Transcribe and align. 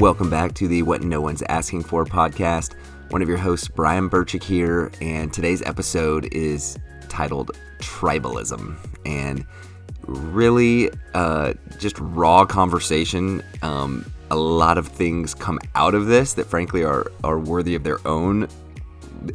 Welcome 0.00 0.30
back 0.30 0.54
to 0.54 0.66
the 0.66 0.82
What 0.82 1.02
No 1.02 1.20
One's 1.20 1.42
Asking 1.42 1.82
For 1.82 2.06
podcast. 2.06 2.72
One 3.10 3.20
of 3.20 3.28
your 3.28 3.36
hosts, 3.36 3.68
Brian 3.68 4.08
Burchick 4.08 4.42
here, 4.42 4.90
and 5.02 5.30
today's 5.30 5.60
episode 5.60 6.32
is 6.32 6.78
titled 7.10 7.50
Tribalism. 7.80 8.78
And 9.04 9.44
really, 10.06 10.88
uh, 11.12 11.52
just 11.78 11.98
raw 11.98 12.46
conversation. 12.46 13.42
Um, 13.60 14.10
a 14.30 14.36
lot 14.36 14.78
of 14.78 14.88
things 14.88 15.34
come 15.34 15.58
out 15.74 15.94
of 15.94 16.06
this 16.06 16.32
that, 16.32 16.46
frankly, 16.46 16.82
are, 16.82 17.12
are 17.22 17.38
worthy 17.38 17.74
of 17.74 17.84
their 17.84 17.98
own 18.08 18.48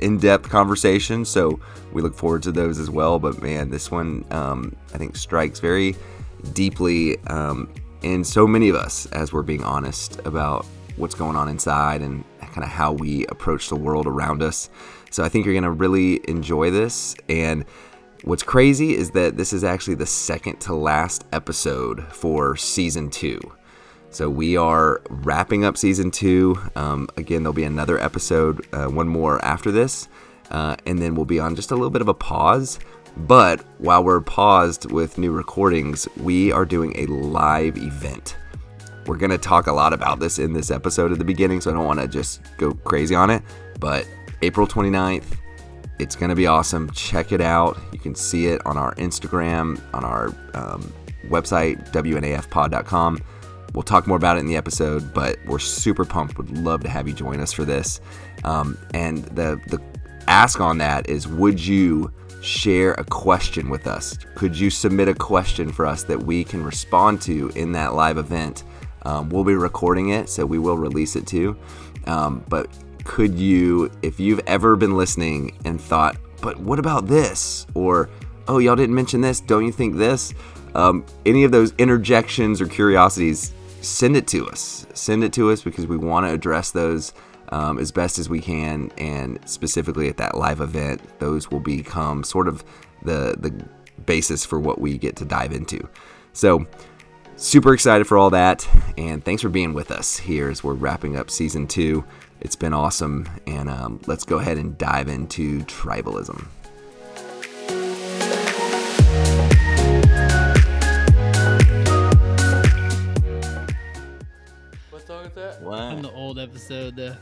in 0.01 0.17
depth 0.17 0.49
conversation. 0.49 1.25
So 1.25 1.59
we 1.93 2.01
look 2.01 2.15
forward 2.15 2.41
to 2.41 2.51
those 2.51 2.79
as 2.79 2.89
well. 2.89 3.19
But 3.19 3.39
man, 3.39 3.69
this 3.69 3.91
one, 3.91 4.25
um, 4.31 4.75
I 4.95 4.97
think, 4.97 5.15
strikes 5.15 5.59
very 5.59 5.95
deeply 6.53 7.19
um, 7.27 7.69
in 8.05 8.23
so 8.23 8.45
many 8.45 8.69
of 8.69 8.75
us 8.75 9.07
as 9.07 9.33
we're 9.33 9.41
being 9.41 9.63
honest 9.63 10.19
about 10.25 10.65
what's 10.95 11.15
going 11.15 11.35
on 11.35 11.49
inside 11.49 12.01
and 12.01 12.23
kind 12.39 12.63
of 12.63 12.69
how 12.69 12.93
we 12.93 13.25
approach 13.27 13.67
the 13.67 13.75
world 13.75 14.05
around 14.05 14.43
us. 14.43 14.69
So 15.09 15.23
I 15.23 15.29
think 15.29 15.45
you're 15.45 15.55
going 15.55 15.63
to 15.63 15.71
really 15.71 16.21
enjoy 16.29 16.69
this. 16.69 17.15
And 17.27 17.65
what's 18.23 18.43
crazy 18.43 18.95
is 18.95 19.11
that 19.11 19.37
this 19.37 19.51
is 19.51 19.63
actually 19.63 19.95
the 19.95 20.05
second 20.05 20.59
to 20.61 20.73
last 20.73 21.25
episode 21.33 22.03
for 22.13 22.55
season 22.55 23.09
two. 23.09 23.39
So 24.11 24.29
we 24.29 24.55
are 24.55 25.01
wrapping 25.09 25.65
up 25.65 25.75
season 25.75 26.11
two. 26.11 26.57
Um, 26.75 27.09
again, 27.17 27.43
there'll 27.43 27.53
be 27.53 27.63
another 27.63 27.99
episode, 27.99 28.65
uh, 28.71 28.85
one 28.85 29.07
more 29.07 29.43
after 29.43 29.71
this, 29.71 30.07
uh, 30.51 30.75
and 30.85 30.99
then 30.99 31.15
we'll 31.15 31.25
be 31.25 31.39
on 31.39 31.55
just 31.55 31.71
a 31.71 31.75
little 31.75 31.89
bit 31.89 32.01
of 32.01 32.07
a 32.07 32.13
pause. 32.13 32.79
But 33.17 33.61
while 33.79 34.03
we're 34.03 34.21
paused 34.21 34.91
with 34.91 35.17
new 35.17 35.31
recordings, 35.31 36.07
we 36.17 36.51
are 36.51 36.65
doing 36.65 36.93
a 36.97 37.05
live 37.07 37.77
event. 37.77 38.35
We're 39.05 39.17
going 39.17 39.31
to 39.31 39.37
talk 39.37 39.67
a 39.67 39.71
lot 39.71 39.93
about 39.93 40.19
this 40.19 40.39
in 40.39 40.53
this 40.53 40.71
episode 40.71 41.11
at 41.11 41.19
the 41.19 41.25
beginning, 41.25 41.61
so 41.61 41.71
I 41.71 41.73
don't 41.75 41.85
want 41.85 41.99
to 41.99 42.07
just 42.07 42.41
go 42.57 42.73
crazy 42.73 43.15
on 43.15 43.29
it. 43.29 43.43
But 43.79 44.07
April 44.41 44.67
29th, 44.67 45.37
it's 45.99 46.15
going 46.15 46.29
to 46.29 46.35
be 46.35 46.47
awesome. 46.47 46.89
Check 46.91 47.31
it 47.31 47.41
out. 47.41 47.77
You 47.93 47.99
can 47.99 48.15
see 48.15 48.47
it 48.47 48.65
on 48.65 48.77
our 48.77 48.93
Instagram, 48.95 49.79
on 49.93 50.03
our 50.03 50.27
um, 50.53 50.91
website, 51.27 51.91
wnafpod.com. 51.91 53.21
We'll 53.73 53.83
talk 53.83 54.07
more 54.07 54.17
about 54.17 54.37
it 54.37 54.41
in 54.41 54.47
the 54.47 54.55
episode, 54.55 55.13
but 55.13 55.37
we're 55.45 55.59
super 55.59 56.05
pumped. 56.05 56.37
Would 56.37 56.57
love 56.57 56.81
to 56.83 56.89
have 56.89 57.07
you 57.07 57.13
join 57.13 57.39
us 57.39 57.51
for 57.51 57.65
this. 57.65 57.99
Um, 58.43 58.77
and 58.93 59.25
the 59.25 59.59
the 59.67 59.81
ask 60.27 60.61
on 60.61 60.77
that 60.77 61.09
is, 61.09 61.27
would 61.27 61.63
you 61.63 62.11
share 62.45 62.93
a 62.93 63.03
question 63.03 63.69
with 63.69 63.87
us? 63.87 64.17
Could 64.35 64.57
you 64.57 64.69
submit 64.69 65.07
a 65.07 65.15
question 65.15 65.71
for 65.71 65.85
us 65.85 66.03
that 66.03 66.21
we 66.21 66.43
can 66.43 66.63
respond 66.63 67.21
to 67.23 67.49
in 67.55 67.71
that 67.71 67.95
live 67.95 68.17
event? 68.17 68.63
Um, 69.03 69.29
we'll 69.29 69.43
be 69.43 69.55
recording 69.55 70.09
it, 70.09 70.29
so 70.29 70.45
we 70.45 70.59
will 70.59 70.77
release 70.77 71.15
it 71.15 71.25
too. 71.25 71.57
Um, 72.05 72.45
but 72.47 72.69
could 73.03 73.35
you, 73.35 73.91
if 74.01 74.19
you've 74.19 74.41
ever 74.47 74.75
been 74.75 74.95
listening 74.95 75.57
and 75.65 75.81
thought, 75.81 76.17
but 76.41 76.59
what 76.59 76.77
about 76.77 77.07
this? 77.07 77.65
Or, 77.73 78.09
oh, 78.47 78.59
y'all 78.59 78.75
didn't 78.75 78.95
mention 78.95 79.21
this. 79.21 79.39
Don't 79.39 79.65
you 79.65 79.71
think 79.71 79.95
this? 79.95 80.33
Um, 80.75 81.03
any 81.25 81.45
of 81.45 81.51
those 81.51 81.73
interjections 81.77 82.61
or 82.61 82.67
curiosities, 82.67 83.53
send 83.81 84.15
it 84.15 84.27
to 84.27 84.47
us. 84.47 84.85
Send 84.93 85.23
it 85.23 85.33
to 85.33 85.51
us 85.51 85.61
because 85.63 85.87
we 85.87 85.97
want 85.97 86.27
to 86.27 86.31
address 86.31 86.71
those 86.71 87.13
um, 87.49 87.79
as 87.79 87.91
best 87.91 88.19
as 88.19 88.29
we 88.29 88.39
can. 88.39 88.91
And 88.97 89.39
specifically 89.47 90.09
at 90.09 90.17
that 90.17 90.37
live 90.37 90.61
event, 90.61 91.01
those 91.19 91.51
will 91.51 91.59
become 91.59 92.23
sort 92.23 92.47
of 92.47 92.63
the, 93.03 93.35
the 93.37 93.65
basis 94.05 94.45
for 94.45 94.59
what 94.59 94.79
we 94.79 94.97
get 94.97 95.15
to 95.17 95.25
dive 95.25 95.51
into. 95.51 95.87
So, 96.33 96.65
super 97.37 97.73
excited 97.73 98.07
for 98.07 98.17
all 98.17 98.29
that. 98.31 98.67
And 98.97 99.23
thanks 99.23 99.41
for 99.41 99.49
being 99.49 99.73
with 99.73 99.91
us 99.91 100.17
here 100.17 100.49
as 100.49 100.63
we're 100.63 100.73
wrapping 100.73 101.15
up 101.17 101.29
season 101.29 101.67
two. 101.67 102.03
It's 102.41 102.55
been 102.55 102.73
awesome. 102.73 103.27
And 103.47 103.69
um, 103.69 104.01
let's 104.05 104.23
go 104.23 104.37
ahead 104.37 104.57
and 104.57 104.77
dive 104.77 105.07
into 105.07 105.61
tribalism. 105.61 106.45
What 114.89 115.07
song 115.07 115.25
is 115.25 115.33
that? 115.33 115.59
From 115.61 116.01
the 116.01 116.11
old 116.11 116.39
episode, 116.39 116.95
the 116.95 117.17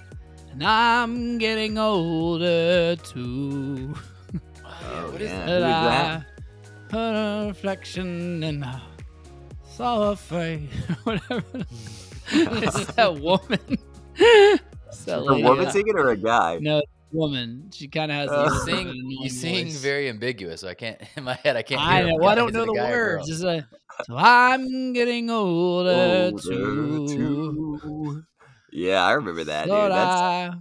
and 0.53 0.63
I'm 0.63 1.37
getting 1.37 1.77
older 1.77 2.95
too. 2.97 3.93
Oh, 4.65 5.11
what 5.11 5.21
is 5.21 5.29
yeah. 5.31 5.45
that? 5.45 6.21
Who 6.21 6.25
is 6.27 6.91
But 6.91 6.97
I 6.97 6.97
heard 6.97 7.43
a 7.43 7.47
reflection 7.47 8.43
and 8.43 8.63
I 8.65 8.81
saw 9.69 10.11
a 10.11 10.15
face. 10.15 10.69
Whatever. 11.03 11.43
it's 12.31 12.85
that 12.93 13.19
woman. 13.19 13.77
It's 14.15 15.05
that 15.05 15.19
A 15.19 15.21
lady. 15.21 15.43
woman 15.43 15.71
singing 15.71 15.95
or 15.97 16.09
a 16.09 16.17
guy? 16.17 16.59
No, 16.61 16.81
woman. 17.11 17.69
She 17.73 17.87
kind 17.87 18.11
of 18.11 18.17
has. 18.17 18.29
Uh, 18.29 18.43
this 18.49 18.53
You 18.67 18.73
sing, 18.75 18.87
annoying 18.89 19.17
you 19.23 19.29
sing 19.29 19.65
voice. 19.65 19.77
very 19.77 20.09
ambiguous. 20.09 20.61
So 20.61 20.67
I 20.67 20.73
can't 20.75 21.01
in 21.15 21.23
my 21.23 21.33
head. 21.35 21.55
I 21.57 21.63
can't. 21.63 21.81
I 21.81 22.03
know. 22.03 22.15
Well, 22.17 22.29
I 22.29 22.35
don't 22.35 22.49
is 22.49 22.53
know 22.55 22.65
the 22.65 22.73
words. 22.73 22.85
girl. 22.93 23.23
It's 23.27 23.41
like, 23.41 23.65
so 24.05 24.15
I'm 24.17 24.93
getting 24.93 25.29
older, 25.29 26.29
Older 26.31 26.41
too. 26.41 27.07
too. 27.07 28.23
Yeah, 28.73 29.03
I 29.05 29.11
remember 29.11 29.43
that, 29.45 29.65
dude. 29.65 29.91
That's... 29.91 30.55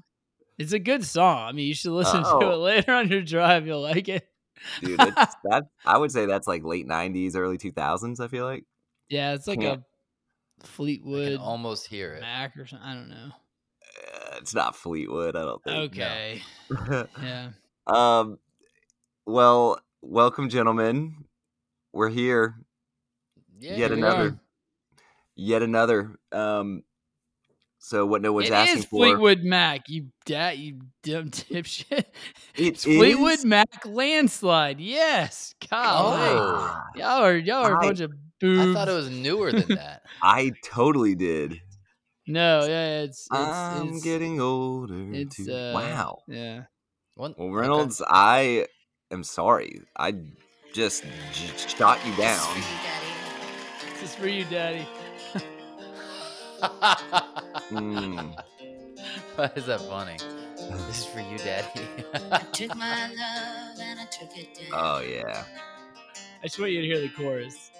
It's 0.59 0.73
a 0.73 0.79
good 0.79 1.05
song. 1.05 1.49
I 1.49 1.53
mean, 1.53 1.67
you 1.67 1.75
should 1.75 1.93
listen 1.93 2.23
to 2.23 2.29
Oh. 2.29 2.51
it 2.53 2.57
later 2.57 2.93
on 2.93 3.09
your 3.09 3.23
drive. 3.23 3.67
You'll 3.67 3.81
like 3.83 4.09
it. 4.09 4.29
dude. 4.83 5.01
It's 5.01 5.35
that. 5.45 5.65
I 5.85 5.97
would 5.99 6.13
say 6.13 6.27
that's 6.27 6.47
like 6.47 6.63
late 6.63 6.87
'90s, 6.87 7.35
early 7.35 7.59
2000s. 7.59 8.21
I 8.21 8.29
feel 8.29 8.45
like. 8.45 8.65
Yeah, 9.09 9.33
it's 9.33 9.47
like 9.49 9.61
Yeah. 9.61 9.69
a 9.69 9.73
I 9.73 9.75
can 9.77 9.85
Fleetwood 10.61 11.39
almost 11.41 11.87
hear 11.89 12.13
it. 12.15 12.21
Mac 12.21 12.57
or 12.57 12.67
something. 12.67 12.87
I 12.87 12.95
don't 12.95 13.09
know. 13.09 13.31
Uh, 13.83 14.37
it's 14.39 14.55
not 14.55 14.77
Fleetwood. 14.77 15.35
I 15.37 15.43
don't 15.43 15.65
think. 15.65 15.93
Okay. 15.93 16.43
Yeah. 17.23 17.49
um. 17.87 18.39
Well, 19.27 19.81
welcome, 20.03 20.49
gentlemen. 20.49 21.25
We're 21.93 22.09
here. 22.11 22.57
Yeah, 23.59 23.77
yet 23.77 23.91
we 23.91 23.97
another. 23.99 24.29
are. 24.29 24.39
Yet 25.35 25.63
another. 25.63 26.19
Um. 26.31 26.83
So 27.85 28.07
what 28.07 28.23
no 28.23 28.33
one's 28.33 28.47
It 28.47 28.53
asking 28.53 28.79
is 28.79 28.85
for. 28.85 28.99
Fleetwood 29.05 29.43
Mac. 29.43 29.89
You 29.89 30.07
dat 30.25 30.57
you 30.59 30.79
dumb 31.03 31.31
dipshit. 31.31 31.91
It 31.91 32.07
It's 32.55 32.85
Fleetwood 32.85 33.33
is? 33.41 33.45
Mac 33.45 33.85
landslide. 33.85 34.81
Yes. 34.81 35.53
Golly. 35.69 36.17
Ah, 36.21 36.85
Y'all 36.95 37.25
are 37.25 37.37
y'all 37.37 37.65
are 37.65 37.75
a 37.75 37.79
I- 37.79 37.87
bunch 37.89 38.01
of 38.01 38.13
boobs. 38.41 38.71
I 38.71 38.73
thought 38.73 38.89
it 38.89 38.93
was 38.93 39.11
newer 39.11 39.51
than 39.51 39.75
that. 39.75 40.03
I 40.23 40.53
totally 40.65 41.17
did. 41.17 41.61
No, 42.29 42.65
yeah, 42.65 43.01
it's 43.01 43.27
it's, 43.33 43.33
I'm 43.33 43.89
it's 43.95 44.05
getting 44.05 44.41
older. 44.41 45.13
it's 45.13 45.37
too. 45.45 45.53
uh 45.53 45.73
wow. 45.75 46.19
Yeah. 46.29 46.63
One, 47.17 47.35
Well, 47.37 47.49
okay. 47.49 47.57
Reynolds, 47.57 48.01
I 48.09 48.69
am 49.11 49.25
sorry. 49.25 49.81
I 49.99 50.15
just 50.73 51.03
j- 51.33 51.69
shot 51.69 51.99
you 52.07 52.15
down. 52.15 52.47
This 54.01 54.11
is 54.11 54.15
for 54.15 54.29
you, 54.29 54.45
Daddy. 54.45 54.87
Mm. 57.73 58.35
Why 59.37 59.51
is 59.57 59.67
that 59.67 59.81
funny? 59.83 60.17
This 60.87 61.01
is 61.01 61.07
for 61.07 61.21
you, 61.21 61.39
Daddy. 61.39 61.83
I 62.33 62.39
took 62.53 62.77
my 62.77 63.09
love 63.09 63.79
and 63.81 64.01
I 64.01 64.07
took 64.07 64.37
it 64.37 64.55
down. 64.55 64.69
Oh 64.73 65.01
yeah. 65.01 65.45
I 66.43 66.47
just 66.47 66.59
want 66.59 66.73
you 66.73 66.83
to 66.83 66.87
hear 66.87 67.01
the 67.01 67.09
chorus. 67.11 67.71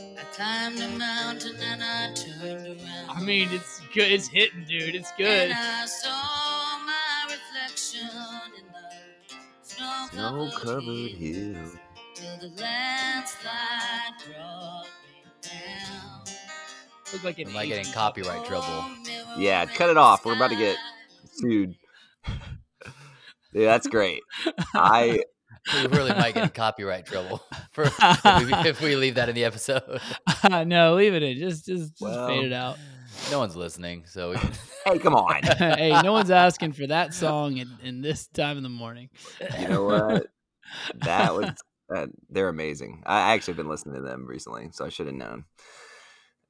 I 0.00 0.24
climbed 0.32 0.80
a 0.80 0.88
mountain 0.98 1.56
and 1.62 1.82
I 1.82 2.12
turned 2.14 2.66
around. 2.80 3.10
I 3.10 3.22
mean, 3.22 3.48
it's 3.52 3.80
good. 3.94 4.10
It's 4.12 4.28
hitting, 4.28 4.64
dude. 4.68 4.94
It's 4.94 5.12
good. 5.18 5.50
And 5.50 5.54
I 5.54 5.86
saw 5.86 6.78
my 6.86 7.34
reflection 7.34 8.10
in 8.58 8.66
the 8.72 9.36
snow 9.62 10.06
Snow 10.12 10.50
covered 10.58 11.10
hill 11.12 11.54
hill. 11.54 11.72
till 12.14 12.38
the 12.38 12.48
landslide 12.60 14.14
brought 14.26 14.84
me 14.84 15.24
down. 15.42 16.13
Look 17.12 17.24
like 17.24 17.38
an 17.38 17.48
Am 17.48 17.56
I 17.56 17.66
getting 17.66 17.80
Asian 17.80 17.92
copyright 17.92 18.44
trouble? 18.44 18.84
Yeah, 19.36 19.66
cut 19.66 19.90
it 19.90 19.96
off. 19.96 20.24
We're 20.24 20.34
about 20.34 20.50
to 20.50 20.56
get 20.56 20.76
sued. 21.32 21.74
yeah, 23.52 23.66
that's 23.66 23.86
great. 23.86 24.20
I 24.74 25.22
we 25.74 25.86
really 25.88 26.12
might 26.12 26.34
get 26.34 26.44
in 26.44 26.50
copyright 26.50 27.06
trouble 27.06 27.42
for 27.72 27.84
if 27.84 28.46
we, 28.46 28.68
if 28.68 28.80
we 28.80 28.96
leave 28.96 29.16
that 29.16 29.28
in 29.28 29.34
the 29.34 29.44
episode. 29.44 30.00
no, 30.66 30.94
leave 30.94 31.14
it 31.14 31.22
in. 31.22 31.38
Just, 31.38 31.66
just, 31.66 31.90
just 31.90 32.02
Well. 32.02 32.26
fade 32.28 32.44
it 32.44 32.52
out. 32.52 32.78
No 33.30 33.38
one's 33.38 33.54
listening, 33.54 34.04
so 34.06 34.30
we 34.30 34.36
can, 34.36 34.50
hey, 34.84 34.98
come 34.98 35.14
on. 35.14 35.40
hey, 35.42 36.00
no 36.02 36.12
one's 36.12 36.32
asking 36.32 36.72
for 36.72 36.86
that 36.88 37.14
song 37.14 37.58
in, 37.58 37.68
in 37.82 38.00
this 38.00 38.26
time 38.26 38.56
in 38.56 38.64
the 38.64 38.68
morning. 38.68 39.08
You 39.60 39.68
know 39.68 39.84
what? 39.84 40.26
That 40.96 41.32
was 41.32 41.50
uh, 41.94 42.06
they're 42.28 42.48
amazing. 42.48 43.02
I 43.06 43.34
actually 43.34 43.52
have 43.52 43.58
been 43.58 43.68
listening 43.68 43.94
to 43.96 44.00
them 44.00 44.26
recently, 44.26 44.70
so 44.72 44.84
I 44.84 44.88
should 44.88 45.06
have 45.06 45.14
known. 45.14 45.44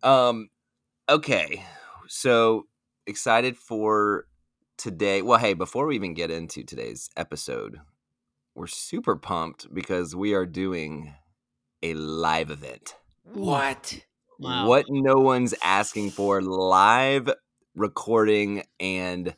Um, 0.04 0.50
okay, 1.08 1.64
so 2.08 2.66
excited 3.06 3.56
for 3.56 4.26
today. 4.76 5.22
Well, 5.22 5.38
hey, 5.38 5.54
before 5.54 5.86
we 5.86 5.94
even 5.96 6.14
get 6.14 6.30
into 6.30 6.62
today's 6.62 7.10
episode, 7.16 7.80
we're 8.54 8.66
super 8.66 9.16
pumped 9.16 9.72
because 9.74 10.14
we 10.14 10.34
are 10.34 10.46
doing 10.46 11.14
a 11.82 11.94
live 11.94 12.50
event. 12.50 12.96
what? 13.24 14.00
Wow. 14.38 14.66
What 14.66 14.86
no 14.90 15.14
one's 15.14 15.54
asking 15.62 16.10
for 16.10 16.42
live 16.42 17.30
recording 17.76 18.64
and 18.80 19.34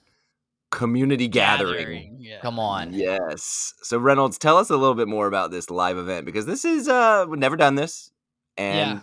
community 0.71 1.29
gathering. 1.29 2.17
Yeah. 2.19 2.41
Come 2.41 2.59
on. 2.59 2.95
Yes. 2.95 3.75
So 3.83 3.99
Reynolds, 3.99 4.39
tell 4.39 4.57
us 4.57 4.71
a 4.71 4.77
little 4.77 4.95
bit 4.95 5.07
more 5.07 5.27
about 5.27 5.51
this 5.51 5.69
live 5.71 5.99
event 5.99 6.25
because 6.25 6.47
this 6.47 6.65
is 6.65 6.89
uh 6.89 7.27
we've 7.29 7.39
never 7.39 7.57
done 7.57 7.75
this 7.75 8.11
and 8.57 8.99
Yeah. 8.99 9.01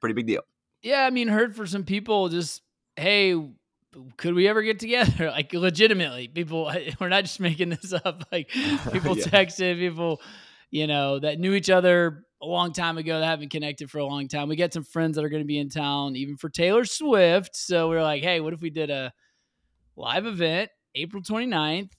pretty 0.00 0.14
big 0.14 0.26
deal. 0.26 0.40
Yeah, 0.82 1.04
I 1.04 1.10
mean, 1.10 1.28
heard 1.28 1.56
for 1.56 1.66
some 1.66 1.84
people 1.84 2.28
just, 2.28 2.62
hey, 2.96 3.34
could 4.16 4.34
we 4.34 4.46
ever 4.48 4.62
get 4.62 4.78
together? 4.78 5.30
Like 5.30 5.52
legitimately, 5.52 6.28
people 6.28 6.70
we're 7.00 7.08
not 7.08 7.24
just 7.24 7.40
making 7.40 7.70
this 7.70 7.92
up. 7.92 8.24
Like 8.32 8.50
people 8.92 9.16
Yeah. 9.16 9.24
texted, 9.24 9.78
people, 9.78 10.20
you 10.70 10.86
know, 10.86 11.18
that 11.18 11.38
knew 11.38 11.54
each 11.54 11.70
other 11.70 12.24
a 12.42 12.46
long 12.46 12.72
time 12.72 12.98
ago 12.98 13.18
that 13.18 13.26
haven't 13.26 13.50
connected 13.50 13.90
for 13.90 13.98
a 13.98 14.04
long 14.06 14.28
time. 14.28 14.48
We 14.48 14.56
got 14.56 14.72
some 14.72 14.84
friends 14.84 15.16
that 15.16 15.24
are 15.24 15.28
going 15.30 15.42
to 15.42 15.46
be 15.46 15.58
in 15.58 15.70
town, 15.70 16.16
even 16.16 16.36
for 16.36 16.50
Taylor 16.50 16.84
Swift. 16.84 17.56
So 17.56 17.88
we 17.88 17.96
are 17.96 18.02
like, 18.02 18.22
hey, 18.22 18.40
what 18.40 18.52
if 18.52 18.60
we 18.60 18.70
did 18.70 18.90
a 18.90 19.12
live 19.96 20.26
event 20.26 20.70
April 20.94 21.22
29th? 21.22 21.90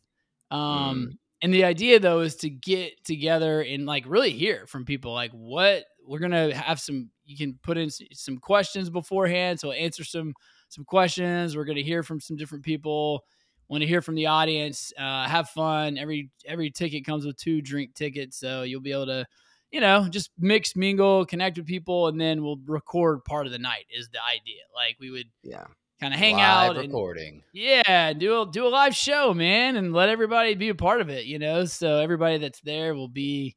Um, 0.51 1.17
and 1.41 1.53
the 1.53 1.65
idea 1.65 1.99
though 1.99 2.21
is 2.21 2.37
to 2.37 2.49
get 2.49 3.03
together 3.03 3.61
and 3.61 3.85
like 3.85 4.05
really 4.07 4.31
hear 4.31 4.65
from 4.67 4.85
people 4.85 5.13
like 5.13 5.31
what 5.31 5.85
we're 6.07 6.19
gonna 6.19 6.53
have 6.55 6.79
some 6.79 7.09
you 7.25 7.35
can 7.37 7.59
put 7.61 7.77
in 7.77 7.89
some 8.13 8.37
questions 8.37 8.89
beforehand 8.89 9.59
so 9.59 9.71
answer 9.71 10.03
some 10.03 10.33
some 10.69 10.85
questions 10.85 11.55
we're 11.55 11.65
gonna 11.65 11.81
hear 11.81 12.03
from 12.03 12.19
some 12.19 12.37
different 12.37 12.63
people 12.63 13.23
want 13.69 13.81
to 13.81 13.87
hear 13.87 14.01
from 14.01 14.15
the 14.15 14.25
audience 14.27 14.93
uh, 14.97 15.27
have 15.27 15.49
fun 15.49 15.97
every 15.97 16.29
every 16.45 16.71
ticket 16.71 17.05
comes 17.05 17.25
with 17.25 17.35
two 17.37 17.61
drink 17.61 17.93
tickets 17.93 18.37
so 18.37 18.63
you'll 18.63 18.79
be 18.81 18.91
able 18.93 19.05
to 19.05 19.25
you 19.71 19.81
know 19.81 20.07
just 20.09 20.31
mix 20.39 20.75
mingle 20.75 21.25
connect 21.25 21.57
with 21.57 21.65
people 21.67 22.07
and 22.07 22.19
then 22.19 22.41
we'll 22.41 22.59
record 22.65 23.23
part 23.25 23.45
of 23.45 23.51
the 23.51 23.59
night 23.59 23.85
is 23.91 24.07
the 24.13 24.19
idea 24.23 24.61
like 24.73 24.95
we 25.01 25.11
would 25.11 25.27
Yeah. 25.43 25.65
kind 25.99 26.13
of 26.13 26.19
hang 26.19 26.35
Live 26.35 26.69
out 26.69 26.77
and 26.77 26.87
recording. 26.87 27.43
yeah, 27.51 28.13
do 28.13 28.41
a 28.41 28.49
do 28.49 28.65
a 28.65 28.69
live 28.69 28.95
show, 28.95 29.33
man, 29.33 29.75
and 29.75 29.91
let 29.93 30.07
everybody 30.09 30.53
be 30.55 30.69
a 30.69 30.75
part 30.75 31.01
of 31.01 31.09
it. 31.09 31.25
You 31.25 31.39
know, 31.39 31.65
so 31.65 31.99
everybody 31.99 32.37
that's 32.37 32.61
there 32.61 32.93
will 32.95 33.07
be 33.09 33.55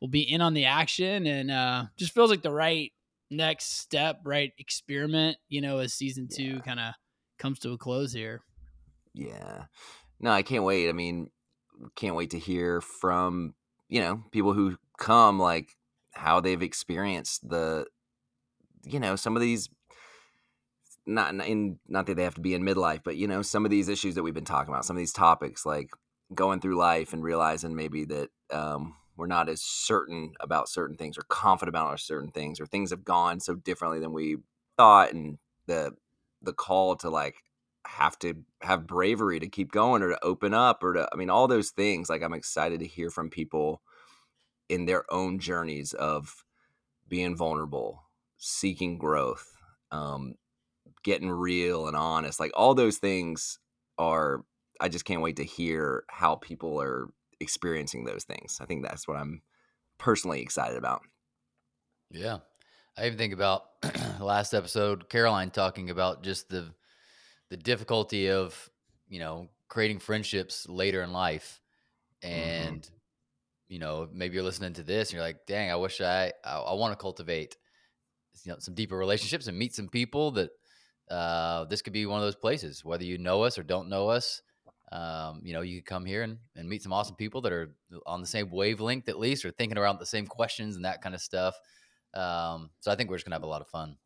will 0.00 0.08
be 0.08 0.22
in 0.22 0.40
on 0.40 0.54
the 0.54 0.66
action, 0.66 1.26
and 1.26 1.50
uh, 1.50 1.84
just 1.96 2.12
feels 2.12 2.30
like 2.30 2.42
the 2.42 2.52
right 2.52 2.92
next 3.30 3.78
step, 3.78 4.20
right 4.24 4.52
experiment. 4.58 5.36
You 5.48 5.60
know, 5.60 5.78
as 5.78 5.92
season 5.92 6.28
two 6.28 6.60
kind 6.60 6.80
of 6.80 6.94
comes 7.38 7.58
to 7.60 7.72
a 7.72 7.78
close 7.78 8.12
here. 8.12 8.42
Yeah. 9.14 9.64
No, 10.20 10.30
I 10.30 10.42
can't 10.42 10.64
wait. 10.64 10.88
I 10.88 10.92
mean, 10.92 11.30
can't 11.94 12.14
wait 12.14 12.30
to 12.30 12.38
hear 12.38 12.80
from, 12.80 13.54
you 13.88 14.00
know, 14.00 14.22
people 14.30 14.52
who 14.52 14.76
come 14.98 15.38
like 15.38 15.76
how 16.12 16.40
they've 16.40 16.62
experienced 16.62 17.48
the 17.48 17.86
you 18.84 19.00
know, 19.00 19.16
some 19.16 19.36
of 19.36 19.42
these 19.42 19.68
not 21.06 21.34
not 21.34 21.46
in 21.46 21.78
not 21.88 22.06
that 22.06 22.16
they 22.16 22.24
have 22.24 22.34
to 22.34 22.40
be 22.40 22.54
in 22.54 22.62
midlife, 22.62 23.00
but 23.04 23.16
you 23.16 23.26
know, 23.26 23.42
some 23.42 23.64
of 23.64 23.70
these 23.70 23.88
issues 23.88 24.14
that 24.14 24.22
we've 24.22 24.34
been 24.34 24.44
talking 24.44 24.72
about, 24.72 24.84
some 24.84 24.96
of 24.96 25.00
these 25.00 25.12
topics 25.12 25.66
like 25.66 25.90
going 26.34 26.60
through 26.60 26.76
life 26.76 27.12
and 27.12 27.22
realizing 27.22 27.76
maybe 27.76 28.04
that 28.04 28.30
um 28.50 28.94
we're 29.16 29.26
not 29.26 29.48
as 29.48 29.62
certain 29.62 30.32
about 30.40 30.68
certain 30.68 30.96
things 30.96 31.16
or 31.18 31.22
confident 31.28 31.74
about 31.74 31.98
certain 32.00 32.30
things 32.30 32.60
or 32.60 32.66
things 32.66 32.90
have 32.90 33.04
gone 33.04 33.40
so 33.40 33.54
differently 33.54 34.00
than 34.00 34.12
we 34.12 34.36
thought 34.76 35.12
and 35.12 35.38
the 35.66 35.94
the 36.42 36.52
call 36.52 36.96
to 36.96 37.10
like 37.10 37.36
have 37.86 38.18
to 38.18 38.34
have 38.62 38.86
bravery 38.86 39.38
to 39.40 39.48
keep 39.48 39.72
going 39.72 40.02
or 40.02 40.10
to 40.10 40.24
open 40.24 40.52
up 40.52 40.82
or 40.82 40.92
to 40.94 41.08
I 41.12 41.16
mean 41.16 41.30
all 41.30 41.48
those 41.48 41.70
things 41.70 42.10
like 42.10 42.22
I'm 42.22 42.34
excited 42.34 42.80
to 42.80 42.86
hear 42.86 43.10
from 43.10 43.30
people 43.30 43.80
in 44.68 44.86
their 44.86 45.04
own 45.12 45.38
journeys 45.38 45.92
of 45.94 46.44
being 47.08 47.36
vulnerable, 47.36 48.04
seeking 48.38 48.98
growth, 48.98 49.46
um 49.92 50.34
getting 51.04 51.30
real 51.30 51.88
and 51.88 51.96
honest. 51.96 52.40
Like 52.40 52.52
all 52.54 52.74
those 52.74 52.98
things 52.98 53.58
are 53.98 54.44
I 54.80 54.88
just 54.88 55.04
can't 55.04 55.22
wait 55.22 55.36
to 55.36 55.44
hear 55.44 56.04
how 56.08 56.36
people 56.36 56.80
are 56.80 57.08
experiencing 57.40 58.04
those 58.04 58.24
things. 58.24 58.58
I 58.60 58.66
think 58.66 58.84
that's 58.84 59.06
what 59.06 59.16
I'm 59.16 59.42
personally 59.98 60.42
excited 60.42 60.76
about. 60.76 61.02
Yeah. 62.10 62.38
I 62.96 63.06
even 63.06 63.18
think 63.18 63.34
about 63.34 63.64
last 64.20 64.54
episode, 64.54 65.08
Caroline 65.08 65.50
talking 65.50 65.90
about 65.90 66.22
just 66.22 66.48
the 66.48 66.72
the 67.50 67.56
difficulty 67.56 68.30
of, 68.30 68.70
you 69.08 69.20
know, 69.20 69.48
creating 69.68 70.00
friendships 70.00 70.68
later 70.68 71.02
in 71.02 71.12
life. 71.12 71.60
And, 72.22 72.88
you 73.68 73.78
know, 73.78 74.08
maybe 74.12 74.34
you're 74.34 74.42
listening 74.42 74.72
to 74.74 74.82
this 74.82 75.10
and 75.10 75.14
you're 75.14 75.22
like, 75.22 75.46
dang, 75.46 75.70
I 75.70 75.76
wish 75.76 76.00
I 76.00 76.32
I, 76.44 76.56
I 76.58 76.74
want 76.74 76.92
to 76.92 77.00
cultivate 77.00 77.56
you 78.44 78.52
know 78.52 78.58
some 78.58 78.74
deeper 78.74 78.96
relationships 78.96 79.46
and 79.46 79.58
meet 79.58 79.74
some 79.74 79.88
people 79.88 80.30
that 80.32 80.50
uh 81.10 81.64
this 81.64 81.80
could 81.82 81.92
be 81.92 82.06
one 82.06 82.18
of 82.18 82.26
those 82.26 82.36
places, 82.36 82.84
whether 82.84 83.04
you 83.04 83.18
know 83.18 83.42
us 83.42 83.58
or 83.58 83.62
don't 83.62 83.88
know 83.88 84.08
us. 84.08 84.42
Um, 84.92 85.40
you 85.42 85.52
know, 85.52 85.62
you 85.62 85.78
could 85.78 85.86
come 85.86 86.04
here 86.04 86.22
and, 86.22 86.38
and 86.54 86.68
meet 86.68 86.82
some 86.82 86.92
awesome 86.92 87.16
people 87.16 87.40
that 87.42 87.52
are 87.52 87.74
on 88.06 88.20
the 88.20 88.26
same 88.26 88.50
wavelength 88.50 89.08
at 89.08 89.18
least 89.18 89.44
or 89.44 89.50
thinking 89.50 89.78
around 89.78 89.98
the 89.98 90.06
same 90.06 90.26
questions 90.26 90.76
and 90.76 90.84
that 90.84 91.02
kind 91.02 91.14
of 91.14 91.20
stuff. 91.20 91.58
Um, 92.14 92.70
so 92.80 92.90
I 92.90 92.94
think 92.94 93.10
we're 93.10 93.16
just 93.16 93.26
gonna 93.26 93.34
have 93.34 93.42
a 93.42 93.48
lot 93.48 93.60
of 93.60 93.68
fun. 93.68 93.96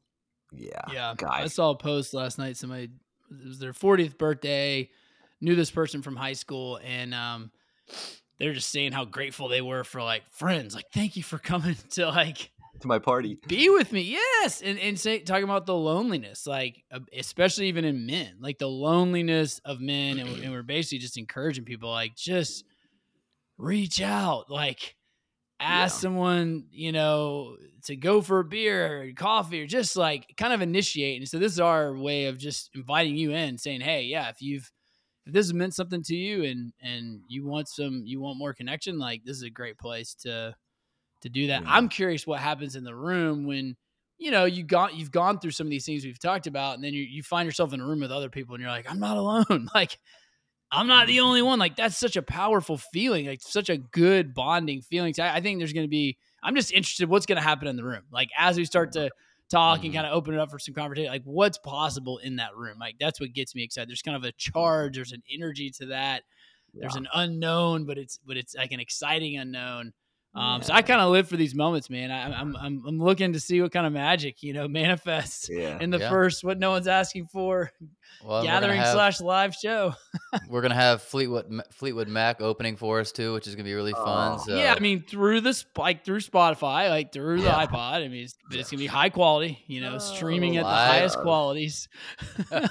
Yeah. 0.52 0.80
Yeah, 0.92 1.14
I 1.28 1.46
saw 1.46 1.70
a 1.70 1.76
post 1.76 2.14
last 2.14 2.38
night. 2.38 2.56
Somebody 2.56 2.90
it 3.30 3.46
was 3.46 3.58
their 3.58 3.72
40th 3.72 4.18
birthday. 4.18 4.90
Knew 5.40 5.54
this 5.54 5.70
person 5.70 6.02
from 6.02 6.16
high 6.16 6.34
school, 6.34 6.78
and 6.84 7.14
um, 7.14 7.50
they're 8.38 8.52
just 8.52 8.68
saying 8.68 8.92
how 8.92 9.04
grateful 9.04 9.48
they 9.48 9.62
were 9.62 9.84
for 9.84 10.02
like 10.02 10.22
friends. 10.30 10.74
Like, 10.74 10.90
thank 10.92 11.16
you 11.16 11.22
for 11.22 11.38
coming 11.38 11.76
to 11.90 12.08
like 12.08 12.50
To 12.80 12.88
my 12.88 12.98
party. 12.98 13.36
be 13.46 13.68
with 13.68 13.92
me 13.92 14.00
yes 14.00 14.62
and 14.62 14.78
and 14.78 14.98
say 14.98 15.18
talking 15.20 15.44
about 15.44 15.66
the 15.66 15.74
loneliness 15.76 16.46
like 16.46 16.82
uh, 16.90 17.00
especially 17.16 17.68
even 17.68 17.84
in 17.84 18.06
men 18.06 18.36
like 18.40 18.58
the 18.58 18.68
loneliness 18.68 19.60
of 19.66 19.80
men 19.80 20.18
and, 20.18 20.28
we're- 20.30 20.42
and 20.44 20.52
we're 20.52 20.62
basically 20.62 20.98
just 20.98 21.18
encouraging 21.18 21.64
people 21.64 21.90
like 21.90 22.14
just 22.16 22.64
reach 23.58 24.00
out 24.00 24.50
like 24.50 24.96
ask 25.60 25.96
Yeah. 25.96 26.00
someone 26.00 26.64
you 26.70 26.92
know 26.92 27.56
to 27.84 27.96
go 27.96 28.22
for 28.22 28.38
a 28.40 28.44
beer 28.44 29.02
or 29.02 29.12
coffee 29.12 29.60
or 29.62 29.66
just 29.66 29.94
like 29.96 30.26
kind 30.38 30.52
of 30.54 30.62
initiate 30.62 31.20
and 31.20 31.28
so 31.28 31.38
this 31.38 31.52
is 31.52 31.60
our 31.60 31.94
way 31.94 32.26
of 32.26 32.38
just 32.38 32.70
inviting 32.74 33.16
you 33.16 33.32
in 33.32 33.58
saying 33.58 33.82
hey 33.82 34.04
yeah 34.04 34.30
if 34.30 34.40
you've 34.40 34.70
if 35.26 35.34
this 35.34 35.46
has 35.46 35.52
meant 35.54 35.74
something 35.74 36.02
to 36.04 36.16
you 36.16 36.44
and 36.44 36.72
and 36.80 37.20
you 37.28 37.46
want 37.46 37.68
some 37.68 38.02
you 38.06 38.20
want 38.20 38.38
more 38.38 38.54
connection 38.54 38.98
like 38.98 39.22
this 39.24 39.36
is 39.36 39.42
a 39.42 39.50
great 39.50 39.76
place 39.76 40.14
to 40.14 40.54
to 41.22 41.28
do 41.28 41.48
that. 41.48 41.62
Yeah. 41.62 41.68
I'm 41.72 41.88
curious 41.88 42.26
what 42.26 42.40
happens 42.40 42.76
in 42.76 42.84
the 42.84 42.94
room 42.94 43.46
when 43.46 43.76
you 44.18 44.30
know 44.30 44.44
you 44.44 44.62
got 44.62 44.94
you've 44.94 45.10
gone 45.10 45.38
through 45.38 45.52
some 45.52 45.66
of 45.66 45.70
these 45.70 45.84
things 45.86 46.04
we've 46.04 46.18
talked 46.20 46.46
about, 46.46 46.74
and 46.74 46.84
then 46.84 46.92
you 46.94 47.02
you 47.02 47.22
find 47.22 47.46
yourself 47.46 47.72
in 47.72 47.80
a 47.80 47.86
room 47.86 48.00
with 48.00 48.12
other 48.12 48.28
people, 48.30 48.54
and 48.54 48.62
you're 48.62 48.70
like, 48.70 48.90
I'm 48.90 49.00
not 49.00 49.16
alone. 49.16 49.68
like 49.74 49.98
I'm 50.72 50.86
not 50.86 51.06
the 51.06 51.20
only 51.20 51.42
one. 51.42 51.58
Like 51.58 51.76
that's 51.76 51.96
such 51.96 52.16
a 52.16 52.22
powerful 52.22 52.76
feeling. 52.78 53.26
Like 53.26 53.40
such 53.42 53.68
a 53.70 53.76
good 53.78 54.34
bonding 54.34 54.82
feeling. 54.82 55.14
So 55.14 55.24
I, 55.24 55.36
I 55.36 55.40
think 55.40 55.58
there's 55.58 55.72
going 55.72 55.86
to 55.86 55.90
be. 55.90 56.16
I'm 56.42 56.54
just 56.54 56.72
interested 56.72 57.08
what's 57.08 57.26
going 57.26 57.36
to 57.36 57.42
happen 57.42 57.66
in 57.68 57.76
the 57.76 57.84
room. 57.84 58.02
Like 58.12 58.30
as 58.38 58.56
we 58.56 58.64
start 58.64 58.92
to 58.92 59.10
talk 59.50 59.82
and 59.82 59.90
Mhm. 59.92 59.96
kind 59.96 60.06
of 60.06 60.12
open 60.12 60.32
it 60.32 60.38
up 60.38 60.48
for 60.50 60.58
some 60.60 60.74
conversation. 60.74 61.10
Like 61.10 61.24
what's 61.24 61.58
possible 61.58 62.18
in 62.18 62.36
that 62.36 62.54
room. 62.56 62.78
Like 62.78 62.96
that's 63.00 63.18
what 63.20 63.32
gets 63.32 63.54
me 63.54 63.64
excited. 63.64 63.88
There's 63.90 64.00
kind 64.00 64.16
of 64.16 64.22
a 64.24 64.30
charge. 64.32 64.94
There's 64.94 65.10
an 65.12 65.22
energy 65.34 65.70
to 65.70 65.86
that. 65.86 66.22
There's 66.72 66.94
an 66.94 67.08
unknown, 67.12 67.84
but 67.84 67.98
it's 67.98 68.20
but 68.24 68.36
it's 68.36 68.54
like 68.54 68.70
an 68.70 68.78
exciting 68.78 69.36
unknown. 69.38 69.92
Um, 70.34 70.62
So 70.62 70.72
I 70.72 70.82
kind 70.82 71.00
of 71.00 71.10
live 71.10 71.28
for 71.28 71.36
these 71.36 71.54
moments, 71.56 71.90
man. 71.90 72.10
I, 72.12 72.32
I'm 72.40 72.56
I'm 72.56 72.84
I'm 72.86 72.98
looking 73.02 73.32
to 73.32 73.40
see 73.40 73.60
what 73.60 73.72
kind 73.72 73.84
of 73.86 73.92
magic 73.92 74.42
you 74.44 74.52
know 74.52 74.68
manifests 74.80 75.48
Yeah. 75.50 75.78
in 75.80 75.90
the 75.90 75.98
Yeah. 75.98 76.08
first 76.08 76.44
what 76.44 76.58
no 76.58 76.70
one's 76.70 76.86
asking 76.86 77.26
for 77.26 77.72
Well, 78.24 78.44
gathering 78.44 78.78
have, 78.78 78.92
slash 78.92 79.20
live 79.20 79.54
show. 79.56 79.94
we're 80.48 80.62
gonna 80.62 80.74
have 80.76 81.02
Fleetwood 81.02 81.62
Fleetwood 81.72 82.06
Mac 82.06 82.40
opening 82.40 82.76
for 82.76 83.00
us 83.00 83.10
too, 83.10 83.32
which 83.34 83.48
is 83.48 83.56
gonna 83.56 83.64
be 83.64 83.74
really 83.74 83.92
fun. 83.92 84.36
Oh. 84.38 84.42
So 84.46 84.56
yeah, 84.56 84.72
I 84.76 84.78
mean 84.78 85.02
through 85.02 85.40
this 85.40 85.64
like 85.76 86.04
through 86.04 86.20
Spotify, 86.20 86.90
like 86.90 87.12
through 87.12 87.42
the 87.42 87.48
iPod. 87.50 88.04
I 88.04 88.08
mean, 88.08 88.22
it's, 88.24 88.36
but 88.48 88.58
it's 88.60 88.70
gonna 88.70 88.78
be 88.82 88.86
high 88.86 89.08
quality. 89.10 89.58
You 89.66 89.80
know, 89.80 89.98
streaming 89.98 90.56
at 90.58 90.62
the 90.62 90.68
live. 90.68 90.90
highest 90.92 91.18
qualities. 91.18 91.88
love 92.52 92.70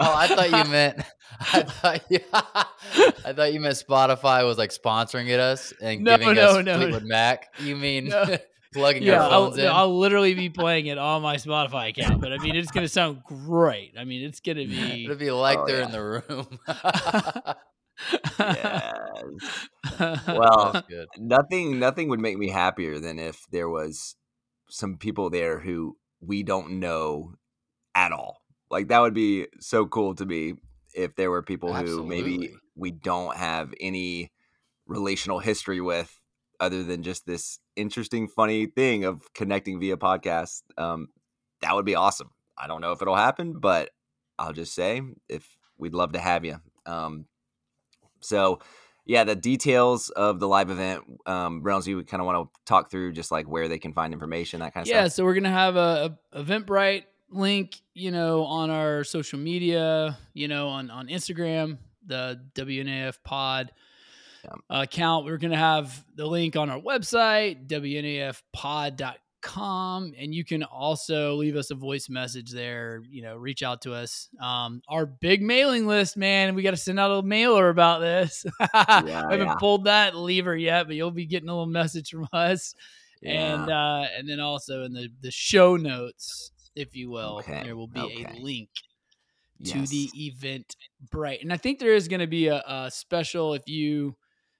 oh, 0.00 0.14
I 0.14 0.26
thought 0.28 0.50
you 0.64 0.70
meant. 0.70 1.00
I 1.40 1.62
thought 1.62 2.02
you. 2.10 2.18
I 2.32 3.32
thought 3.32 3.52
you 3.52 3.60
meant 3.60 3.76
Spotify 3.76 4.46
was 4.48 4.58
like 4.58 4.70
sponsoring 4.70 5.28
it 5.28 5.40
us 5.40 5.72
and 5.80 6.02
No, 6.02 6.16
giving 6.16 6.34
no, 6.34 6.58
us 6.58 6.64
no. 6.64 6.76
Fleetwood 6.78 7.04
Mac. 7.04 7.48
You 7.60 7.76
mean 7.76 8.08
No. 8.08 8.36
plugging 8.74 9.02
yeah, 9.02 9.22
our 9.22 9.30
I'll, 9.32 9.46
phones 9.46 9.58
in? 9.58 9.66
I'll 9.66 9.98
literally 9.98 10.34
be 10.34 10.50
playing 10.50 10.86
it 10.86 10.98
on 10.98 11.22
my 11.22 11.36
Spotify 11.36 11.88
account. 11.90 12.20
But 12.20 12.32
I 12.32 12.38
mean, 12.38 12.56
it's 12.56 12.70
gonna 12.70 12.88
sound 12.88 13.22
great. 13.24 13.94
I 13.98 14.04
mean, 14.04 14.24
it's 14.24 14.40
gonna 14.40 14.66
be. 14.66 15.04
It'd 15.06 15.18
be 15.18 15.30
like 15.30 15.58
Oh, 15.58 15.66
they're 15.66 15.78
yeah. 15.80 15.86
in 15.86 15.92
the 15.92 16.02
room. 16.02 16.58
Yes. 18.38 19.68
Well, 20.28 20.84
good. 20.88 21.08
nothing 21.18 21.80
nothing 21.80 22.08
would 22.10 22.20
make 22.20 22.38
me 22.38 22.48
happier 22.48 23.00
than 23.00 23.18
if 23.18 23.44
there 23.50 23.68
was 23.68 24.14
some 24.70 24.96
people 24.98 25.30
there 25.30 25.58
who 25.58 25.96
we 26.20 26.42
don't 26.44 26.78
know 26.78 27.34
at 27.96 28.12
all. 28.12 28.42
Like 28.70 28.88
that 28.88 29.00
would 29.00 29.14
be 29.14 29.46
so 29.60 29.86
cool 29.86 30.14
to 30.14 30.24
me 30.26 30.54
if 30.94 31.16
there 31.16 31.30
were 31.30 31.42
people 31.42 31.74
who 31.74 32.04
maybe 32.04 32.54
we 32.76 32.90
don't 32.92 33.36
have 33.36 33.72
any 33.80 34.30
relational 34.88 35.38
history 35.38 35.80
with 35.80 36.18
other 36.58 36.82
than 36.82 37.04
just 37.04 37.24
this 37.24 37.60
interesting 37.76 38.26
funny 38.26 38.66
thing 38.66 39.04
of 39.04 39.32
connecting 39.34 39.78
via 39.78 39.96
podcast. 39.96 40.62
Um 40.76 41.08
that 41.60 41.74
would 41.74 41.84
be 41.84 41.94
awesome. 41.94 42.30
I 42.56 42.66
don't 42.66 42.80
know 42.80 42.92
if 42.92 43.02
it'll 43.02 43.16
happen, 43.16 43.54
but 43.58 43.90
I'll 44.38 44.52
just 44.52 44.74
say 44.74 45.02
if 45.28 45.56
we'd 45.76 45.94
love 45.94 46.12
to 46.12 46.18
have 46.18 46.44
you. 46.44 46.60
Um, 46.86 47.26
so 48.20 48.60
yeah, 49.06 49.24
the 49.24 49.36
details 49.36 50.10
of 50.10 50.38
the 50.38 50.48
live 50.48 50.70
event, 50.70 51.04
um, 51.26 51.62
Reynolds, 51.62 51.86
you 51.86 52.02
kind 52.04 52.20
of 52.20 52.26
want 52.26 52.52
to 52.52 52.60
talk 52.66 52.90
through 52.90 53.12
just 53.12 53.30
like 53.30 53.48
where 53.48 53.68
they 53.68 53.78
can 53.78 53.92
find 53.92 54.12
information, 54.12 54.60
that 54.60 54.74
kind 54.74 54.86
of 54.86 54.88
yeah, 54.88 55.00
stuff. 55.00 55.04
Yeah, 55.04 55.08
so 55.08 55.24
we're 55.24 55.34
gonna 55.34 55.50
have 55.50 55.76
a, 55.76 56.18
a 56.32 56.42
Eventbrite 56.42 57.04
link, 57.30 57.80
you 57.94 58.10
know, 58.10 58.44
on 58.44 58.70
our 58.70 59.04
social 59.04 59.38
media, 59.38 60.18
you 60.34 60.48
know, 60.48 60.68
on 60.68 60.90
on 60.90 61.08
Instagram, 61.08 61.78
the 62.06 62.40
WNAF 62.54 63.18
Pod 63.24 63.72
Yeah. 64.44 64.50
uh, 64.70 64.82
account. 64.82 65.24
We're 65.24 65.38
gonna 65.38 65.56
have 65.56 66.04
the 66.14 66.26
link 66.26 66.56
on 66.56 66.70
our 66.70 66.80
website, 66.80 67.66
WNAFpod.com, 67.68 70.12
and 70.18 70.34
you 70.34 70.44
can 70.44 70.62
also 70.64 71.34
leave 71.36 71.56
us 71.56 71.70
a 71.70 71.74
voice 71.74 72.08
message 72.08 72.50
there. 72.52 73.02
You 73.08 73.22
know, 73.22 73.36
reach 73.36 73.62
out 73.62 73.82
to 73.82 73.94
us. 73.94 74.28
Um, 74.40 74.82
our 74.88 75.06
big 75.06 75.42
mailing 75.42 75.86
list, 75.86 76.16
man. 76.16 76.54
We 76.54 76.62
got 76.62 76.70
to 76.72 76.76
send 76.76 76.98
out 77.00 77.10
a 77.10 77.22
mailer 77.22 77.68
about 77.68 78.00
this. 78.00 78.44
I 78.60 79.02
haven't 79.30 79.46
yeah. 79.46 79.54
pulled 79.58 79.84
that 79.84 80.16
lever 80.16 80.56
yet, 80.56 80.86
but 80.86 80.96
you'll 80.96 81.10
be 81.10 81.26
getting 81.26 81.48
a 81.48 81.52
little 81.52 81.66
message 81.66 82.10
from 82.10 82.28
us 82.32 82.74
and 83.24 83.70
uh, 83.70 84.04
and 84.16 84.28
then 84.28 84.40
also 84.40 84.84
in 84.84 84.92
the 84.92 85.08
the 85.20 85.30
show 85.30 85.76
notes, 85.76 86.52
if 86.74 86.94
you 86.94 87.10
will, 87.10 87.38
Okay, 87.38 87.62
there 87.64 87.76
will 87.76 87.88
be 87.88 88.00
okay. 88.00 88.24
a 88.24 88.42
link 88.42 88.68
to 89.64 89.78
Yes. 89.80 89.90
the 89.90 90.08
event 90.14 90.76
bright, 91.10 91.42
and 91.42 91.52
I 91.52 91.56
think 91.56 91.80
there 91.80 91.94
is 91.94 92.06
going 92.06 92.20
to 92.20 92.28
be 92.28 92.46
a, 92.48 92.62
a 92.66 92.90
special 92.92 93.54
if 93.54 93.68
you. 93.68 94.16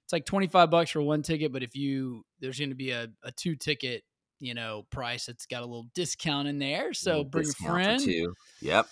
It's 0.09 0.13
like 0.13 0.25
twenty 0.25 0.47
five 0.47 0.71
bucks 0.71 0.89
for 0.89 1.03
one 1.03 1.21
ticket, 1.21 1.53
but 1.53 1.61
if 1.61 1.75
you 1.75 2.25
there's 2.39 2.57
going 2.57 2.69
to 2.69 2.75
be 2.75 2.89
a, 2.89 3.09
a 3.23 3.31
two 3.31 3.55
ticket, 3.55 4.01
you 4.39 4.55
know, 4.55 4.87
price 4.89 5.27
that's 5.27 5.45
got 5.45 5.61
a 5.61 5.67
little 5.67 5.85
discount 5.93 6.47
in 6.47 6.57
there. 6.57 6.93
So 6.93 7.17
Little 7.17 7.25
bring 7.25 7.45
a 7.47 7.53
friend, 7.53 7.99
two. 7.99 8.33
Yep. 8.59 8.87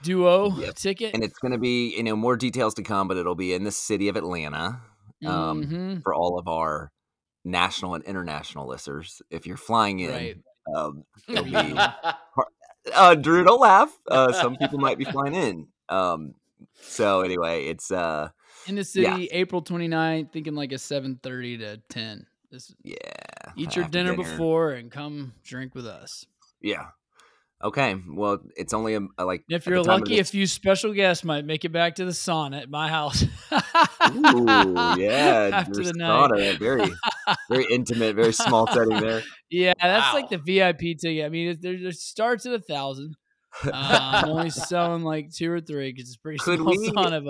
duo 0.00 0.58
Yep. 0.58 0.74
ticket. 0.76 1.14
And 1.14 1.22
it's 1.22 1.38
going 1.40 1.52
to 1.52 1.58
be, 1.58 1.94
you 1.94 2.02
know, 2.02 2.16
more 2.16 2.38
details 2.38 2.72
to 2.76 2.82
come, 2.82 3.06
but 3.06 3.18
it'll 3.18 3.34
be 3.34 3.52
in 3.52 3.64
the 3.64 3.70
city 3.70 4.08
of 4.08 4.16
Atlanta 4.16 4.80
um, 5.26 5.66
Mhm, 5.66 6.02
for 6.02 6.14
all 6.14 6.38
of 6.38 6.48
our 6.48 6.90
national 7.44 7.94
and 7.94 8.04
international 8.04 8.66
listeners. 8.66 9.20
If 9.28 9.46
you're 9.46 9.58
flying 9.58 10.00
in, 10.00 10.10
Right. 10.10 10.36
um, 10.74 11.04
it'll 11.28 11.44
be 11.44 11.74
uh, 12.94 13.14
Drew, 13.14 13.44
don't 13.44 13.60
laugh. 13.60 13.94
Uh, 14.10 14.32
some 14.32 14.56
people 14.56 14.78
might 14.78 14.96
be 14.96 15.04
flying 15.12 15.34
in. 15.34 15.68
Um, 15.90 16.34
so 16.80 17.20
anyway, 17.20 17.66
it's 17.66 17.90
uh, 17.90 18.30
in 18.66 18.74
the 18.76 18.90
yeah. 18.94 19.14
city, 19.14 19.28
April 19.32 19.62
29th, 19.62 20.32
thinking 20.32 20.54
like 20.54 20.72
a 20.72 20.78
seven 20.78 21.18
thirty 21.22 21.58
to 21.58 21.78
ten. 21.88 22.26
This 22.50 22.74
yeah, 22.82 22.96
eat 23.56 23.76
your 23.76 23.84
after 23.84 23.98
dinner, 23.98 24.16
before 24.16 24.72
and 24.72 24.90
come 24.90 25.32
drink 25.44 25.74
with 25.74 25.86
us. 25.86 26.26
Yeah. 26.60 26.86
Okay. 27.62 27.96
Well, 28.08 28.40
it's 28.54 28.74
only 28.74 28.94
a, 28.94 29.00
a, 29.18 29.24
like 29.24 29.42
if 29.48 29.66
you're 29.66 29.82
lucky, 29.82 30.14
a 30.14 30.18
this- 30.18 30.30
few 30.30 30.46
special 30.46 30.92
guests 30.92 31.24
might 31.24 31.44
make 31.44 31.64
it 31.64 31.72
back 31.72 31.94
to 31.96 32.04
the 32.04 32.10
sauna 32.10 32.62
at 32.62 32.70
my 32.70 32.88
house. 32.88 33.22
Ooh, 33.22 34.44
yeah, 34.98 35.50
after 35.52 35.82
the 35.82 35.92
night. 35.94 36.30
sauna, 36.30 36.58
very, 36.58 36.92
very 37.48 37.66
intimate, 37.70 38.14
very 38.14 38.32
small 38.32 38.66
setting 38.66 39.00
there. 39.00 39.22
Yeah, 39.48 39.74
that's 39.80 40.12
like 40.12 40.28
the 40.28 40.38
VIP 40.38 40.98
ticket. 40.98 41.24
I 41.24 41.28
mean, 41.28 41.50
it, 41.50 41.62
there, 41.62 41.74
it 41.74 41.96
starts 41.96 42.46
at 42.46 42.52
a 42.52 42.58
thousand. 42.58 43.14
Uh, 43.64 43.70
I'm 43.72 44.28
only 44.30 44.50
selling 44.50 45.02
like 45.02 45.32
two 45.32 45.50
or 45.50 45.60
three 45.60 45.92
because 45.92 46.08
it's 46.08 46.16
pretty 46.16 46.38
Could 46.38 46.58
small 46.58 46.70
we- 46.76 46.90
sauna. 46.90 47.24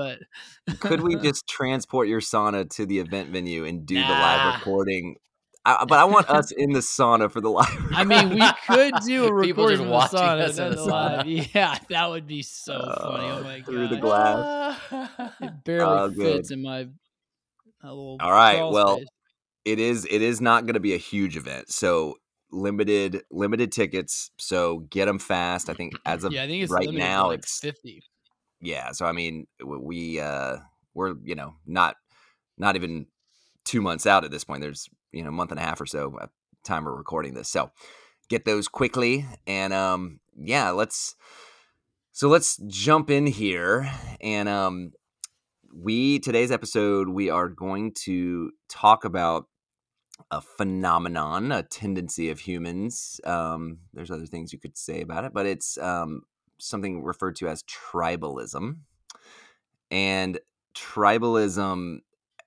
But 0.66 0.80
Could 0.80 1.00
we 1.02 1.16
just 1.22 1.46
transport 1.48 2.08
your 2.08 2.20
sauna 2.20 2.68
to 2.76 2.86
the 2.86 2.98
event 2.98 3.30
venue 3.30 3.64
and 3.64 3.86
do 3.86 3.94
the 3.94 4.00
live 4.00 4.56
recording? 4.56 5.16
I, 5.64 5.84
but 5.84 5.98
I 5.98 6.04
want 6.04 6.30
us 6.30 6.52
in 6.52 6.72
the 6.72 6.78
sauna 6.78 7.28
for 7.30 7.40
the 7.40 7.50
live. 7.50 7.66
I 7.92 8.04
mean, 8.04 8.28
we 8.30 8.42
could 8.68 8.94
do 9.04 9.24
a 9.24 9.42
People 9.42 9.66
recording 9.66 9.78
just 9.78 9.78
from 9.78 9.86
the 9.88 9.92
watching 9.92 10.18
sauna, 10.20 10.40
us 10.42 10.58
in 10.58 10.64
not 10.68 10.76
the 10.76 10.84
live. 10.84 11.26
sauna. 11.26 11.54
Yeah, 11.54 11.78
that 11.90 12.10
would 12.10 12.26
be 12.28 12.42
so 12.42 12.78
funny. 12.78 13.24
Oh 13.26 13.38
Uh, 13.38 13.40
my 13.42 13.62
through 13.62 13.88
the 13.88 13.96
glass. 13.96 14.80
it 15.40 15.64
barely 15.64 15.84
Oh, 15.98 16.10
fits 16.12 16.50
in 16.52 16.62
my 16.62 16.86
a 17.82 17.88
little. 17.88 18.16
All 18.20 18.30
right, 18.32 18.60
well, 18.70 18.96
space. 18.98 19.06
it 19.64 19.78
is 19.80 20.06
it 20.08 20.22
is 20.22 20.40
not 20.40 20.66
going 20.66 20.74
to 20.74 20.80
be 20.80 20.94
a 20.94 20.98
huge 20.98 21.36
event, 21.36 21.68
so 21.70 22.14
limited 22.50 23.22
limited 23.30 23.72
tickets. 23.72 24.30
So 24.38 24.80
get 24.90 25.06
them 25.06 25.18
fast. 25.18 25.68
I 25.68 25.74
think 25.74 25.94
as 26.04 26.24
of 26.24 26.32
yeah, 26.32 26.44
I 26.44 26.46
think 26.46 26.62
it's 26.62 26.72
right 26.72 26.90
now, 26.90 27.28
like 27.28 27.40
it's 27.40 27.58
fifty. 27.58 28.02
yeah. 28.60 28.92
So 28.92 29.06
I 29.06 29.12
mean, 29.12 29.46
we 29.64 30.20
uh 30.20 30.58
we're 30.94 31.14
you 31.24 31.34
know 31.34 31.54
not 31.66 31.96
not 32.58 32.76
even 32.76 33.06
two 33.64 33.82
months 33.82 34.06
out 34.06 34.24
at 34.24 34.30
this 34.30 34.44
point. 34.44 34.60
There's 34.60 34.88
you 35.12 35.22
know 35.22 35.28
a 35.28 35.32
month 35.32 35.50
and 35.50 35.60
a 35.60 35.62
half 35.62 35.80
or 35.80 35.86
so 35.86 36.16
time 36.64 36.84
we're 36.84 36.96
recording 36.96 37.34
this. 37.34 37.48
So 37.48 37.70
get 38.28 38.44
those 38.44 38.68
quickly 38.68 39.26
and 39.46 39.72
um 39.72 40.20
yeah, 40.36 40.70
let's 40.70 41.14
so 42.12 42.28
let's 42.28 42.56
jump 42.66 43.10
in 43.10 43.26
here 43.26 43.90
and 44.20 44.48
um 44.48 44.92
we 45.74 46.18
today's 46.18 46.50
episode 46.50 47.08
we 47.08 47.30
are 47.30 47.48
going 47.48 47.92
to 47.92 48.50
talk 48.68 49.04
about 49.04 49.46
a 50.30 50.40
phenomenon, 50.40 51.52
a 51.52 51.62
tendency 51.62 52.30
of 52.30 52.40
humans. 52.40 53.20
Um, 53.24 53.78
there's 53.92 54.10
other 54.10 54.26
things 54.26 54.52
you 54.52 54.58
could 54.58 54.76
say 54.76 55.00
about 55.00 55.24
it, 55.24 55.32
but 55.32 55.46
it's 55.46 55.78
um, 55.78 56.22
something 56.58 57.02
referred 57.02 57.36
to 57.36 57.48
as 57.48 57.62
tribalism. 57.64 58.78
And 59.90 60.38
tribalism 60.74 61.98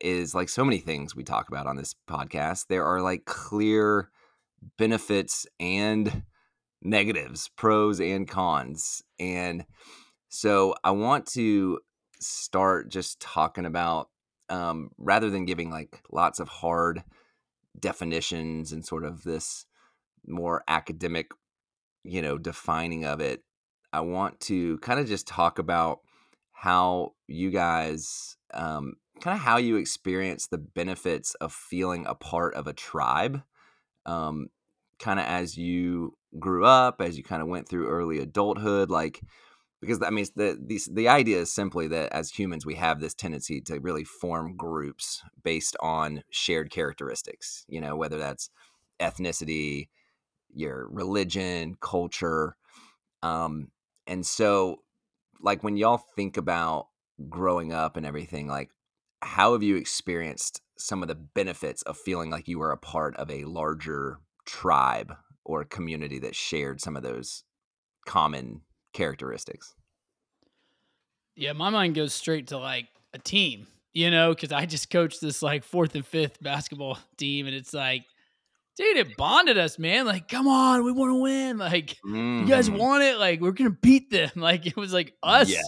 is 0.02 0.36
like 0.36 0.50
so 0.50 0.64
many 0.66 0.80
things 0.80 1.16
we 1.16 1.24
talk 1.24 1.48
about 1.50 1.68
on 1.68 1.78
this 1.78 1.96
podcast. 2.10 2.68
There 2.68 2.86
are 2.86 3.02
like 3.02 3.26
clear 3.26 4.10
benefits 4.78 5.46
and 5.60 6.24
negatives, 6.82 7.50
pros 7.56 8.00
and 8.00 8.28
cons. 8.28 9.04
And 9.20 9.66
so 10.30 10.76
I 10.84 10.92
want 10.92 11.26
to 11.28 11.80
start 12.20 12.90
just 12.90 13.20
talking 13.20 13.66
about 13.66 14.10
um, 14.50 14.92
rather 14.98 15.30
than 15.30 15.46
giving 15.46 15.70
like 15.70 16.02
lots 16.12 16.40
of 16.40 16.50
hard 16.50 17.04
definitions 17.78 18.72
and 18.72 18.86
sort 18.86 19.04
of 19.04 19.24
this 19.24 19.66
more 20.26 20.64
academic, 20.68 21.32
you 22.04 22.22
know, 22.22 22.38
defining 22.38 23.06
of 23.06 23.20
it. 23.20 23.44
I 23.92 24.02
want 24.02 24.40
to 24.42 24.78
kind 24.80 25.00
of 25.00 25.08
just 25.08 25.28
talk 25.28 25.60
about 25.60 26.00
how 26.52 27.14
you 27.28 27.50
guys, 27.52 28.38
um, 28.54 28.94
kind 29.22 29.36
of 29.36 29.42
how 29.42 29.58
you 29.58 29.78
experience 29.78 30.48
the 30.48 30.58
benefits 30.58 31.36
of 31.36 31.54
feeling 31.54 32.06
a 32.06 32.16
part 32.16 32.54
of 32.54 32.68
a 32.68 32.74
tribe, 32.74 33.42
um, 34.06 34.48
kind 35.00 35.20
of 35.20 35.26
as 35.26 35.58
you 35.58 36.18
grew 36.38 36.66
up, 36.66 37.02
as 37.02 37.18
you 37.18 37.24
kind 37.24 37.42
of 37.42 37.48
went 37.48 37.68
through 37.68 37.88
early 37.88 38.20
adulthood, 38.20 38.90
like 38.90 39.22
because 39.82 40.02
I 40.02 40.10
mean 40.10 40.26
the 40.36 40.58
the 40.60 40.80
the 40.92 41.08
idea 41.08 41.38
is 41.38 41.52
simply 41.52 41.88
that 41.88 42.12
as 42.12 42.32
humans 42.32 42.66
we 42.66 42.76
have 42.76 43.00
this 43.00 43.14
tendency 43.14 43.62
to 43.62 43.80
really 43.80 44.04
form 44.04 44.56
groups 44.56 45.22
based 45.44 45.76
on 45.82 46.24
shared 46.30 46.72
characteristics. 46.72 47.66
You 47.68 47.82
know, 47.82 47.96
whether 47.96 48.18
that's 48.18 48.50
ethnicity, 49.00 49.90
your 50.54 50.88
religion, 50.90 51.76
culture, 51.82 52.56
um, 53.24 53.70
and 54.08 54.26
so 54.26 54.82
like 55.42 55.64
when 55.64 55.78
y'all 55.78 56.04
think 56.16 56.38
about 56.38 56.88
growing 57.30 57.74
up 57.74 57.98
and 57.98 58.06
everything, 58.06 58.48
like 58.48 58.70
how 59.22 59.54
have 59.54 59.64
you 59.64 59.76
experienced 59.76 60.62
some 60.78 61.02
of 61.02 61.08
the 61.10 61.16
benefits 61.16 61.82
of 61.84 61.98
feeling 61.98 62.30
like 62.30 62.48
you 62.48 62.60
were 62.60 62.72
a 62.72 62.78
part 62.78 63.16
of 63.18 63.30
a 63.30 63.44
larger 63.46 64.20
tribe 64.46 65.14
or 65.44 65.64
community 65.64 66.20
that 66.20 66.36
shared 66.36 66.80
some 66.80 66.96
of 66.96 67.04
those 67.04 67.44
common 68.06 68.62
characteristics. 68.94 69.74
Yeah, 71.36 71.54
my 71.54 71.70
mind 71.70 71.96
goes 71.96 72.14
straight 72.14 72.48
to 72.48 72.58
like 72.58 72.88
a 73.14 73.18
team, 73.20 73.68
you 73.94 74.12
know, 74.12 74.34
because 74.34 74.52
I 74.52 74.66
just 74.66 74.90
coached 74.90 75.22
this 75.22 75.42
like 75.42 75.64
fourth 75.64 75.96
and 75.96 76.06
fifth 76.06 76.42
basketball 76.42 76.98
team, 77.18 77.46
and 77.48 77.56
it's 77.56 77.74
like, 77.74 78.04
dude, 78.76 78.98
it 78.98 79.16
bonded 79.18 79.58
us, 79.58 79.80
man. 79.80 80.06
Like, 80.06 80.28
come 80.28 80.48
on, 80.48 80.84
we 80.84 80.92
want 80.92 81.12
to 81.12 81.22
win. 81.22 81.58
Like, 81.58 81.98
you 82.06 82.46
guys 82.46 82.70
Mhm. 82.70 82.78
want 82.78 83.04
it? 83.04 83.18
Like, 83.18 83.40
we're 83.42 83.52
gonna 83.52 83.70
beat 83.70 84.10
them. 84.10 84.32
Like, 84.36 84.66
it 84.66 84.76
was 84.76 84.92
like 84.94 85.14
us 85.24 85.50
Yes. 85.50 85.68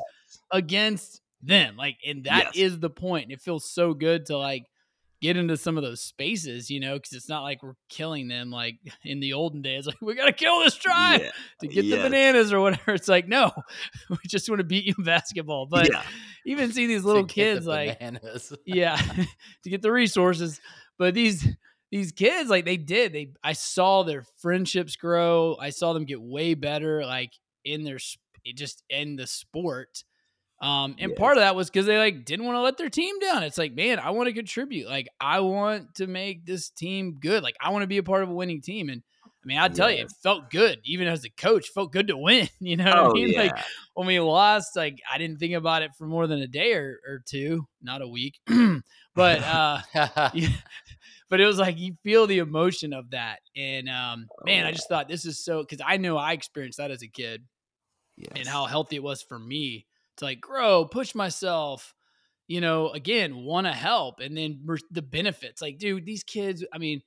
against 0.52 1.22
them. 1.42 1.78
Like, 1.78 1.98
and 2.06 2.26
that 2.26 2.56
is 2.56 2.74
Yes. 2.74 2.82
the 2.82 2.90
point. 2.90 3.32
It 3.32 3.42
feels 3.42 3.70
so 3.72 3.94
good 3.94 4.26
to 4.28 4.38
like 4.38 4.66
get 5.22 5.38
into 5.38 5.56
some 5.56 5.78
of 5.78 5.84
those 5.84 6.02
spaces, 6.02 6.70
you 6.70 6.80
know, 6.80 6.96
because 6.96 7.14
it's 7.14 7.30
not 7.30 7.44
like 7.44 7.62
we're 7.62 7.74
killing 7.90 8.28
them 8.28 8.50
like 8.52 8.78
in 9.06 9.20
the 9.20 9.34
olden 9.34 9.62
days. 9.62 9.86
Like, 9.86 10.02
we 10.02 10.16
gotta 10.16 10.34
kill 10.34 10.60
this 10.60 10.76
tribe 10.76 11.22
Yeah. 11.22 11.32
to 11.62 11.68
get 11.68 11.84
the 11.84 11.98
bananas 11.98 12.52
or 12.52 12.60
whatever. 12.60 12.94
It's 12.94 13.08
like, 13.08 13.28
no, 13.28 13.52
we 14.10 14.18
just 14.28 14.50
want 14.50 14.60
to 14.60 14.64
beat 14.66 14.86
you 14.86 14.96
in 14.98 15.04
basketball. 15.04 15.68
But 15.68 15.90
yeah. 15.92 16.02
even 16.46 16.72
see 16.74 16.88
these 16.88 17.04
little 17.06 17.24
get 17.24 17.28
the 17.28 17.34
kids 17.34 17.68
like 17.68 18.00
bananas. 18.00 18.54
yeah 18.66 18.96
to 19.64 19.70
get 19.70 19.82
the 19.82 19.92
resources 19.92 20.60
but 20.98 21.14
these 21.14 21.48
these 21.92 22.12
kids 22.12 22.50
like 22.50 22.66
they 22.66 22.78
did 22.78 23.12
they 23.14 23.32
i 23.44 23.54
saw 23.54 24.04
their 24.04 24.24
friendships 24.42 24.96
grow 24.96 25.56
i 25.60 25.70
saw 25.70 25.94
them 25.94 26.06
get 26.06 26.22
way 26.22 26.54
better 26.54 27.06
like 27.06 27.32
in 27.66 27.84
their 27.84 27.98
it 28.46 28.56
just 28.56 28.84
in 28.90 29.16
the 29.18 29.28
sport 29.28 30.04
um 30.62 30.96
and 31.00 31.16
part 31.16 31.38
of 31.38 31.42
that 31.42 31.56
was 31.56 31.70
because 31.70 31.86
they 31.86 31.98
like 31.98 32.24
didn't 32.26 32.46
want 32.46 32.56
to 32.56 32.62
let 32.62 32.78
their 32.78 32.90
team 32.90 33.20
down 33.20 33.44
it's 33.44 33.58
like 33.58 33.74
man 33.74 34.00
i 34.00 34.12
want 34.12 34.28
to 34.28 34.34
contribute 34.34 34.88
like 34.88 35.08
i 35.20 35.40
want 35.40 35.94
to 35.96 36.08
make 36.08 36.46
this 36.46 36.70
team 36.70 37.18
good 37.20 37.44
like 37.44 37.56
i 37.62 37.70
want 37.72 37.84
to 37.84 37.88
be 37.88 37.98
a 37.98 38.04
part 38.04 38.24
of 38.24 38.30
a 38.30 38.34
winning 38.34 38.62
team 38.62 38.90
and 38.90 39.02
I 39.44 39.48
mean, 39.48 39.58
I 39.58 39.70
tell 39.70 39.90
you, 39.90 40.04
it 40.04 40.12
felt 40.22 40.52
good. 40.52 40.80
Even 40.84 41.08
as 41.08 41.26
a 41.26 41.30
coach, 41.30 41.70
felt 41.70 41.92
good 41.92 42.08
to 42.08 42.18
win. 42.18 42.48
You 42.60 42.78
know 42.78 42.86
what 42.86 42.96
I 42.96 43.08
Oh 43.08 43.14
mean? 43.14 43.34
Like 43.34 43.58
when 43.96 44.06
we 44.06 44.20
lost, 44.20 44.76
like 44.76 45.00
I 45.12 45.18
didn't 45.18 45.40
think 45.40 45.56
about 45.56 45.82
it 45.82 45.92
for 45.98 46.06
more 46.06 46.28
than 46.28 46.40
a 46.40 46.48
day 46.48 46.74
or, 46.74 47.00
or 47.08 47.24
two, 47.26 47.66
not 47.82 48.04
a 48.04 48.08
week. 48.08 48.40
but 49.16 49.42
uh 49.42 49.80
yeah, 50.34 50.48
but 51.30 51.42
it 51.42 51.46
was 51.46 51.58
like 51.58 51.80
you 51.80 51.96
feel 52.04 52.28
the 52.28 52.38
emotion 52.38 52.94
of 52.94 53.10
that. 53.12 53.40
And 53.56 53.90
um 53.90 54.28
man, 54.46 54.66
I 54.66 54.72
just 54.72 54.88
thought 54.88 55.10
this 55.10 55.26
is 55.26 55.44
so 55.44 55.62
because 55.64 55.84
I 55.86 55.98
know 55.98 56.18
I 56.18 56.34
experienced 56.34 56.78
that 56.78 56.92
as 56.92 57.02
a 57.02 57.08
kid 57.08 57.44
yes. 58.18 58.32
and 58.36 58.48
how 58.48 58.66
healthy 58.68 58.98
it 58.98 59.04
was 59.04 59.24
for 59.24 59.40
me 59.40 59.88
to 60.18 60.26
like 60.26 60.42
grow, 60.42 60.86
push 60.86 61.16
myself, 61.16 61.94
you 62.48 62.62
know, 62.62 62.90
again, 62.90 63.38
want 63.38 63.68
to 63.68 63.74
help. 63.74 64.20
And 64.20 64.38
then 64.38 64.66
the 64.92 65.02
benefits. 65.02 65.62
Like, 65.62 65.78
dude, 65.78 66.06
these 66.06 66.24
kids, 66.24 66.66
I 66.74 66.78
mean, 66.78 67.02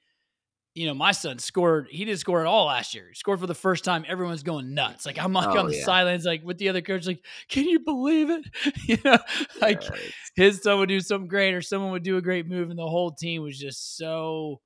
you 0.75 0.87
know, 0.87 0.95
my 0.95 1.13
son 1.13 1.39
scored, 1.39 1.87
he 1.91 2.05
didn't 2.05 2.19
score 2.19 2.41
at 2.41 2.47
all 2.47 2.67
last 2.67 2.95
year. 2.95 3.09
He 3.09 3.15
scored 3.15 3.39
for 3.39 3.47
the 3.47 3.55
first 3.55 3.85
time. 3.85 4.05
Everyone's 4.09 4.43
going 4.43 4.75
nuts. 4.75 5.07
Like, 5.07 5.23
I'm 5.23 5.33
like 5.33 5.55
Oh, 5.55 5.55
on 5.55 5.67
the 5.67 5.73
yeah. 5.73 5.85
sidelines, 5.85 6.25
like 6.25 6.43
with 6.43 6.59
the 6.59 6.69
other 6.69 6.81
coach, 6.83 7.07
like, 7.07 7.25
can 7.49 7.65
you 7.69 7.79
believe 7.79 8.29
it? 8.31 8.45
you 8.87 8.99
know, 9.05 9.19
like 9.61 9.83
Yes. 9.83 10.31
his 10.35 10.63
son 10.63 10.79
would 10.81 10.89
do 10.89 11.01
something 11.01 11.29
great 11.29 11.55
or 11.55 11.63
someone 11.63 11.93
would 11.93 12.03
do 12.03 12.17
a 12.17 12.23
great 12.23 12.47
move 12.49 12.71
and 12.71 12.79
the 12.79 12.89
whole 12.89 13.13
team 13.13 13.43
was 13.43 13.59
just 13.59 13.97
so 13.97 14.61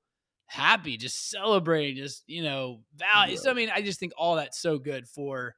happy 0.47 0.97
just 0.97 1.29
celebrating 1.29 1.95
just 1.95 2.23
you 2.25 2.41
know 2.41 2.81
value 2.95 3.37
so 3.37 3.51
i 3.51 3.53
mean 3.53 3.69
i 3.69 3.83
just 3.83 3.99
think 3.99 4.11
all 4.17 4.35
that's 4.35 4.59
so 4.59 4.79
good 4.79 5.07
for 5.07 5.53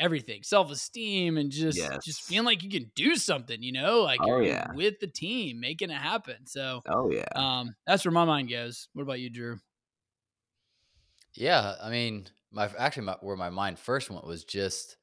everything 0.00 0.42
self-esteem 0.42 1.36
and 1.36 1.50
just 1.50 2.00
just 2.00 2.22
feeling 2.22 2.46
like 2.46 2.62
you 2.62 2.70
can 2.70 2.90
do 2.94 3.16
something 3.16 3.62
you 3.62 3.72
know 3.72 4.02
like 4.02 4.26
Oh, 4.26 4.40
you're 4.40 4.40
yeah. 4.40 4.66
with 4.66 4.98
the 5.00 5.06
team 5.08 5.60
making 5.60 5.90
it 5.90 5.94
happen 5.94 6.46
so 6.46 6.82
oh 6.86 7.10
yeah. 7.10 7.24
um 7.34 7.74
that's 7.86 8.04
where 8.04 8.12
my 8.12 8.24
mind 8.24 8.48
goes 8.50 8.88
what 8.94 9.02
about 9.02 9.20
you 9.20 9.30
drew 9.30 9.58
Yeah, 11.34 11.76
I 11.80 11.90
mean, 11.90 12.28
my 12.50 12.66
actually 12.78 13.04
my, 13.04 13.16
where 13.20 13.36
my 13.36 13.50
mind 13.50 13.78
first 13.78 14.10
went 14.10 14.24
was 14.24 14.44
just 14.44 14.96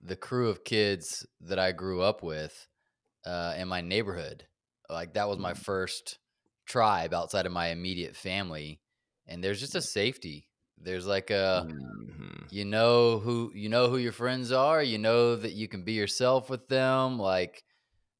the 0.00 0.16
crew 0.16 0.48
of 0.48 0.64
kids 0.64 1.26
that 1.40 1.58
I 1.58 1.72
grew 1.72 2.02
up 2.02 2.22
with 2.22 2.68
uh, 3.26 3.56
in 3.58 3.68
my 3.68 3.82
neighborhood. 3.82 4.48
Like 4.90 5.14
that 5.14 5.28
was 5.28 5.38
my 5.38 5.54
Mm. 5.54 5.54
first 5.54 6.20
tribe 6.66 7.14
outside 7.14 7.46
of 7.46 7.52
my 7.52 7.68
immediate 7.68 8.16
family, 8.16 8.82
and 9.26 9.44
there's 9.44 9.60
just 9.60 9.76
a 9.76 9.82
safety. 9.82 10.49
There's 10.80 11.06
like 11.06 11.30
a 11.30 11.68
Mhm. 12.08 12.50
you 12.50 12.64
know 12.64 13.18
who 13.18 13.52
you 13.54 13.68
know 13.68 13.88
who 13.88 13.98
your 13.98 14.12
friends 14.12 14.52
are. 14.52 14.82
You 14.82 14.98
know 14.98 15.36
that 15.36 15.52
you 15.52 15.68
can 15.68 15.84
be 15.84 15.92
yourself 15.92 16.50
with 16.50 16.68
them. 16.68 17.18
Like 17.18 17.64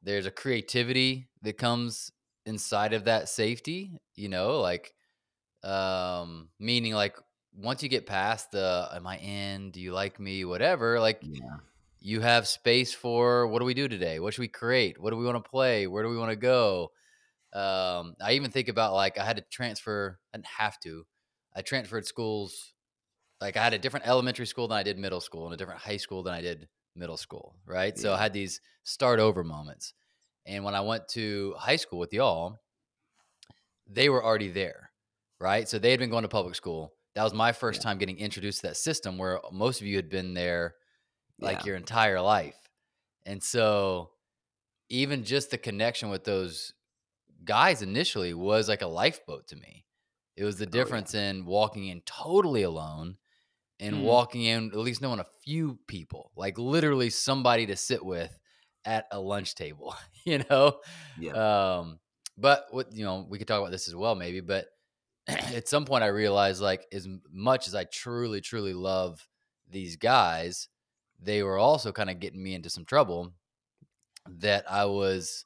there's 0.02 0.26
a 0.26 0.30
creativity 0.32 1.30
that 1.42 1.58
comes 1.58 2.12
inside 2.46 2.92
of 2.94 3.04
that 3.06 3.28
safety. 3.28 3.98
You 4.16 4.28
know, 4.30 4.60
like 4.60 4.94
um 5.62 6.50
meaning 6.58 6.94
like 6.94 7.16
once 7.54 7.82
you 7.82 7.88
get 7.88 8.06
past 8.06 8.50
the 8.52 8.88
am 8.94 9.06
i 9.06 9.18
in 9.18 9.70
do 9.70 9.80
you 9.80 9.92
like 9.92 10.18
me 10.18 10.44
whatever 10.44 11.00
like 11.00 11.22
Yeah. 11.22 11.60
you 12.00 12.20
have 12.20 12.48
space 12.48 12.94
for 12.94 13.46
what 13.48 13.58
do 13.58 13.64
we 13.64 13.74
do 13.74 13.88
today 13.88 14.20
what 14.20 14.34
should 14.34 14.40
we 14.42 14.48
create 14.48 15.00
what 15.00 15.10
do 15.10 15.16
we 15.16 15.24
want 15.24 15.42
to 15.42 15.50
play 15.50 15.86
where 15.86 16.02
do 16.02 16.08
we 16.08 16.16
want 16.16 16.30
to 16.30 16.36
go 16.36 16.90
um 17.54 18.14
i 18.22 18.32
even 18.32 18.50
think 18.50 18.68
about 18.68 18.94
like 18.94 19.18
i 19.18 19.24
had 19.24 19.36
to 19.36 19.44
transfer 19.50 20.18
i 20.34 20.38
didn't 20.38 20.46
have 20.46 20.78
to 20.80 21.04
i 21.54 21.62
transferred 21.62 22.06
schools 22.06 22.74
like 23.40 23.56
i 23.56 23.62
had 23.62 23.74
a 23.74 23.78
different 23.78 24.06
elementary 24.06 24.46
school 24.46 24.68
than 24.68 24.78
i 24.78 24.82
did 24.82 24.98
middle 24.98 25.20
school 25.20 25.44
and 25.46 25.54
a 25.54 25.56
different 25.56 25.80
high 25.80 25.96
school 25.96 26.22
than 26.22 26.34
i 26.34 26.40
did 26.40 26.68
middle 26.96 27.16
school 27.16 27.54
right 27.66 27.98
so 27.98 28.12
i 28.12 28.18
had 28.18 28.32
these 28.32 28.60
start 28.82 29.20
over 29.20 29.44
moments 29.44 29.94
and 30.46 30.64
when 30.64 30.74
i 30.74 30.80
went 30.80 31.06
to 31.08 31.54
high 31.58 31.76
school 31.76 31.98
with 31.98 32.12
y'all 32.12 32.60
they 33.92 34.08
were 34.08 34.24
already 34.24 34.48
there, 34.50 34.90
right? 35.40 35.68
So 35.68 35.78
they 35.78 35.90
had 35.90 36.00
been 36.00 36.10
going 36.10 36.22
to 36.22 36.28
public 36.28 36.54
school. 36.54 36.94
That 37.14 37.24
was 37.24 37.34
my 37.34 37.52
first 37.52 37.80
Yeah. 37.80 37.84
time 37.84 37.98
getting 37.98 38.18
introduced 38.18 38.60
to 38.60 38.68
that 38.68 38.76
system 38.76 39.18
where 39.18 39.40
most 39.52 39.80
of 39.80 39.86
you 39.86 39.96
had 39.96 40.08
been 40.08 40.34
there 40.34 40.76
like 41.40 41.60
Yeah. 41.60 41.66
your 41.66 41.76
entire 41.76 42.20
life. 42.20 42.56
And 43.26 43.42
so 43.42 44.12
even 44.88 45.24
just 45.24 45.50
the 45.50 45.58
connection 45.58 46.10
with 46.10 46.24
those 46.24 46.72
guys 47.44 47.82
initially 47.82 48.34
was 48.34 48.68
like 48.68 48.82
a 48.82 48.86
lifeboat 48.86 49.48
to 49.48 49.56
me. 49.56 49.86
It 50.40 50.44
was 50.46 50.56
the 50.58 50.66
Oh, 50.72 50.86
yeah. 50.86 50.96
difference 50.96 51.14
in 51.14 51.44
walking 51.44 51.88
in 51.88 52.00
totally 52.02 52.62
alone 52.62 53.18
and 53.80 54.00
Mm. 54.00 54.02
walking 54.02 54.44
in 54.44 54.68
at 54.72 54.78
least 54.78 55.02
knowing 55.02 55.20
a 55.20 55.26
few 55.44 55.78
people, 55.86 56.32
like 56.36 56.58
literally 56.58 57.10
somebody 57.10 57.66
to 57.66 57.76
sit 57.76 58.04
with 58.04 58.38
at 58.84 59.06
a 59.12 59.20
lunch 59.20 59.54
table, 59.54 59.94
you 60.24 60.42
know? 60.50 60.80
Yeah. 61.16 61.36
Um, 61.38 62.00
but 62.38 62.66
what 62.70 62.92
you 62.94 63.04
know, 63.04 63.26
we 63.28 63.38
could 63.38 63.48
talk 63.48 63.60
about 63.60 63.72
this 63.72 63.88
as 63.88 63.94
well, 63.94 64.14
maybe. 64.14 64.40
But 64.40 64.68
at 65.28 65.68
some 65.68 65.84
point, 65.84 66.04
I 66.04 66.08
realized, 66.08 66.62
like, 66.62 66.86
as 66.92 67.08
much 67.30 67.68
as 67.68 67.74
I 67.74 67.84
truly, 67.84 68.40
truly 68.40 68.74
love 68.74 69.28
these 69.68 69.96
guys, 69.96 70.68
they 71.20 71.42
were 71.42 71.58
also 71.58 71.92
kind 71.92 72.10
of 72.10 72.20
getting 72.20 72.42
me 72.42 72.54
into 72.54 72.70
some 72.70 72.86
trouble 72.86 73.32
that 74.28 74.70
I 74.70 74.86
was 74.86 75.44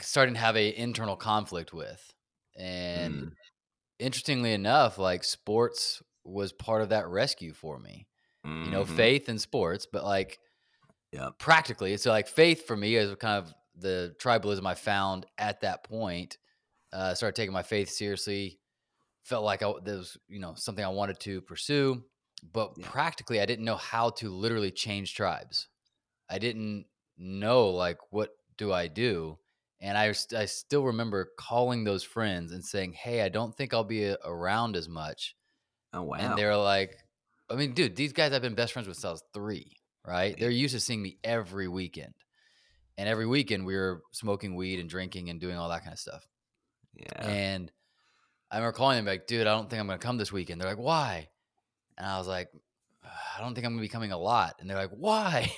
starting 0.00 0.34
to 0.34 0.40
have 0.40 0.56
a 0.56 0.74
internal 0.76 1.16
conflict 1.16 1.72
with. 1.72 2.12
And 2.56 3.28
Mm. 3.28 3.36
Interestingly 3.98 4.52
enough, 4.52 4.98
like 4.98 5.24
sports 5.24 6.02
was 6.24 6.52
part 6.52 6.82
of 6.82 6.90
that 6.90 7.08
rescue 7.08 7.52
for 7.52 7.78
me. 7.78 8.08
You 8.62 8.70
know, 8.70 8.84
Mhm. 8.84 8.86
faith 8.86 9.28
in 9.28 9.38
sports, 9.38 9.86
but 9.90 10.04
like 10.04 10.40
Yep. 11.12 11.34
practically. 11.38 11.96
So 11.96 12.10
like 12.10 12.28
faith 12.28 12.66
for 12.66 12.76
me 12.76 12.96
is 12.96 13.14
kind 13.16 13.44
of 13.44 13.54
the 13.74 14.14
tribalism 14.20 14.66
I 14.66 14.74
found 14.74 15.26
at 15.38 15.60
that 15.60 15.84
point. 15.84 16.38
Uh, 16.92 17.14
started 17.14 17.36
taking 17.36 17.52
my 17.52 17.64
faith 17.64 17.90
seriously. 17.90 18.60
Felt 19.24 19.44
like 19.44 19.62
I, 19.62 19.72
there 19.84 19.98
was 19.98 20.16
you 20.28 20.40
know 20.40 20.54
something 20.54 20.84
I 20.84 20.88
wanted 20.88 21.20
to 21.20 21.42
pursue, 21.42 22.04
but 22.42 22.74
Yeah. 22.76 22.92
practically 22.92 23.40
I 23.40 23.46
didn't 23.46 23.64
know 23.66 23.76
how 23.76 24.10
to 24.12 24.30
literally 24.30 24.72
change 24.72 25.14
tribes. 25.14 25.68
I 26.28 26.38
didn't 26.38 26.86
know 27.16 27.68
like 27.70 27.98
what 28.10 28.30
do 28.56 28.72
I 28.72 28.88
do, 28.88 29.38
and 29.80 29.96
I 29.96 30.08
I 30.36 30.44
still 30.46 30.84
remember 30.84 31.30
calling 31.38 31.84
those 31.84 32.02
friends 32.02 32.52
and 32.52 32.64
saying, 32.64 32.94
"Hey, 32.94 33.22
I 33.22 33.28
don't 33.28 33.54
think 33.54 33.72
I'll 33.72 33.84
be 33.84 34.04
a- 34.04 34.18
around 34.24 34.76
as 34.76 34.88
much." 34.88 35.34
Oh 35.92 36.02
wow. 36.02 36.16
And 36.18 36.36
they're 36.38 36.56
like, 36.56 36.94
I 37.50 37.54
mean, 37.54 37.72
dude, 37.72 37.96
these 37.96 38.12
guys 38.12 38.32
I've 38.32 38.42
been 38.42 38.54
best 38.54 38.72
friends 38.72 38.88
with 38.88 38.96
since 38.96 39.04
I 39.06 39.10
was 39.10 39.22
three, 39.32 39.76
right? 40.06 40.36
They're 40.38 40.50
used 40.50 40.74
to 40.74 40.80
seeing 40.80 41.00
me 41.02 41.18
every 41.24 41.68
weekend. 41.68 42.14
And 42.98 43.08
every 43.08 43.26
weekend 43.26 43.64
we 43.64 43.76
were 43.76 44.02
smoking 44.12 44.56
weed 44.56 44.80
and 44.80 44.90
drinking 44.90 45.30
and 45.30 45.40
doing 45.40 45.56
all 45.56 45.68
that 45.68 45.82
kind 45.84 45.92
of 45.92 46.00
stuff. 46.00 46.26
yeah. 46.94 47.24
And 47.24 47.70
I 48.50 48.56
remember 48.56 48.76
calling 48.76 48.96
them 48.96 49.04
like, 49.06 49.26
dude, 49.28 49.46
I 49.46 49.54
don't 49.54 49.70
think 49.70 49.78
I'm 49.78 49.86
going 49.86 49.98
to 50.00 50.04
come 50.04 50.16
this 50.18 50.32
weekend. 50.32 50.60
They're 50.60 50.68
like, 50.68 50.78
why? 50.78 51.28
And 51.96 52.06
I 52.06 52.18
was 52.18 52.26
like, 52.26 52.48
I 53.04 53.40
don't 53.40 53.54
think 53.54 53.66
I'm 53.66 53.72
going 53.74 53.78
to 53.78 53.88
be 53.88 53.92
coming 53.92 54.10
a 54.10 54.18
lot. 54.18 54.56
And 54.58 54.68
they're 54.68 54.76
like, 54.76 54.90
why? 54.90 55.52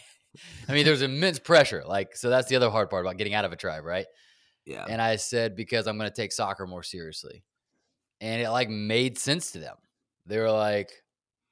I 0.69 0.73
mean, 0.73 0.85
there's 0.85 1.03
immense 1.03 1.38
pressure. 1.38 1.83
Like, 1.87 2.16
so 2.16 2.31
that's 2.31 2.49
the 2.49 2.57
other 2.57 2.71
hard 2.71 2.90
part 2.90 3.05
about 3.05 3.16
getting 3.16 3.35
out 3.35 3.45
of 3.45 3.53
a 3.53 3.57
tribe, 3.57 3.85
right? 3.85 4.07
yeah. 4.64 4.87
And 4.88 5.01
I 5.03 5.16
said, 5.16 5.57
because 5.57 5.87
I'm 5.87 5.99
going 5.99 6.11
to 6.11 6.14
take 6.14 6.33
soccer 6.33 6.66
more 6.66 6.83
seriously. 6.83 7.43
And 8.21 8.40
it 8.43 8.51
like 8.51 8.69
made 8.69 9.19
sense 9.19 9.53
to 9.53 9.59
them. 9.59 9.77
They 10.27 10.38
were 10.38 10.51
like, 10.51 10.90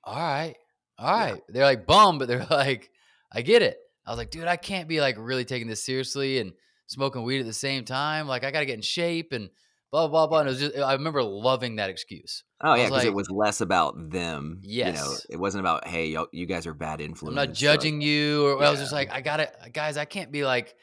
all 0.04 0.16
right, 0.16 0.54
all 0.98 1.10
right. 1.10 1.34
Yeah. 1.34 1.40
They're 1.48 1.64
like 1.64 1.86
bum, 1.86 2.18
but 2.18 2.28
they're 2.28 2.46
like, 2.50 2.90
I 3.32 3.42
get 3.42 3.62
it. 3.62 3.78
I 4.06 4.10
was 4.10 4.18
like, 4.18 4.30
dude, 4.30 4.46
I 4.46 4.56
can't 4.56 4.88
be 4.88 5.00
like 5.00 5.16
really 5.18 5.44
taking 5.44 5.68
this 5.68 5.84
seriously 5.84 6.38
and 6.38 6.52
smoking 6.86 7.22
weed 7.22 7.40
at 7.40 7.46
the 7.46 7.52
same 7.52 7.84
time. 7.84 8.28
Like, 8.28 8.44
I 8.44 8.50
got 8.50 8.60
to 8.60 8.66
get 8.66 8.76
in 8.76 8.82
shape 8.82 9.32
and 9.32 9.50
blah, 9.90 10.08
blah, 10.08 10.26
blah. 10.26 10.40
And 10.40 10.48
it 10.48 10.52
was 10.52 10.60
just, 10.60 10.76
I 10.78 10.92
remember 10.94 11.22
loving 11.22 11.76
that 11.76 11.90
excuse. 11.90 12.44
oh 12.60 12.74
yeah, 12.74 12.84
because 12.86 13.04
it 13.04 13.14
was 13.14 13.30
less 13.30 13.60
about 13.60 14.10
them. 14.10 14.60
You 14.62 14.84
know, 14.84 14.90
Yes. 14.90 15.26
it 15.30 15.36
wasn't 15.36 15.60
about 15.60 15.86
hey, 15.88 16.06
y'all, 16.08 16.26
you 16.32 16.46
guys 16.46 16.66
are 16.66 16.74
bad 16.74 17.00
influence. 17.00 17.32
I'm 17.32 17.36
not 17.36 17.48
like, 17.48 17.56
judging 17.56 18.00
you. 18.00 18.46
Or 18.46 18.62
I 18.64 18.70
was 18.70 18.80
just 18.80 18.92
like, 18.92 19.10
I 19.10 19.20
got 19.20 19.38
to, 19.38 19.50
guys, 19.72 19.96
I 19.96 20.04
can't 20.04 20.30
be 20.32 20.44
like, 20.44 20.74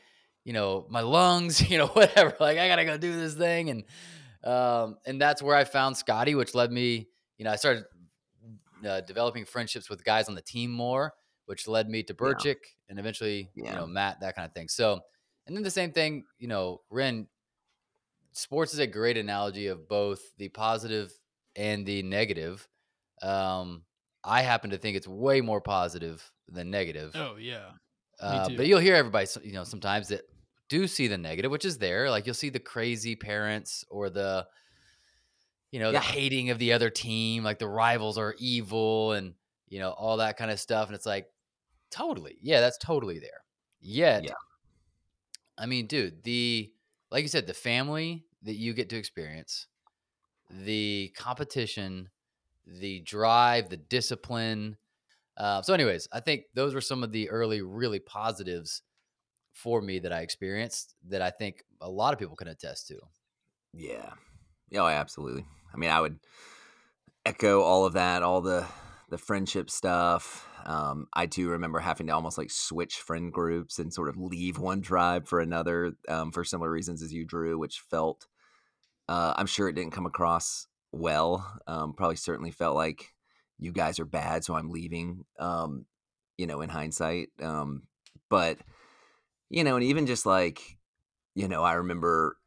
you 0.43 0.53
know, 0.53 0.85
my 0.89 1.01
lungs, 1.01 1.61
you 1.69 1.77
know, 1.77 1.87
whatever. 1.87 2.35
Like, 2.39 2.57
I 2.57 2.67
got 2.67 2.77
to 2.77 2.85
go 2.85 2.97
do 2.97 3.15
this 3.15 3.33
thing. 3.35 3.69
And, 3.69 3.83
um, 4.43 4.97
and 5.05 5.19
that's 5.21 5.41
where 5.41 5.55
I 5.55 5.63
found 5.63 5.97
Scotty, 5.97 6.35
which 6.35 6.53
led 6.55 6.71
me, 6.71 7.07
you 7.37 7.45
know, 7.45 7.51
I 7.51 7.55
started 7.55 7.85
uh, 8.87 9.01
developing 9.01 9.45
friendships 9.45 9.89
with 9.89 10.03
guys 10.03 10.29
on 10.29 10.35
the 10.35 10.41
team 10.41 10.71
more, 10.71 11.13
which 11.47 11.67
led 11.67 11.89
me 11.89 12.03
to 12.03 12.13
Yeah. 12.13 12.27
Burchick 12.27 12.57
and 12.89 12.99
eventually, 12.99 13.49
you 13.55 13.63
know, 13.63 13.87
Matt, 13.87 14.19
that 14.21 14.35
kind 14.35 14.45
of 14.45 14.53
thing. 14.53 14.67
So, 14.67 14.99
and 15.47 15.55
then 15.55 15.63
the 15.63 15.71
same 15.71 15.91
thing, 15.91 16.25
you 16.37 16.47
know, 16.47 16.81
Ren, 16.89 17.27
sports 18.35 18.73
is 18.73 18.79
a 18.79 18.87
great 18.87 19.17
analogy 19.17 19.67
of 19.67 19.87
both 19.87 20.21
the 20.37 20.49
positive 20.49 21.11
and 21.55 21.85
the 21.85 22.03
negative. 22.03 22.67
Um, 23.21 23.83
I 24.23 24.41
happen 24.41 24.71
to 24.71 24.77
think 24.77 24.97
it's 24.97 25.07
way 25.07 25.41
more 25.41 25.61
positive 25.61 26.31
than 26.49 26.69
negative. 26.69 27.11
oh 27.15 27.37
yeah 27.37 27.71
Uh, 28.19 28.49
but 28.55 28.67
you'll 28.67 28.79
hear 28.79 28.95
everybody, 28.95 29.27
you 29.43 29.53
know, 29.53 29.63
sometimes 29.63 30.09
that 30.09 30.21
do 30.69 30.87
see 30.87 31.07
the 31.07 31.17
negative, 31.17 31.51
which 31.51 31.65
is 31.65 31.77
there. 31.77 32.09
Like 32.09 32.25
you'll 32.25 32.33
see 32.35 32.49
the 32.49 32.59
crazy 32.59 33.15
parents 33.15 33.83
or 33.89 34.09
the, 34.09 34.47
you 35.71 35.79
know, 35.79 35.91
Yeah. 35.91 35.99
the 35.99 36.05
hating 36.05 36.49
of 36.49 36.59
the 36.59 36.73
other 36.73 36.89
team, 36.89 37.43
like 37.43 37.59
the 37.59 37.67
rivals 37.67 38.17
are 38.17 38.35
evil 38.39 39.11
and, 39.13 39.33
you 39.69 39.79
know, 39.79 39.91
all 39.91 40.17
that 40.17 40.37
kind 40.37 40.51
of 40.51 40.59
stuff. 40.59 40.87
And 40.87 40.95
it's 40.95 41.05
like, 41.05 41.27
totally. 41.91 42.37
Yeah, 42.41 42.61
that's 42.61 42.77
totally 42.77 43.19
there. 43.19 43.43
Yet, 43.79 44.23
Yeah. 44.23 44.33
I 45.57 45.67
mean, 45.67 45.87
dude, 45.87 46.23
the, 46.23 46.71
like 47.11 47.21
you 47.21 47.27
said, 47.29 47.47
the 47.47 47.53
family 47.53 48.24
that 48.45 48.55
you 48.55 48.73
get 48.73 48.89
to 48.89 48.97
experience, 48.97 49.67
the 50.49 51.11
competition, 51.15 52.09
the 52.65 53.01
drive, 53.01 53.69
the 53.69 53.77
discipline. 53.77 54.77
Uh, 55.37 55.61
so, 55.61 55.73
anyways, 55.73 56.07
I 56.11 56.21
think 56.21 56.43
those 56.53 56.73
were 56.73 56.81
some 56.81 57.03
of 57.03 57.11
the 57.11 57.29
early, 57.29 57.61
really 57.61 57.99
positives 57.99 58.81
for 59.53 59.81
me 59.81 59.99
that 59.99 60.13
I 60.13 60.21
experienced 60.21 60.95
that 61.09 61.21
I 61.21 61.29
think 61.29 61.63
a 61.81 61.89
lot 61.89 62.13
of 62.13 62.19
people 62.19 62.35
can 62.35 62.47
attest 62.47 62.87
to. 62.87 62.99
Yeah. 63.73 64.11
Yeah, 64.69 64.81
oh, 64.81 64.87
absolutely. 64.87 65.45
I 65.73 65.77
mean, 65.77 65.89
I 65.89 66.01
would 66.01 66.19
echo 67.25 67.61
all 67.61 67.85
of 67.85 67.93
that, 67.93 68.23
all 68.23 68.41
the 68.41 68.65
the 69.09 69.17
friendship 69.17 69.69
stuff. 69.69 70.47
Um, 70.65 71.07
I 71.13 71.27
too 71.27 71.49
remember 71.49 71.79
having 71.79 72.07
to 72.07 72.13
almost 72.13 72.37
like 72.37 72.49
switch 72.49 72.95
friend 72.95 73.31
groups 73.31 73.77
and 73.77 73.93
sort 73.93 74.09
of 74.09 74.17
leave 74.17 74.57
one 74.57 74.81
tribe 74.81 75.27
for 75.27 75.39
another 75.39 75.93
um, 76.09 76.31
for 76.31 76.43
similar 76.43 76.71
reasons 76.71 77.03
as 77.03 77.13
you, 77.13 77.23
Drew, 77.23 77.57
which 77.59 77.79
felt, 77.79 78.25
uh, 79.07 79.33
I'm 79.35 79.47
sure 79.47 79.67
it 79.67 79.73
didn't 79.73 79.93
come 79.93 80.05
across 80.05 80.67
well. 80.91 81.59
Um, 81.67 81.93
probably 81.93 82.15
certainly 82.15 82.51
felt 82.51 82.75
like 82.75 83.13
you 83.59 83.71
guys 83.71 83.99
are 83.99 84.05
bad, 84.05 84.43
so 84.43 84.55
I'm 84.55 84.69
leaving. 84.69 85.25
Um, 85.39 85.85
you 86.37 86.47
know, 86.47 86.61
in 86.61 86.69
hindsight, 86.69 87.29
um, 87.41 87.83
but 88.29 88.57
you 89.49 89.63
know, 89.63 89.75
and 89.75 89.85
even 89.85 90.05
just 90.05 90.25
like, 90.25 90.77
you 91.33 91.47
know, 91.47 91.63
I 91.63 91.73
remember 91.73 92.37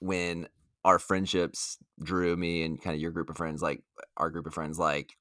when 0.00 0.48
our 0.84 0.98
friendships 0.98 1.78
drew 2.02 2.36
me 2.36 2.62
and 2.62 2.80
kind 2.80 2.94
of 2.94 3.00
your 3.00 3.10
group 3.10 3.30
of 3.30 3.36
friends, 3.36 3.62
like 3.62 3.82
our 4.16 4.30
group 4.30 4.46
of 4.46 4.54
friends, 4.54 4.78
like 4.78 5.16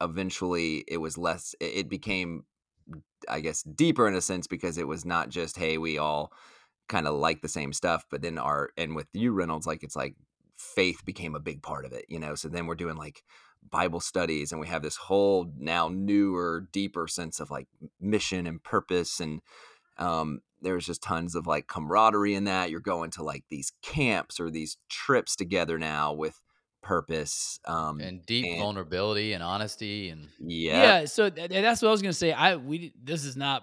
eventually 0.00 0.84
it 0.88 0.98
was 0.98 1.18
less, 1.18 1.54
it 1.60 1.88
became, 1.88 2.44
I 3.28 3.40
guess, 3.40 3.62
deeper 3.62 4.08
in 4.08 4.14
a 4.14 4.20
sense 4.20 4.46
because 4.46 4.78
it 4.78 4.86
was 4.86 5.04
not 5.04 5.28
just, 5.28 5.56
hey, 5.56 5.78
we 5.78 5.98
all 5.98 6.32
kind 6.88 7.06
of 7.06 7.14
like 7.14 7.42
the 7.42 7.48
same 7.48 7.72
stuff, 7.72 8.04
but 8.10 8.22
then 8.22 8.38
our, 8.38 8.70
and 8.76 8.96
with 8.96 9.08
you, 9.12 9.32
Reynolds, 9.32 9.66
like 9.66 9.82
it's 9.82 9.96
like 9.96 10.14
faith 10.62 11.04
became 11.04 11.34
a 11.34 11.40
big 11.40 11.62
part 11.62 11.84
of 11.84 11.92
it, 11.92 12.06
you 12.08 12.18
know? 12.18 12.34
So 12.34 12.48
then 12.48 12.66
we're 12.66 12.74
doing 12.74 12.96
like 12.96 13.22
Bible 13.70 14.00
studies 14.00 14.52
and 14.52 14.60
we 14.60 14.68
have 14.68 14.82
this 14.82 14.96
whole 14.96 15.52
now 15.58 15.88
newer, 15.88 16.66
deeper 16.72 17.06
sense 17.08 17.40
of 17.40 17.50
like 17.50 17.68
mission 18.00 18.46
and 18.46 18.62
purpose 18.62 19.20
and, 19.20 19.40
um, 19.98 20.40
there's 20.62 20.86
just 20.86 21.02
tons 21.02 21.34
of 21.34 21.46
like 21.46 21.66
camaraderie 21.66 22.34
in 22.34 22.44
that. 22.44 22.70
You're 22.70 22.80
going 22.80 23.10
to 23.12 23.24
like 23.24 23.44
these 23.50 23.72
camps 23.82 24.38
or 24.38 24.48
these 24.48 24.76
trips 24.88 25.36
together 25.36 25.78
now 25.78 26.12
with 26.12 26.40
purpose 26.82 27.60
um, 27.66 28.00
and 28.00 28.24
deep 28.26 28.44
and, 28.44 28.60
vulnerability 28.60 29.32
and 29.32 29.42
honesty 29.42 30.08
and 30.10 30.28
yeah, 30.40 31.00
yeah. 31.00 31.04
So 31.06 31.30
th- 31.30 31.50
that's 31.50 31.80
what 31.80 31.88
I 31.88 31.92
was 31.92 32.02
gonna 32.02 32.12
say. 32.12 32.32
I 32.32 32.56
we 32.56 32.92
this 33.02 33.24
is 33.24 33.36
not. 33.36 33.62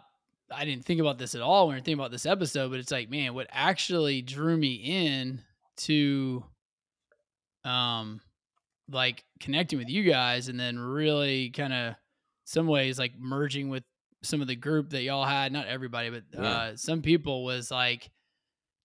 I 0.52 0.66
didn't 0.66 0.84
think 0.84 1.00
about 1.00 1.20
this 1.20 1.36
at 1.36 1.42
all 1.42 1.68
when 1.68 1.76
we 1.76 1.80
are 1.80 1.84
thinking 1.84 2.00
about 2.00 2.12
this 2.12 2.26
episode, 2.26 2.72
but 2.72 2.80
it's 2.80 2.92
like, 2.92 3.08
man, 3.10 3.36
what 3.36 3.48
actually 3.52 4.24
drew 4.24 4.58
me 4.58 4.74
in 4.74 5.42
to, 5.78 6.44
um, 7.64 8.22
like 8.92 9.24
connecting 9.40 9.80
with 9.80 9.90
you 9.90 10.04
guys, 10.04 10.48
and 10.48 10.60
then 10.60 10.80
really 10.80 11.50
kind 11.52 11.74
of 11.74 11.96
some 12.46 12.68
ways 12.68 12.98
like 12.98 13.14
merging 13.18 13.70
with 13.70 13.84
some 14.24 14.42
of 14.42 14.48
the 14.48 14.56
group 14.56 14.90
that 14.90 15.04
y'all 15.04 15.26
had, 15.26 15.52
not 15.52 15.68
everybody, 15.68 16.10
but 16.10 16.24
yeah. 16.34 16.42
uh, 16.42 16.76
some 16.76 17.02
people 17.02 17.44
was 17.44 17.72
like, 17.72 18.10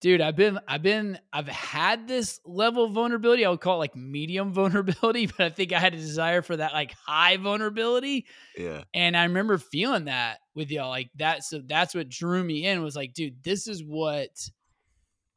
dude, 0.01 0.21
I've 0.21 0.37
been, 0.37 0.59
I've 0.69 0.83
been, 0.83 1.19
I've 1.33 1.49
had 1.49 2.07
this 2.07 2.41
level 2.45 2.85
of 2.85 2.93
vulnerability. 2.93 3.45
I 3.45 3.51
would 3.51 3.61
call 3.61 3.77
it 3.77 3.79
like 3.79 3.97
medium 3.97 4.53
vulnerability, 4.55 5.27
but 5.27 5.41
I 5.41 5.49
think 5.49 5.73
I 5.73 5.79
had 5.79 5.95
a 5.95 5.97
desire 5.97 6.43
for 6.43 6.57
that 6.57 6.73
like 6.73 6.95
high 7.07 7.37
vulnerability. 7.39 8.27
Yeah. 8.57 8.85
And 8.93 9.17
I 9.17 9.25
remember 9.25 9.59
feeling 9.59 10.05
that 10.05 10.39
with 10.55 10.71
y'all 10.71 10.91
like 10.91 11.11
that. 11.17 11.43
So 11.43 11.63
that's 11.65 11.95
what 11.95 12.09
drew 12.09 12.45
me 12.45 12.67
in 12.67 12.83
was 12.83 12.95
like, 12.95 13.15
dude, 13.15 13.43
this 13.43 13.67
is 13.67 13.83
what 13.83 14.31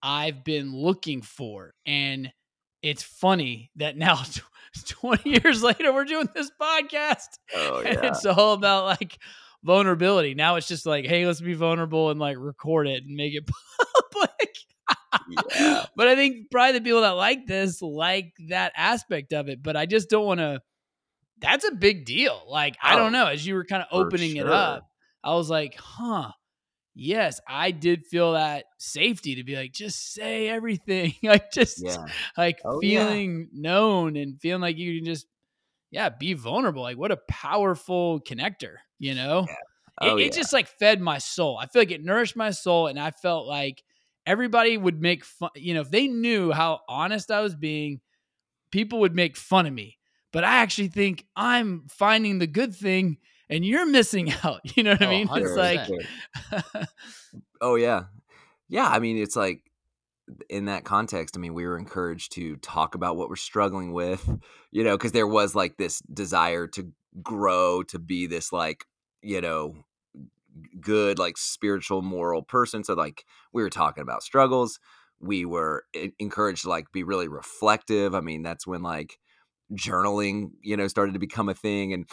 I've 0.04 0.44
been 0.44 0.76
looking 0.76 1.22
for. 1.22 1.74
And 1.86 2.32
it's 2.82 3.04
funny 3.04 3.72
that 3.76 3.98
now 3.98 4.22
20 4.88 5.30
years 5.30 5.64
later, 5.64 5.94
we're 5.94 6.06
doing 6.06 6.30
this 6.36 6.52
podcast. 6.62 7.40
Oh, 7.56 7.82
yeah. 7.82 7.90
And 7.90 8.06
it's 8.06 8.26
all 8.26 8.54
about 8.54 8.86
like, 8.86 9.18
vulnerability. 9.64 10.34
Now 10.34 10.56
it's 10.56 10.68
just 10.68 10.86
like, 10.86 11.06
hey, 11.06 11.26
let's 11.26 11.42
be 11.42 11.54
vulnerable 11.54 12.10
and 12.10 12.20
like 12.20 12.38
record 12.40 12.88
it 12.88 13.04
and 13.04 13.16
make 13.16 13.34
it 13.36 13.48
public. 14.12 14.58
yeah. 15.56 15.86
But 15.96 16.08
I 16.08 16.16
think 16.16 16.50
probably 16.52 16.74
the 16.74 16.84
people 16.84 17.02
that 17.02 17.12
like 17.12 17.46
this 17.48 17.82
like 17.82 18.34
that 18.50 18.72
aspect 18.76 19.34
of 19.34 19.50
it. 19.50 19.62
But 19.62 19.76
I 19.76 19.86
just 19.86 20.10
don't 20.10 20.26
want 20.26 20.40
to. 20.40 20.62
That's 21.40 21.66
a 21.66 21.72
big 21.72 22.06
deal. 22.06 22.42
Like, 22.50 22.76
oh, 22.84 22.88
I 22.88 22.96
don't 22.96 23.16
oh, 23.16 23.20
know. 23.20 23.28
As 23.28 23.46
you 23.46 23.54
were 23.56 23.66
kind 23.66 23.84
of 23.84 23.90
opening 23.92 24.36
sure. 24.36 24.48
it 24.48 24.52
up, 24.52 24.88
I 25.24 25.36
was 25.36 25.50
like, 25.50 25.76
huh. 25.76 26.32
Yes, 27.00 27.40
I 27.48 27.70
did 27.70 28.08
feel 28.08 28.34
that 28.34 28.66
safety 28.80 29.36
to 29.36 29.44
be 29.44 29.56
like, 29.56 29.72
just 29.72 30.14
say 30.14 30.50
everything. 30.50 31.14
like, 31.24 31.52
just 31.52 31.84
yeah. 31.84 32.06
like 32.36 32.60
oh, 32.66 32.80
feeling 32.82 33.50
yeah. 33.52 33.62
known 33.62 34.18
and 34.18 34.42
feeling 34.42 34.62
like 34.62 34.78
you 34.78 34.98
can 34.98 35.06
just 35.06 35.28
yeah, 35.92 36.10
be 36.10 36.34
vulnerable. 36.34 36.82
Like 36.82 36.98
what 36.98 37.12
a 37.12 37.20
powerful 37.30 38.20
connector, 38.22 38.78
you 39.00 39.16
know? 39.16 39.46
Yeah. 39.48 39.56
Oh, 40.00 40.18
it, 40.18 40.28
it 40.28 40.34
just 40.34 40.54
like 40.54 40.68
fed 40.68 41.02
my 41.02 41.18
soul. 41.18 41.58
I 41.58 41.68
feel 41.68 41.82
like 41.82 41.92
it 41.92 42.04
nourished 42.04 42.36
my 42.36 42.52
soul. 42.52 42.88
And 42.88 43.00
I 43.00 43.12
felt 43.12 43.48
like 43.48 43.84
everybody 44.26 44.78
would 44.78 45.02
make 45.02 45.24
fun, 45.24 45.50
you 45.56 45.74
know, 45.74 45.82
if 45.82 45.90
they 45.90 46.08
knew 46.08 46.52
how 46.52 46.82
honest 46.88 47.32
I 47.32 47.42
was 47.42 47.56
being, 47.56 48.02
people 48.72 49.00
would 49.02 49.16
make 49.16 49.38
fun 49.38 49.66
of 49.66 49.74
me. 49.74 49.98
But 50.34 50.44
I 50.44 50.58
actually 50.58 50.90
think 50.90 51.26
I'm 51.36 51.88
finding 51.90 52.38
the 52.38 52.48
good 52.48 52.76
thing 52.76 53.18
and 53.50 53.66
you're 53.66 53.86
missing 53.86 54.34
out. 54.44 54.62
You 54.78 54.84
know 54.84 54.92
what 54.92 55.02
oh, 55.02 55.08
I 55.08 55.10
mean? 55.10 55.28
100%. 55.28 55.42
It's 55.42 55.58
like, 56.54 56.88
oh, 57.62 57.76
yeah. 57.76 58.04
Yeah. 58.70 58.88
I 58.88 59.00
mean, 59.00 59.18
it's 59.18 59.36
like, 59.36 59.62
in 60.50 60.66
that 60.66 60.84
context, 60.84 61.38
I 61.38 61.40
mean, 61.40 61.54
we 61.54 61.66
were 61.66 61.78
encouraged 61.78 62.34
to 62.34 62.58
talk 62.58 62.96
about 62.96 63.16
what 63.16 63.30
we're 63.30 63.38
struggling 63.38 63.94
with, 63.94 64.30
you 64.72 64.84
know, 64.84 64.98
because 64.98 65.14
there 65.14 65.28
was 65.28 65.56
like 65.56 65.78
this 65.78 66.02
desire 66.14 66.68
to 66.68 66.92
grow, 67.24 67.82
to 67.84 67.98
be 67.98 68.28
this 68.28 68.52
like, 68.52 68.86
you 69.22 69.40
know, 69.40 69.76
good, 70.82 71.18
like 71.18 71.38
spiritual, 71.38 72.02
moral 72.02 72.42
person. 72.42 72.84
So, 72.84 72.94
like, 72.94 73.24
we 73.54 73.64
were 73.64 73.70
talking 73.70 74.02
about 74.02 74.22
struggles. 74.22 74.80
We 75.22 75.46
were 75.46 75.86
encouraged 76.20 76.64
to 76.64 76.70
like 76.70 76.92
be 76.92 77.04
really 77.04 77.30
reflective. 77.30 78.14
I 78.14 78.20
mean, 78.20 78.44
that's 78.44 78.68
when 78.68 78.84
like 78.84 79.18
journaling, 79.74 80.52
you 80.62 80.76
know, 80.76 80.88
started 80.90 81.14
to 81.14 81.20
become 81.20 81.48
a 81.48 81.54
thing. 81.54 81.94
And, 81.94 82.06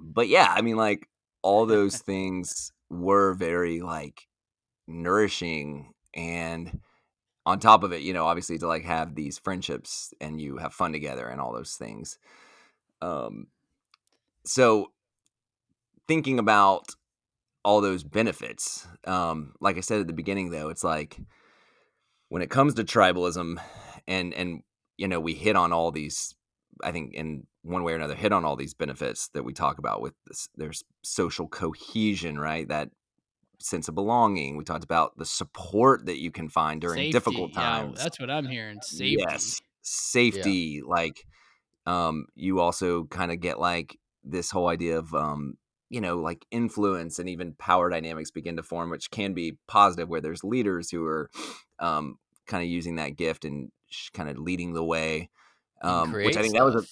but 0.00 0.28
yeah, 0.28 0.52
I 0.54 0.62
mean, 0.62 0.76
like, 0.76 1.08
all 1.42 1.66
those 1.66 1.98
things 2.02 2.72
were 2.90 3.34
very 3.34 3.80
like 3.80 4.26
nourishing 4.86 5.92
and 6.14 6.80
on 7.44 7.58
top 7.58 7.82
of 7.82 7.92
it, 7.92 8.02
you 8.02 8.12
know, 8.12 8.26
obviously 8.26 8.58
to 8.58 8.66
like 8.66 8.84
have 8.84 9.14
these 9.14 9.38
friendships 9.38 10.12
and 10.20 10.40
you 10.40 10.58
have 10.58 10.74
fun 10.74 10.92
together 10.92 11.26
and 11.26 11.40
all 11.40 11.52
those 11.52 11.74
things. 11.74 12.18
Um, 13.00 13.46
so 14.44 14.92
thinking 16.06 16.38
about 16.38 16.88
all 17.64 17.80
those 17.80 18.04
benefits, 18.04 18.86
um, 19.06 19.54
like 19.60 19.78
I 19.78 19.80
said 19.80 20.00
at 20.00 20.06
the 20.06 20.12
beginning, 20.12 20.50
though, 20.50 20.68
it's 20.68 20.84
like 20.84 21.18
when 22.28 22.42
it 22.42 22.50
comes 22.50 22.74
to 22.74 22.84
tribalism, 22.84 23.58
and 24.06 24.34
and 24.34 24.62
you 24.96 25.08
know, 25.08 25.20
we 25.20 25.34
hit 25.34 25.56
on 25.56 25.72
all 25.72 25.90
these. 25.90 26.34
I 26.82 26.92
think 26.92 27.14
in 27.14 27.46
one 27.68 27.82
way 27.82 27.92
or 27.92 27.96
another, 27.96 28.14
hit 28.14 28.32
on 28.32 28.44
all 28.44 28.56
these 28.56 28.74
benefits 28.74 29.28
that 29.34 29.44
we 29.44 29.52
talk 29.52 29.78
about 29.78 30.00
with 30.00 30.14
this. 30.26 30.48
There's 30.56 30.82
social 31.02 31.48
cohesion, 31.48 32.38
right? 32.38 32.66
That 32.68 32.90
sense 33.60 33.88
of 33.88 33.94
belonging. 33.94 34.56
We 34.56 34.64
talked 34.64 34.84
about 34.84 35.16
the 35.18 35.26
support 35.26 36.06
that 36.06 36.20
you 36.20 36.30
can 36.30 36.48
find 36.48 36.80
during 36.80 36.98
safety, 36.98 37.12
difficult 37.12 37.52
times. 37.52 37.94
Yeah, 37.96 38.02
that's 38.04 38.20
what 38.20 38.30
I'm 38.30 38.46
hearing. 38.46 38.80
Safety. 38.82 39.16
Yes. 39.18 39.60
Safety. 39.82 40.80
Yeah. 40.82 40.88
Like 40.88 41.24
um 41.86 42.26
you 42.34 42.60
also 42.60 43.04
kind 43.04 43.32
of 43.32 43.40
get 43.40 43.58
like 43.58 43.98
this 44.22 44.50
whole 44.50 44.68
idea 44.68 44.98
of 44.98 45.14
um 45.14 45.54
you 45.88 46.00
know 46.00 46.18
like 46.18 46.44
influence 46.50 47.18
and 47.18 47.28
even 47.28 47.54
power 47.54 47.88
dynamics 47.88 48.30
begin 48.30 48.56
to 48.56 48.62
form 48.62 48.90
which 48.90 49.10
can 49.10 49.32
be 49.32 49.56
positive 49.66 50.08
where 50.08 50.20
there's 50.20 50.44
leaders 50.44 50.90
who 50.90 51.04
are 51.06 51.30
um 51.78 52.18
kind 52.46 52.62
of 52.62 52.68
using 52.68 52.96
that 52.96 53.16
gift 53.16 53.44
and 53.46 53.70
kind 54.12 54.28
of 54.28 54.38
leading 54.38 54.74
the 54.74 54.84
way 54.84 55.30
um 55.80 56.12
which 56.12 56.36
i 56.36 56.42
think 56.42 56.54
stuff. 56.54 56.72
that 56.72 56.74
was 56.74 56.84
a 56.84 56.86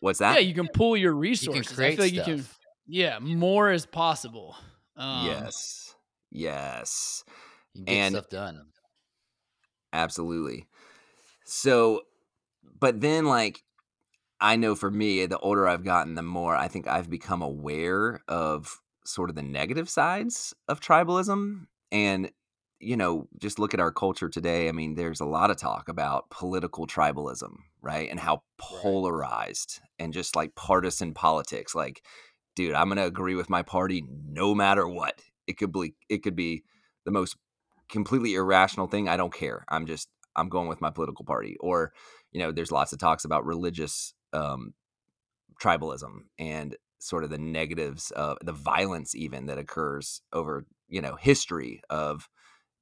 what's 0.00 0.18
that 0.18 0.34
yeah 0.34 0.40
you 0.40 0.54
can 0.54 0.68
pull 0.68 0.96
your 0.96 1.12
resources 1.12 1.78
you 1.78 1.84
i 1.84 1.94
feel 1.94 2.04
like 2.04 2.14
stuff. 2.14 2.28
you 2.28 2.34
can 2.36 2.44
yeah 2.86 3.18
more 3.18 3.70
is 3.70 3.86
possible 3.86 4.56
um, 4.96 5.26
yes 5.26 5.90
Yes. 6.30 7.24
You 7.74 7.84
get 7.84 7.92
and 7.92 8.14
stuff 8.14 8.28
done. 8.28 8.66
Absolutely. 9.92 10.66
So, 11.44 12.02
but 12.78 13.00
then 13.00 13.26
like 13.26 13.62
I 14.40 14.56
know 14.56 14.74
for 14.74 14.90
me, 14.90 15.26
the 15.26 15.38
older 15.38 15.66
I've 15.68 15.84
gotten, 15.84 16.14
the 16.14 16.22
more 16.22 16.56
I 16.56 16.68
think 16.68 16.86
I've 16.86 17.10
become 17.10 17.42
aware 17.42 18.20
of 18.28 18.80
sort 19.04 19.30
of 19.30 19.36
the 19.36 19.42
negative 19.42 19.88
sides 19.88 20.54
of 20.68 20.80
tribalism. 20.80 21.66
And, 21.92 22.30
you 22.78 22.96
know, 22.96 23.26
just 23.38 23.58
look 23.58 23.74
at 23.74 23.80
our 23.80 23.92
culture 23.92 24.28
today. 24.28 24.68
I 24.68 24.72
mean, 24.72 24.94
there's 24.94 25.20
a 25.20 25.26
lot 25.26 25.50
of 25.50 25.56
talk 25.56 25.88
about 25.88 26.30
political 26.30 26.86
tribalism, 26.86 27.56
right? 27.82 28.10
And 28.10 28.20
how 28.20 28.42
polarized 28.58 29.80
right. 29.80 30.04
and 30.04 30.12
just 30.12 30.36
like 30.36 30.54
partisan 30.54 31.14
politics. 31.14 31.74
Like, 31.74 32.02
dude, 32.56 32.74
I'm 32.74 32.88
going 32.88 32.98
to 32.98 33.04
agree 33.04 33.34
with 33.34 33.50
my 33.50 33.62
party 33.62 34.04
no 34.28 34.54
matter 34.54 34.86
what 34.88 35.20
it 35.46 35.56
could 35.58 35.72
be 35.72 35.94
it 36.08 36.22
could 36.22 36.36
be 36.36 36.62
the 37.04 37.10
most 37.10 37.36
completely 37.88 38.34
irrational 38.34 38.86
thing. 38.86 39.08
I 39.08 39.16
don't 39.16 39.32
care. 39.32 39.64
I'm 39.68 39.86
just 39.86 40.08
I'm 40.36 40.48
going 40.48 40.68
with 40.68 40.80
my 40.80 40.90
political 40.90 41.24
party. 41.24 41.56
Or, 41.60 41.92
you 42.32 42.40
know, 42.40 42.52
there's 42.52 42.72
lots 42.72 42.92
of 42.92 42.98
talks 42.98 43.24
about 43.24 43.44
religious 43.44 44.14
um, 44.32 44.74
tribalism 45.60 46.24
and 46.38 46.76
sort 46.98 47.24
of 47.24 47.30
the 47.30 47.38
negatives 47.38 48.10
of 48.12 48.38
the 48.42 48.52
violence 48.52 49.14
even 49.14 49.46
that 49.46 49.58
occurs 49.58 50.20
over 50.32 50.66
you 50.88 51.00
know 51.00 51.16
history 51.16 51.80
of 51.88 52.28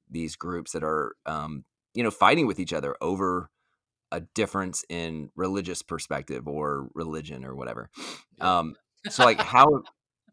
these 0.09 0.35
groups 0.35 0.73
that 0.73 0.83
are 0.83 1.15
um, 1.25 1.63
you 1.93 2.03
know 2.03 2.11
fighting 2.11 2.45
with 2.45 2.59
each 2.59 2.73
other 2.73 2.95
over 3.01 3.49
a 4.11 4.21
difference 4.21 4.83
in 4.89 5.29
religious 5.35 5.81
perspective 5.81 6.47
or 6.47 6.89
religion 6.93 7.45
or 7.45 7.55
whatever. 7.55 7.89
Um 8.41 8.75
so 9.09 9.23
like 9.23 9.39
how 9.39 9.83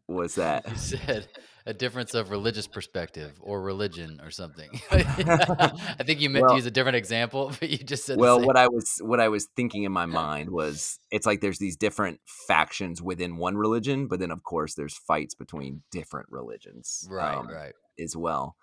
was 0.07 0.35
that? 0.43 0.69
You 0.69 0.75
said 0.75 1.27
a 1.65 1.73
difference 1.73 2.13
of 2.13 2.31
religious 2.31 2.65
perspective 2.65 3.33
or 3.41 3.61
religion 3.61 4.21
or 4.23 4.31
something. 4.31 4.69
I 4.91 6.03
think 6.05 6.21
you 6.21 6.29
meant 6.29 6.43
Well- 6.43 6.51
to 6.51 6.55
use 6.55 6.65
a 6.65 6.71
different 6.71 6.95
example, 6.95 7.51
but 7.59 7.69
you 7.69 7.77
just 7.79 8.05
said 8.05 8.17
well 8.17 8.39
what 8.39 8.55
i 8.55 8.67
was 8.67 8.99
what 9.01 9.19
i 9.19 9.27
was 9.27 9.47
thinking 9.55 9.83
in 9.83 9.91
my 9.91 10.05
mind 10.05 10.49
was 10.49 10.97
it's 11.11 11.25
like 11.25 11.41
there's 11.41 11.59
these 11.59 11.75
different 11.75 12.19
factions 12.47 13.01
within 13.01 13.37
one 13.37 13.57
religion 13.57 14.07
but 14.07 14.19
then 14.19 14.31
of 14.31 14.43
course 14.43 14.75
there's 14.75 14.97
fights 14.97 15.35
between 15.35 15.81
different 15.91 16.27
religions 16.29 17.07
right, 17.09 17.35
um, 17.35 17.47
right. 17.47 17.73
as 17.99 18.15
well. 18.15 18.55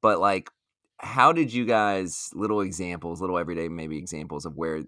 But 0.00 0.18
like 0.18 0.50
how 1.02 1.32
did 1.32 1.52
you 1.52 1.64
guys 1.64 2.30
little 2.34 2.60
examples 2.60 3.20
little 3.20 3.38
everyday 3.38 3.68
maybe 3.68 3.98
examples 3.98 4.46
of 4.46 4.56
where 4.56 4.82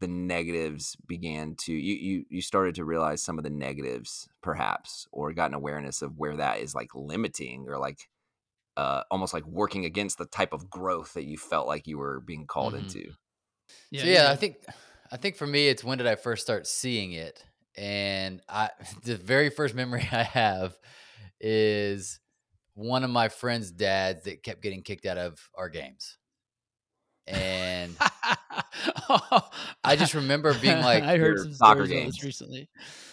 the 0.00 0.08
negatives 0.08 0.96
began 1.06 1.54
to 1.56 1.72
you 1.72 1.94
you 1.94 2.24
you 2.28 2.42
started 2.42 2.74
to 2.74 2.84
realize 2.84 3.22
some 3.22 3.38
of 3.38 3.44
the 3.44 3.50
negatives 3.50 4.28
perhaps 4.42 5.06
or 5.12 5.32
got 5.32 5.50
an 5.50 5.54
awareness 5.54 6.02
of 6.02 6.16
where 6.16 6.36
that 6.36 6.58
is 6.60 6.74
like 6.74 6.94
limiting 6.94 7.66
or 7.68 7.78
like 7.78 8.08
uh 8.76 9.02
almost 9.10 9.34
like 9.34 9.46
working 9.46 9.84
against 9.84 10.18
the 10.18 10.26
type 10.26 10.52
of 10.52 10.70
growth 10.70 11.14
that 11.14 11.24
you 11.26 11.36
felt 11.38 11.66
like 11.66 11.86
you 11.86 11.98
were 11.98 12.20
being 12.20 12.46
called 12.46 12.74
Mhm. 12.74 12.78
into 12.80 13.12
so 13.94 14.06
yeah, 14.06 14.30
I 14.30 14.36
think 14.36 14.56
I 15.10 15.16
think 15.16 15.36
for 15.36 15.46
me 15.46 15.68
it's 15.68 15.84
when 15.84 15.98
did 15.98 16.06
I 16.06 16.16
first 16.16 16.42
start 16.42 16.66
seeing 16.66 17.12
it? 17.12 17.44
And 17.76 18.40
I 18.48 18.70
the 19.04 19.16
very 19.16 19.50
first 19.50 19.74
memory 19.74 20.06
I 20.12 20.22
have 20.22 20.78
is 21.40 22.20
one 22.76 23.02
of 23.02 23.10
my 23.10 23.28
friend's 23.28 23.72
dads 23.72 24.24
that 24.24 24.42
kept 24.42 24.62
getting 24.62 24.82
kicked 24.82 25.06
out 25.06 25.18
of 25.18 25.40
our 25.54 25.68
games. 25.68 26.18
And 27.26 27.96
I 29.82 29.96
just 29.96 30.14
remember 30.14 30.54
being 30.54 30.80
like, 30.82 31.02
I 31.02 31.16
heard 31.16 31.38
some 31.40 31.54
soccer 31.54 31.86
stories 31.86 31.90
games. 31.90 32.22
recently. 32.22 32.68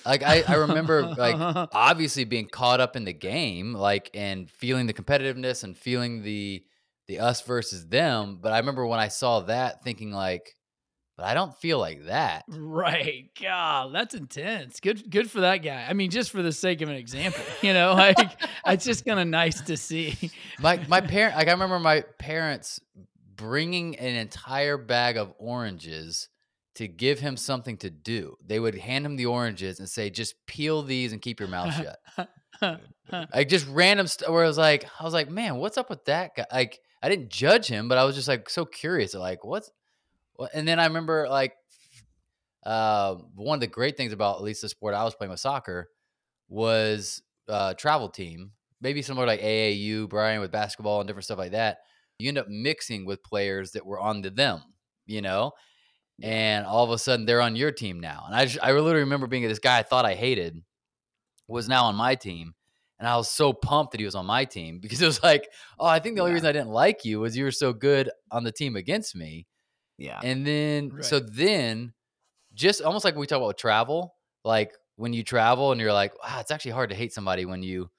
like 0.06 0.21
I, 0.21 0.43
I 0.47 0.56
remember 0.56 1.02
like 1.04 1.36
obviously 1.73 2.26
being 2.26 2.47
caught 2.47 2.80
up 2.80 2.95
in 2.95 3.06
the 3.06 3.13
game 3.13 3.73
like 3.73 4.12
and 4.13 4.52
feeling 4.52 4.86
the 4.86 4.93
competitiveness 4.93 5.63
and 5.63 5.76
feeling 5.76 6.21
the 6.21 6.63
the 7.08 7.19
us 7.19 7.41
versus 7.41 7.88
them 7.88 8.38
but 8.41 8.52
i 8.52 8.60
remember 8.60 8.86
when 8.86 8.99
i 8.99 9.08
saw 9.08 9.39
that 9.41 9.84
thinking 9.84 10.12
like 10.12 10.56
but 11.17 11.26
i 11.26 11.34
don't 11.34 11.56
feel 11.58 11.80
like 11.80 12.06
that 12.06 12.43
Right. 12.47 13.30
God, 13.39 13.93
that's 13.93 14.15
intense. 14.15 14.80
Good 14.80 15.10
good 15.10 15.30
for 15.30 15.41
that 15.41 15.58
guy. 15.58 15.86
I 15.88 15.93
mean, 15.93 16.10
just 16.10 16.32
for 16.32 16.41
the 16.41 16.52
sake 16.52 16.82
of 16.82 16.89
an 16.89 16.95
example, 16.95 17.43
you 17.62 17.73
know, 17.73 17.93
like 17.93 18.41
it's 18.65 18.86
just 18.86 19.06
kind 19.06 19.19
of 19.19 19.28
nice 19.28 19.62
to 19.62 19.78
see. 19.78 20.32
my 20.60 20.80
my 20.88 21.02
parent 21.02 21.36
like 21.36 21.47
i 21.47 21.52
remember 21.52 21.80
my 21.80 22.04
parents 22.19 22.80
bringing 23.36 23.95
an 23.97 24.15
entire 24.15 24.78
bag 24.78 25.17
of 25.17 25.34
oranges 25.38 26.30
to 26.76 26.88
give 26.88 27.19
him 27.19 27.38
something 27.38 27.78
to 27.78 27.89
do 27.89 28.36
they 28.45 28.60
would 28.60 28.76
hand 28.76 29.06
him 29.06 29.15
the 29.15 29.26
oranges 29.26 29.80
and 29.80 29.89
say 29.89 30.10
just 30.10 30.36
peel 30.47 30.82
these 30.84 31.12
and 31.12 31.21
keep 31.21 31.39
your 31.39 31.49
mouth 31.49 31.73
shut 32.17 32.30
like 33.34 33.49
just 33.49 33.67
random 33.67 34.08
stuff 34.08 34.30
where 34.30 34.43
I 34.43 34.47
was 34.47 34.58
like, 34.58 34.86
I 34.99 35.04
was 35.04 35.13
like, 35.13 35.30
man, 35.30 35.58
what's 35.58 35.78
up 35.78 35.89
with 35.89 36.06
that 36.06 36.36
guy? 36.36 36.45
Like, 36.52 36.80
I 37.02 37.10
didn't 37.10 37.30
judge 37.30 37.67
him, 37.67 37.88
but 37.88 37.97
I 37.97 38.06
was 38.06 38.15
just 38.15 38.28
like 38.28 38.49
so 38.49 38.65
curious, 38.65 39.13
like, 39.13 39.43
what's 39.43 39.67
what? 39.67 39.76
And 40.54 40.67
then 40.67 40.80
I 40.80 40.86
remember 40.86 41.28
like, 41.30 41.54
uh, 42.65 43.15
one 43.36 43.58
of 43.58 43.62
the 43.62 43.67
great 43.67 43.98
things 43.98 44.13
about 44.13 44.38
at 44.38 44.43
least 44.43 44.62
the 44.62 44.69
sport 44.69 44.93
I 44.93 45.04
was 45.04 45.15
playing 45.15 45.32
with 45.32 45.39
soccer 45.39 45.89
was 46.50 47.22
uh, 47.50 47.74
travel 47.76 48.10
team, 48.10 48.52
maybe 48.82 49.02
similar 49.02 49.28
like 49.28 49.41
AAU, 49.41 50.08
Brian 50.08 50.41
with 50.41 50.52
basketball 50.52 51.02
and 51.02 51.08
different 51.08 51.26
stuff 51.26 51.39
like 51.39 51.52
that. 51.52 51.80
You 52.19 52.30
end 52.30 52.38
up 52.38 52.48
mixing 52.50 53.06
with 53.06 53.24
players 53.24 53.72
that 53.72 53.86
were 53.86 54.00
on 54.00 54.24
to 54.24 54.30
them, 54.30 54.62
you 55.06 55.22
know. 55.22 55.52
And 56.22 56.65
all 56.65 56.84
of 56.86 56.91
a 56.91 56.98
sudden, 57.00 57.26
they're 57.26 57.41
on 57.41 57.56
your 57.56 57.72
team 57.72 58.00
now. 58.00 58.24
And 58.28 58.36
I, 58.36 58.46
just, 58.46 58.63
I 58.63 58.72
literally 58.74 59.02
remember 59.02 59.28
being 59.28 59.43
this 59.48 59.60
guy 59.60 59.80
I 59.80 59.84
thought 59.84 60.06
I 60.06 60.15
hated 60.15 60.62
was 61.48 61.69
now 61.69 61.86
on 61.86 61.96
my 61.96 62.15
team. 62.15 62.54
And 63.00 63.08
I 63.08 63.17
was 63.17 63.30
so 63.30 63.54
pumped 63.54 63.91
that 63.91 64.00
he 64.00 64.06
was 64.06 64.15
on 64.15 64.26
my 64.26 64.46
team 64.46 64.80
because 64.82 65.02
it 65.02 65.06
was 65.06 65.22
like, 65.24 65.50
oh, 65.80 65.86
I 65.86 66.00
think 66.00 66.15
the 66.15 66.22
only 66.22 66.32
Yeah. 66.32 66.34
reason 66.34 66.50
I 66.50 66.54
didn't 66.54 66.69
like 66.69 67.06
you 67.06 67.19
was 67.22 67.36
you 67.38 67.43
were 67.46 67.52
so 67.52 67.74
good 67.74 68.10
on 68.32 68.43
the 68.43 68.52
team 68.52 68.76
against 68.76 69.15
me. 69.15 69.48
Yeah 69.97 70.23
And 70.23 70.45
then, 70.45 70.95
so 70.99 71.19
then, 71.19 71.93
just 72.53 72.82
almost 72.82 73.06
like 73.06 73.15
we 73.15 73.27
talk 73.27 73.39
about 73.39 73.58
travel, 73.58 74.15
like 74.43 74.73
when 74.97 75.13
you 75.13 75.23
travel 75.23 75.71
and 75.71 75.82
you're 75.82 75.93
like, 75.93 76.13
wow, 76.23 76.39
it's 76.39 76.51
actually 76.51 76.71
hard 76.71 76.91
to 76.91 76.95
hate 76.95 77.13
somebody 77.13 77.45
when 77.45 77.63
you, 77.63 77.91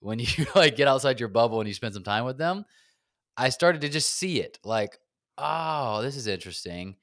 when 0.00 0.18
you 0.18 0.26
like 0.56 0.76
get 0.76 0.88
outside 0.88 1.20
your 1.20 1.30
bubble 1.30 1.60
and 1.60 1.68
you 1.68 1.74
spend 1.74 1.94
some 1.94 2.04
time 2.04 2.24
with 2.24 2.38
them. 2.38 2.64
I 3.36 3.50
started 3.50 3.82
to 3.82 3.88
just 3.88 4.10
see 4.14 4.40
it 4.40 4.58
like, 4.64 4.98
oh, 5.38 6.02
this 6.02 6.16
is 6.16 6.26
interesting. 6.26 6.96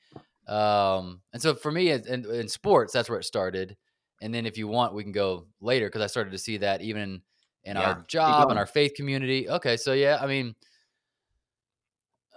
Um, 0.47 1.21
and 1.33 1.41
so 1.41 1.55
for 1.55 1.71
me, 1.71 1.91
in, 1.91 2.07
in, 2.07 2.25
in 2.31 2.47
sports, 2.49 2.93
that's 2.93 3.09
where 3.09 3.19
it 3.19 3.25
started. 3.25 3.77
And 4.21 4.33
then 4.33 4.45
if 4.45 4.57
you 4.57 4.67
want, 4.67 4.93
we 4.93 5.03
can 5.03 5.13
go 5.13 5.47
later 5.61 5.87
because 5.87 6.01
I 6.01 6.07
started 6.07 6.31
to 6.31 6.39
see 6.39 6.57
that 6.57 6.81
even 6.81 7.23
in 7.63 7.77
Yeah, 7.77 7.77
our 7.77 8.05
job 8.07 8.49
and 8.49 8.59
our 8.59 8.67
faith 8.67 8.93
community. 8.95 9.49
Okay, 9.49 9.77
so 9.77 9.93
yeah, 9.93 10.19
I 10.21 10.27
mean, 10.27 10.55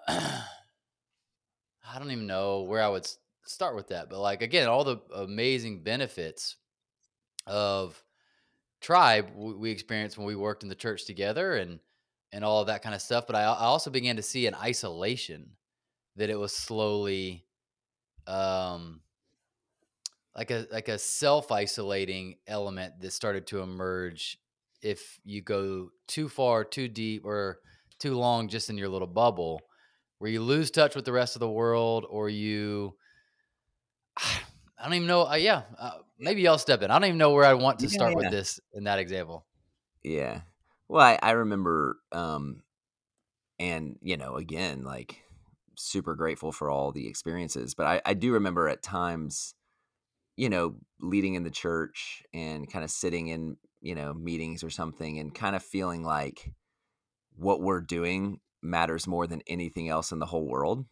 I 1.88 1.98
don't 1.98 2.10
even 2.10 2.26
know 2.26 2.62
where 2.62 2.82
I 2.82 2.88
would 2.88 3.06
start 3.44 3.74
with 3.74 3.88
that, 3.88 4.08
but 4.08 4.20
like 4.20 4.42
again, 4.42 4.68
all 4.68 4.84
the 4.84 4.98
amazing 5.14 5.82
benefits 5.82 6.56
of 7.46 8.02
tribe 8.80 9.30
we 9.36 9.70
experienced 9.70 10.18
when 10.18 10.26
we 10.26 10.36
worked 10.36 10.62
in 10.62 10.68
the 10.68 10.74
church 10.74 11.04
together 11.04 11.54
and 11.54 11.80
and 12.32 12.44
all 12.44 12.60
of 12.60 12.68
that 12.68 12.82
kind 12.82 12.94
of 12.94 13.02
stuff. 13.02 13.26
But 13.26 13.36
I, 13.36 13.42
I 13.42 13.64
also 13.64 13.90
began 13.90 14.16
to 14.16 14.22
see 14.22 14.46
an 14.46 14.54
isolation 14.54 15.50
that 16.16 16.30
it 16.30 16.38
was 16.38 16.52
slowly 16.52 17.44
um 18.26 19.00
like 20.36 20.50
a 20.50 20.66
like 20.70 20.88
a 20.88 20.98
self-isolating 20.98 22.36
element 22.46 23.00
that 23.00 23.12
started 23.12 23.46
to 23.48 23.60
emerge 23.60 24.38
if 24.82 25.18
you 25.24 25.42
go 25.42 25.90
too 26.06 26.28
far 26.28 26.64
too 26.64 26.88
deep 26.88 27.24
or 27.24 27.58
too 27.98 28.14
long 28.14 28.48
just 28.48 28.70
in 28.70 28.78
your 28.78 28.88
little 28.88 29.08
bubble 29.08 29.60
where 30.22 30.30
you 30.30 30.42
lose 30.42 30.70
touch 30.70 30.94
with 30.96 31.04
the 31.04 31.12
rest 31.12 31.36
of 31.36 31.40
the 31.40 31.50
world 31.50 32.06
or 32.08 32.28
you 32.30 32.96
i 34.16 34.84
don't 34.84 34.94
even 34.94 35.08
know 35.08 35.26
uh, 35.26 35.34
yeah 35.34 35.62
uh, 35.78 35.98
maybe 36.18 36.42
y'all 36.42 36.58
step 36.58 36.82
in 36.82 36.90
i 36.90 36.98
don't 36.98 37.08
even 37.08 37.18
know 37.18 37.32
where 37.32 37.44
i 37.44 37.54
want 37.54 37.78
to 37.80 37.88
Yeah, 37.88 37.88
start 37.88 38.14
yeah. 38.16 38.16
with 38.16 38.30
this 38.30 38.60
in 38.72 38.84
that 38.84 38.98
example 38.98 39.46
Yeah. 40.02 40.42
Well, 40.88 41.04
I, 41.06 41.18
I 41.22 41.30
remember, 41.32 42.00
um, 42.12 42.62
and 43.58 43.98
you 44.02 44.16
know, 44.16 44.36
again, 44.36 44.84
like 44.84 45.24
super 45.76 46.14
grateful 46.14 46.52
for 46.52 46.70
all 46.70 46.92
the 46.92 47.08
experiences, 47.08 47.74
but 47.74 47.86
I, 47.86 48.02
I 48.06 48.14
do 48.14 48.32
remember 48.32 48.68
at 48.68 48.82
times, 48.82 49.54
you 50.36 50.50
know, 50.50 50.76
leading 51.00 51.34
in 51.34 51.44
the 51.44 51.50
church 51.50 52.24
and 52.34 52.70
kind 52.70 52.84
of 52.84 52.90
sitting 52.90 53.28
in, 53.28 53.58
you 53.80 53.94
know, 53.94 54.14
meetings 54.14 54.64
or 54.64 54.70
something 54.70 55.18
and 55.18 55.34
kind 55.34 55.56
of 55.56 55.62
feeling 55.64 56.04
like 56.04 56.52
what 57.36 57.60
we're 57.62 57.80
doing 57.80 58.40
matters 58.62 59.06
more 59.06 59.26
than 59.26 59.42
anything 59.46 59.88
else 59.88 60.12
in 60.12 60.18
the 60.18 60.26
whole 60.26 60.46
world. 60.46 60.86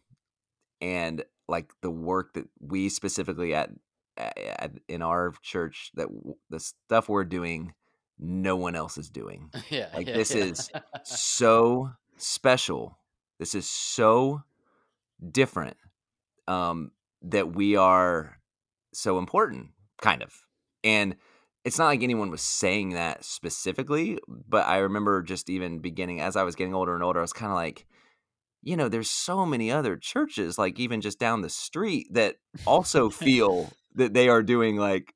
And 0.81 1.23
like 1.47 1.71
the 1.81 1.91
work 1.91 2.33
that 2.33 2.47
we 2.59 2.89
specifically 2.89 3.53
at, 3.55 3.71
at 4.17 4.73
in 4.87 5.01
our 5.01 5.33
church 5.41 5.91
that 5.95 6.07
w- 6.07 6.35
the 6.49 6.59
stuff 6.59 7.09
we're 7.09 7.23
doing 7.23 7.73
no 8.19 8.55
one 8.55 8.75
else 8.75 8.97
is 8.97 9.09
doing 9.09 9.49
yeah 9.69 9.89
Like, 9.93 10.07
yeah, 10.07 10.13
this 10.13 10.31
yeah. 10.31 10.43
is 10.45 10.69
so 11.03 11.91
special. 12.17 12.97
This 13.39 13.55
is 13.55 13.67
so 13.69 14.43
different 15.31 15.77
um, 16.47 16.91
that 17.23 17.53
we 17.55 17.75
are 17.75 18.37
so 18.93 19.17
important, 19.19 19.69
kind 20.01 20.21
of. 20.23 20.33
And 20.83 21.15
it's 21.63 21.77
not 21.77 21.87
like 21.87 22.03
anyone 22.03 22.31
was 22.31 22.41
saying 22.41 22.91
that 22.91 23.23
specifically, 23.25 24.19
but 24.27 24.67
I 24.67 24.79
remember 24.79 25.21
just 25.21 25.49
even 25.49 25.79
beginning 25.79 26.19
as 26.21 26.35
I 26.35 26.43
was 26.43 26.55
getting 26.55 26.73
older 26.73 26.95
and 26.95 27.03
older, 27.03 27.19
I 27.19 27.23
was 27.23 27.33
kind 27.33 27.51
of 27.51 27.55
like, 27.55 27.85
you 28.63 28.77
know, 28.77 28.89
there's 28.89 29.09
so 29.11 29.45
many 29.45 29.71
other 29.71 29.97
churches, 29.97 30.57
like 30.57 30.79
even 30.79 31.01
just 31.01 31.19
down 31.19 31.41
the 31.41 31.49
street, 31.49 32.07
that 32.11 32.37
also 32.65 33.09
feel 33.09 33.77
that 33.95 34.13
they 34.13 34.29
are 34.29 34.43
doing 34.43 34.77
like 34.77 35.13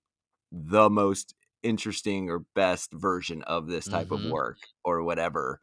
the 0.52 0.90
most 0.90 1.36
interesting 1.64 2.30
or 2.30 2.40
best 2.56 2.94
version 2.94 3.44
of 3.44 3.68
this 3.68 3.88
type 3.88 4.12
Mhm. 4.12 4.12
of 4.12 4.24
work 4.24 4.68
or 4.84 5.04
whatever. 5.04 5.62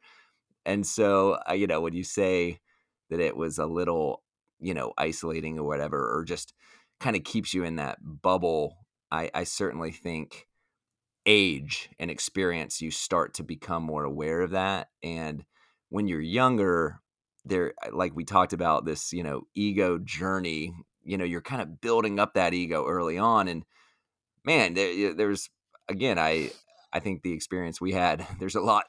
And 0.65 0.87
so, 0.87 1.39
uh, 1.49 1.55
you 1.55 1.67
know, 1.67 1.81
when 1.81 1.95
you 1.95 2.05
say 2.05 2.61
that 3.11 3.21
it 3.21 3.37
was 3.37 3.59
a 3.59 3.67
little, 3.67 4.23
you 4.61 4.75
know, 4.75 4.93
isolating 4.99 5.59
or 5.59 5.65
whatever, 5.65 6.17
or 6.17 6.25
just 6.25 6.55
kind 7.01 7.17
of 7.17 7.25
keeps 7.25 7.53
you 7.53 7.65
in 7.65 7.77
that 7.77 7.99
bubble, 8.03 8.87
I, 9.11 9.31
I 9.35 9.45
certainly 9.45 9.91
think 9.93 10.49
age 11.27 11.91
and 11.99 12.11
experience, 12.11 12.81
you 12.81 12.91
start 12.91 13.35
to 13.35 13.43
become 13.43 13.83
more 13.83 14.05
aware 14.05 14.41
of 14.41 14.51
that. 14.51 14.89
And 15.03 15.45
when 15.89 16.09
you're 16.09 16.21
younger, 16.21 17.01
there, 17.45 17.75
uh, 17.85 17.95
like 17.95 18.15
we 18.15 18.25
talked 18.25 18.53
about 18.53 18.85
this, 18.85 19.13
you 19.13 19.23
know, 19.23 19.43
ego 19.55 19.99
journey, 19.99 20.75
you 21.05 21.17
know, 21.17 21.25
you're 21.25 21.41
kind 21.41 21.63
of 21.63 21.81
building 21.81 22.19
up 22.19 22.35
that 22.35 22.55
ego 22.55 22.87
early 22.87 23.19
on. 23.19 23.49
And 23.49 23.65
man, 24.45 24.75
there, 24.75 25.15
there's 25.15 25.51
again, 25.89 26.19
I 26.19 26.51
I 26.93 27.01
think 27.01 27.23
the 27.23 27.33
experience 27.33 27.81
we 27.81 27.93
had, 27.93 28.27
there's 28.39 28.57
a 28.57 28.61
lot 28.61 28.87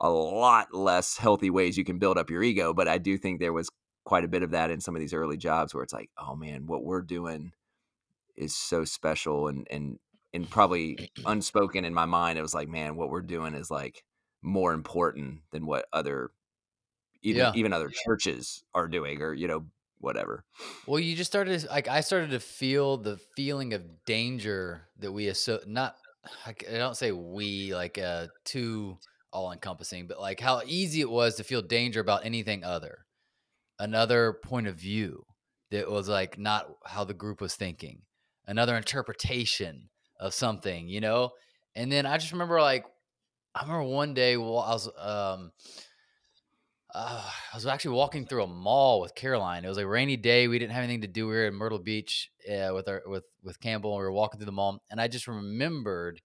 a 0.00 0.10
lot 0.10 0.74
less 0.74 1.16
healthy 1.16 1.50
ways 1.50 1.78
you 1.78 1.84
can 1.84 1.98
build 1.98 2.18
up 2.18 2.30
your 2.30 2.42
ego, 2.42 2.74
but 2.74 2.88
I 2.88 2.98
do 2.98 3.16
think 3.16 3.40
there 3.40 3.52
was 3.52 3.68
quite 4.04 4.24
a 4.24 4.28
bit 4.28 4.42
of 4.42 4.50
that 4.50 4.70
in 4.70 4.80
some 4.80 4.94
of 4.94 5.00
these 5.00 5.14
early 5.14 5.36
jobs 5.36 5.72
where 5.72 5.82
it's 5.82 5.92
like, 5.92 6.10
oh 6.18 6.34
man, 6.34 6.66
what 6.66 6.84
we're 6.84 7.02
doing 7.02 7.52
is 8.36 8.54
so 8.54 8.84
special 8.84 9.48
and 9.48 9.66
and 9.70 9.98
and 10.34 10.50
probably 10.50 11.10
unspoken 11.24 11.86
in 11.86 11.94
my 11.94 12.04
mind, 12.04 12.38
it 12.38 12.42
was 12.42 12.54
like, 12.54 12.68
man, 12.68 12.96
what 12.96 13.08
we're 13.08 13.22
doing 13.22 13.54
is 13.54 13.70
like 13.70 14.04
more 14.42 14.74
important 14.74 15.40
than 15.52 15.64
what 15.64 15.86
other 15.92 16.30
even 17.22 17.40
Yeah. 17.40 17.52
even 17.54 17.72
other 17.72 17.90
churches 18.04 18.64
are 18.74 18.88
doing 18.88 19.22
or 19.22 19.32
you 19.32 19.48
know 19.48 19.66
whatever. 19.98 20.44
Well, 20.86 21.00
you 21.00 21.16
just 21.16 21.30
started 21.30 21.60
to- 21.60 21.68
like 21.68 21.88
I 21.88 22.00
started 22.02 22.30
to 22.32 22.40
feel 22.40 22.98
the 22.98 23.16
feeling 23.36 23.72
of 23.72 24.04
danger 24.04 24.88
that 24.98 25.12
we 25.12 25.32
so 25.32 25.60
not 25.66 25.96
I 26.46 26.52
don't 26.76 26.96
say 26.96 27.12
we 27.12 27.74
like 27.74 27.96
uh 27.98 28.26
too 28.44 28.98
all 29.32 29.52
encompassing, 29.52 30.06
but 30.06 30.20
like 30.20 30.40
how 30.40 30.62
easy 30.66 31.00
it 31.00 31.10
was 31.10 31.36
to 31.36 31.44
feel 31.44 31.62
danger 31.62 32.00
about 32.00 32.24
anything 32.26 32.64
other. 32.64 33.06
Another 33.78 34.34
point 34.44 34.66
of 34.66 34.76
view 34.76 35.24
that 35.70 35.90
was 35.90 36.08
like 36.08 36.38
not 36.38 36.70
how 36.84 37.04
the 37.04 37.14
group 37.14 37.40
was 37.40 37.56
thinking. 37.56 38.02
Another 38.46 38.76
interpretation 38.76 39.88
of 40.24 40.34
something, 40.34 40.88
you 40.88 41.00
know? 41.00 41.32
And 41.76 41.92
then 41.92 42.06
I 42.06 42.18
just 42.18 42.32
remember 42.32 42.60
like 42.60 42.86
I 43.54 43.62
remember 43.62 43.84
one 43.84 44.14
day 44.14 44.36
while 44.36 44.60
I 44.60 44.72
was 44.72 44.88
um 44.98 45.52
uh, 46.94 47.30
I 47.52 47.56
was 47.56 47.66
actually 47.66 47.96
walking 47.96 48.26
through 48.26 48.44
a 48.44 48.48
mall 48.48 49.00
with 49.00 49.14
Caroline. 49.14 49.64
It 49.64 49.68
was 49.68 49.78
a 49.78 49.86
rainy 49.86 50.16
day. 50.16 50.46
We 50.46 50.58
didn't 50.58 50.72
have 50.72 50.84
anything 50.84 51.00
to 51.00 51.08
do. 51.08 51.26
We 51.26 51.34
were 51.34 51.46
in 51.46 51.54
Myrtle 51.54 51.80
Beach 51.80 52.30
uh, 52.48 52.70
with 52.72 52.88
our 52.88 53.02
with 53.06 53.24
with 53.42 53.58
Campbell. 53.60 53.92
And 53.92 53.98
we 53.98 54.04
were 54.04 54.12
walking 54.12 54.38
through 54.38 54.46
the 54.46 54.52
mall, 54.52 54.80
and 54.90 55.00
I 55.00 55.08
just 55.08 55.26
remembered 55.26 56.20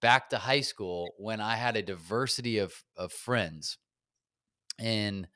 back 0.00 0.30
to 0.30 0.38
high 0.38 0.62
school 0.62 1.14
when 1.18 1.40
I 1.40 1.56
had 1.56 1.76
a 1.76 1.82
diversity 1.82 2.58
of 2.58 2.84
of 2.96 3.12
friends, 3.12 3.78
and 4.78 5.28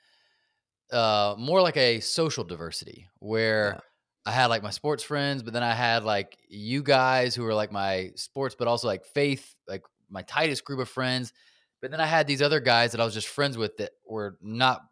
uh, 0.93 1.35
more 1.38 1.61
like 1.62 1.77
a 1.77 2.01
social 2.01 2.45
diversity 2.45 3.09
where 3.19 3.75
Yeah. 3.75 3.81
I 4.25 4.31
had 4.31 4.47
like 4.47 4.63
my 4.63 4.71
sports 4.71 5.03
friends, 5.03 5.43
but 5.43 5.53
then 5.53 5.63
I 5.63 5.75
had 5.75 6.05
like 6.05 6.39
you 6.49 6.83
guys 6.83 7.35
who 7.35 7.43
were 7.43 7.55
like 7.55 7.73
my 7.73 8.11
sports, 8.15 8.55
but 8.57 8.69
also 8.69 8.87
like 8.87 9.05
faith, 9.05 9.55
like 9.67 9.83
my 10.11 10.23
tightest 10.23 10.65
group 10.65 10.79
of 10.79 10.89
friends. 10.89 11.33
But 11.81 11.91
then 11.91 12.01
I 12.01 12.07
had 12.07 12.29
these 12.29 12.43
other 12.43 12.61
guys 12.61 12.93
that 12.93 13.01
I 13.01 13.05
was 13.05 13.15
just 13.15 13.27
friends 13.27 13.59
with 13.59 13.77
that 13.79 13.91
were 14.07 14.39
not, 14.41 14.83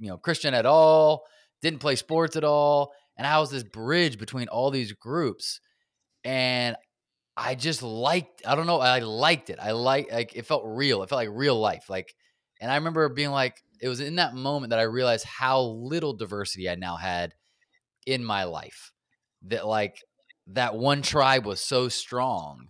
you 0.00 0.08
know, 0.08 0.16
Christian 0.16 0.54
at 0.54 0.66
all, 0.66 1.24
didn't 1.62 1.78
play 1.78 1.94
sports 1.94 2.34
at 2.34 2.42
all. 2.42 2.92
And 3.16 3.26
I 3.26 3.38
was 3.38 3.50
this 3.50 3.62
bridge 3.62 4.18
between 4.18 4.48
all 4.48 4.72
these 4.72 4.92
groups. 4.92 5.60
And 6.24 6.76
I 7.36 7.54
just 7.54 7.82
liked, 7.82 8.42
I 8.44 8.56
don't 8.56 8.66
know, 8.66 8.80
I 8.80 8.98
liked 8.98 9.50
it. 9.50 9.58
I 9.62 9.70
like 9.70 10.10
like 10.10 10.34
it 10.34 10.46
felt 10.46 10.64
real. 10.66 11.02
It 11.02 11.08
felt 11.08 11.20
like 11.20 11.28
real 11.30 11.58
life. 11.58 11.88
Like, 11.88 12.14
and 12.60 12.70
I 12.70 12.74
remember 12.74 13.08
being 13.08 13.30
like, 13.30 13.62
it 13.80 13.88
was 13.88 14.00
in 14.00 14.16
that 14.16 14.34
moment 14.34 14.70
that 14.70 14.80
I 14.80 14.82
realized 14.82 15.24
how 15.24 15.60
little 15.60 16.12
diversity 16.12 16.68
I 16.68 16.74
now 16.74 16.96
had 16.96 17.34
in 18.06 18.24
my 18.24 18.44
life. 18.44 18.92
That 19.42 19.66
like 19.66 20.02
that 20.48 20.74
one 20.74 21.02
tribe 21.02 21.46
was 21.46 21.60
so 21.60 21.88
strong 21.88 22.68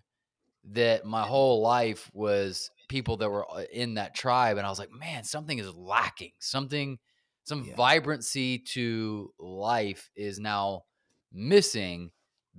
that 0.65 1.05
my 1.05 1.23
whole 1.23 1.63
life 1.63 2.11
was 2.13 2.71
people 2.89 3.17
that 3.19 3.31
were 3.31 3.51
uh, 3.51 3.65
in 3.73 3.95
that 3.95 4.15
tribe 4.15 4.57
and 4.59 4.67
I 4.67 4.71
was 4.71 4.79
like, 4.79 4.93
man, 4.93 5.25
something 5.25 5.59
is 5.59 5.75
lacking. 5.75 6.33
Something 6.39 6.99
some 7.45 7.65
Yeah. 7.65 7.75
vibrancy 7.75 8.59
to 8.59 9.33
life 9.39 10.11
is 10.15 10.39
now 10.39 10.85
missing 11.33 12.11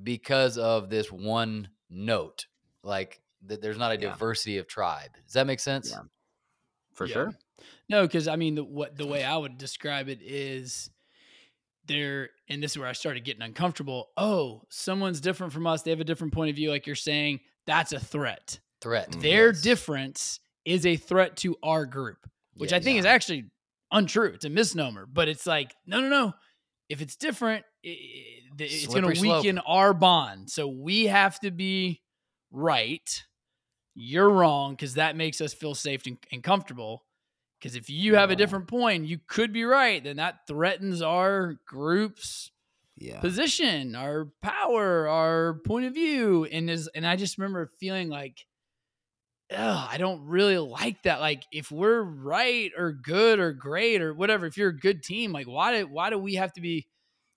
because 0.02 0.58
of 0.58 0.90
this 0.90 1.12
one 1.12 1.70
note. 1.90 2.48
Like 2.84 3.22
that 3.44 3.62
there's 3.62 3.78
not 3.78 3.92
a 3.92 3.96
Yeah. 3.96 4.10
diversity 4.12 4.58
of 4.58 4.68
tribe. 4.68 5.12
Does 5.26 5.34
that 5.34 5.48
make 5.48 5.60
sense? 5.60 5.92
Yeah. 5.92 6.04
For 6.94 7.08
sure. 7.08 7.34
No, 7.88 8.04
because 8.04 8.28
I 8.28 8.36
mean, 8.36 8.56
the, 8.56 8.64
what 8.64 8.98
the 8.98 9.06
way 9.06 9.24
I 9.24 9.38
would 9.38 9.58
describe 9.58 10.10
it 10.10 10.22
is 10.22 10.90
there, 11.88 12.30
and 12.50 12.62
this 12.62 12.72
is 12.72 12.78
where 12.78 12.88
I 12.88 12.94
started 12.94 13.24
getting 13.26 13.42
uncomfortable. 13.42 14.10
Oh, 14.18 14.64
someone's 14.70 15.20
different 15.22 15.52
from 15.54 15.66
us. 15.68 15.82
They 15.82 15.92
have 15.92 16.00
a 16.00 16.04
different 16.06 16.34
point 16.34 16.50
of 16.50 16.56
view, 16.56 16.70
like 16.70 16.86
you're 16.88 16.96
saying. 16.96 17.40
That's 17.66 17.92
a 17.94 18.00
threat. 18.00 18.60
Threat. 18.82 19.12
Mm. 19.12 19.22
Their 19.22 19.48
yes. 19.48 19.62
difference 19.62 20.40
is 20.66 20.86
a 20.86 20.96
threat 20.96 21.38
to 21.38 21.56
our 21.64 21.86
group, 21.86 22.18
which 22.56 22.72
I 22.74 22.78
Yes. 22.78 22.84
think 22.86 23.00
is 23.00 23.06
actually 23.06 23.46
untrue. 23.92 24.28
It's 24.34 24.46
a 24.46 24.50
misnomer, 24.50 25.06
but 25.06 25.28
it's 25.28 25.46
like, 25.46 25.74
no, 25.86 26.00
no, 26.02 26.08
no. 26.10 26.34
If 26.90 27.02
it's 27.02 27.16
different, 27.16 27.66
i- 27.86 27.90
i- 27.90 28.54
it's 28.60 28.86
going 28.88 29.02
Slippery 29.04 29.14
to 29.16 29.20
slope. 29.22 29.44
weaken 29.44 29.58
our 29.60 29.94
bond. 29.94 30.50
So 30.50 30.68
we 30.68 31.06
have 31.06 31.40
to 31.42 31.52
be 31.52 32.02
right. 32.52 33.26
You're 33.96 34.30
wrong 34.30 34.74
because 34.74 34.96
that 34.96 35.16
makes 35.16 35.42
us 35.42 35.54
feel 35.54 35.76
safe 35.76 36.06
and, 36.06 36.18
and 36.32 36.44
comfortable. 36.44 37.04
Because 37.62 37.76
if 37.76 37.92
you 37.92 38.16
have 38.16 38.32
a 38.32 38.36
different 38.36 38.68
point, 38.68 39.06
you 39.06 39.20
could 39.28 39.54
be 39.54 39.64
right, 39.66 40.04
then 40.04 40.16
that 40.16 40.48
threatens 40.48 41.04
our 41.04 41.60
group's 41.68 42.50
Yeah. 42.98 43.20
position, 43.20 43.96
our 43.96 44.34
power, 44.42 45.08
our 45.08 45.60
point 45.64 45.86
of 45.86 45.94
view. 45.94 46.46
And 46.46 46.70
is 46.72 46.88
and 46.96 47.06
I 47.06 47.16
just 47.16 47.38
remember 47.38 47.70
feeling 47.80 48.10
like, 48.10 48.46
Ugh, 49.52 49.88
I 49.92 49.98
don't 49.98 50.26
really 50.26 50.58
like 50.58 51.04
that. 51.04 51.20
Like, 51.20 51.44
if 51.52 51.72
we're 51.72 52.02
right 52.02 52.72
or 52.78 52.94
good 52.94 53.38
or 53.40 53.52
great 53.52 54.02
or 54.02 54.14
whatever, 54.14 54.46
if 54.46 54.56
you're 54.58 54.70
a 54.70 54.78
good 54.78 55.04
team, 55.04 55.32
like 55.34 55.46
why 55.48 55.78
do 55.80 55.88
why 55.88 56.10
do 56.10 56.18
we 56.18 56.36
have 56.36 56.54
to 56.54 56.62
be 56.62 56.88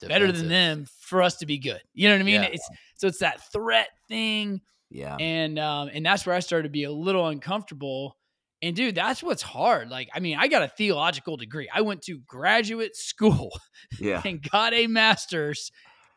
better 0.01 0.31
than 0.31 0.49
them 0.49 0.87
for 1.01 1.23
us 1.23 1.37
to 1.39 1.47
be 1.47 1.59
good? 1.59 1.81
You 1.93 2.09
know 2.09 2.15
what 2.15 2.21
I 2.21 2.25
mean? 2.25 2.43
Yeah. 2.43 2.51
It's 2.53 2.69
so 2.97 3.09
it's 3.09 3.19
that 3.19 3.51
threat 3.53 3.89
thing 4.09 4.61
Yeah. 4.91 5.17
and 5.19 5.59
um 5.59 5.91
and 5.93 6.07
that's 6.07 6.25
where 6.25 6.37
I 6.37 6.41
started 6.41 6.65
to 6.65 6.69
be 6.73 6.85
a 6.85 6.93
little 6.93 7.27
uncomfortable. 7.27 8.17
And 8.63 8.75
dude, 8.75 8.95
that's 8.95 9.23
what's 9.23 9.43
hard. 9.43 9.91
Like, 9.91 10.09
I 10.15 10.21
mean, 10.21 10.39
I 10.39 10.49
got 10.49 10.63
a 10.63 10.69
theological 10.69 11.37
degree. 11.37 11.69
I 11.73 11.83
went 11.83 12.03
to 12.03 12.19
graduate 12.27 12.97
school 12.97 13.51
Yeah. 14.01 14.23
and 14.25 14.43
got 14.43 14.73
a 14.73 14.87
master's 14.87 15.71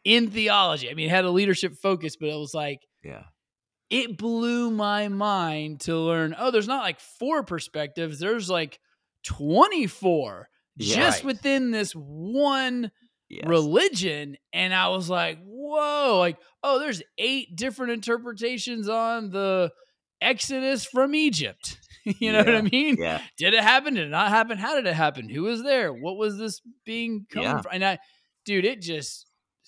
in 0.06 0.30
theology. 0.32 0.90
I 0.90 0.94
mean, 0.94 1.08
it 1.08 1.12
had 1.12 1.26
a 1.26 1.30
leadership 1.32 1.74
focus, 1.82 2.16
but 2.16 2.30
it 2.30 2.38
was 2.38 2.54
like 2.54 2.80
Yeah. 3.04 3.24
it 3.90 4.18
blew 4.18 4.72
my 4.72 5.10
mind 5.10 5.82
to 5.82 5.98
learn. 5.98 6.36
Oh, 6.38 6.52
there's 6.52 6.68
not 6.68 6.84
like 6.84 7.00
four 7.00 7.44
perspectives. 7.44 8.20
There's 8.20 8.50
like 8.50 8.80
24 9.26 10.48
Yeah. 10.78 10.96
just 10.96 11.18
Right. 11.20 11.26
within 11.26 11.72
this 11.72 11.92
one 11.94 12.92
Yes. 13.30 13.44
religion 13.46 14.38
and 14.54 14.74
i 14.74 14.88
was 14.88 15.10
like 15.10 15.38
whoa 15.44 16.18
like 16.18 16.38
oh 16.64 16.80
there's 16.80 17.02
eight 17.18 17.58
different 17.58 17.92
interpretations 17.92 18.88
on 18.88 19.32
the 19.32 19.70
exodus 20.22 20.86
from 20.86 21.14
egypt 21.14 21.78
you 22.20 22.32
know 22.32 22.40
what 22.40 22.56
i 22.56 22.62
mean 22.62 22.96
Yeah. 22.98 23.22
did 23.38 23.54
it 23.54 23.64
happen 23.64 23.94
did 23.96 24.08
it 24.08 24.10
not 24.10 24.30
happen 24.30 24.58
how 24.58 24.76
did 24.76 24.86
it 24.88 24.94
happen 24.94 25.30
who 25.30 25.44
was 25.44 25.64
there 25.64 25.92
what 25.94 26.18
was 26.18 26.38
this 26.38 26.62
being 26.86 27.26
coming 27.32 27.50
Yeah. 27.50 27.62
from 27.62 27.72
and 27.74 27.86
i 27.86 27.98
dude 28.46 28.66
it 28.66 28.82
just 28.82 29.26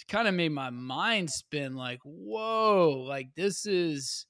kind 0.08 0.28
of 0.28 0.34
made 0.34 0.50
my 0.52 0.70
mind 0.70 1.30
spin 1.30 1.76
like 1.76 2.00
whoa 2.04 3.04
like 3.08 3.28
this 3.36 3.66
is 3.66 4.26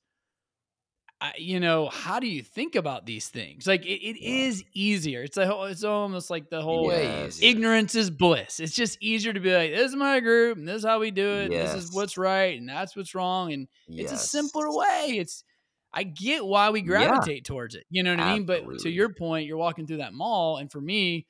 I, 1.22 1.34
you 1.38 1.60
know 1.60 1.90
how 1.90 2.22
do 2.22 2.28
you 2.28 2.42
think 2.42 2.76
about 2.76 3.06
these 3.06 3.28
things 3.28 3.68
like 3.68 3.86
it, 3.86 4.02
it 4.02 4.16
Yeah. 4.22 4.46
is 4.48 4.64
easier 4.74 5.22
it's 5.22 5.36
like 5.36 5.50
it's 5.70 5.84
almost 5.84 6.30
like 6.30 6.50
the 6.50 6.62
whole 6.62 6.88
Way 6.88 7.04
Yes. 7.04 7.40
ignorance 7.42 7.94
is 7.96 8.10
bliss. 8.10 8.62
It's 8.62 8.74
just 8.74 8.98
easier 9.02 9.34
to 9.34 9.40
be 9.42 9.54
like, 9.54 9.72
this 9.72 9.90
is 9.90 9.96
my 9.98 10.22
group, 10.22 10.58
and 10.58 10.66
this 10.68 10.78
is 10.78 10.86
how 10.86 11.00
we 11.00 11.12
do 11.12 11.28
it. 11.28 11.46
and 11.46 11.54
This 11.54 11.74
is 11.76 11.94
what's 11.94 12.18
right, 12.18 12.58
and 12.58 12.70
that's 12.70 12.96
what's 12.96 13.14
wrong. 13.14 13.52
And 13.52 13.68
it's 13.90 14.14
a 14.14 14.18
simpler 14.18 14.72
way. 14.74 15.18
It's 15.20 15.44
I 15.94 16.04
get 16.04 16.46
why 16.46 16.70
we 16.70 16.82
Yeah. 16.82 16.88
gravitate 16.88 17.46
towards 17.46 17.76
it. 17.76 17.86
You 17.90 18.04
know 18.04 18.12
what 18.16 18.20
I 18.20 18.34
mean? 18.34 18.46
But 18.46 18.80
to 18.80 18.90
your 18.90 19.10
point, 19.14 19.48
you're 19.48 19.58
walking 19.58 19.88
through 19.88 19.98
that 19.98 20.14
mall, 20.14 20.58
and 20.58 20.72
for 20.72 20.80
me, 20.82 21.26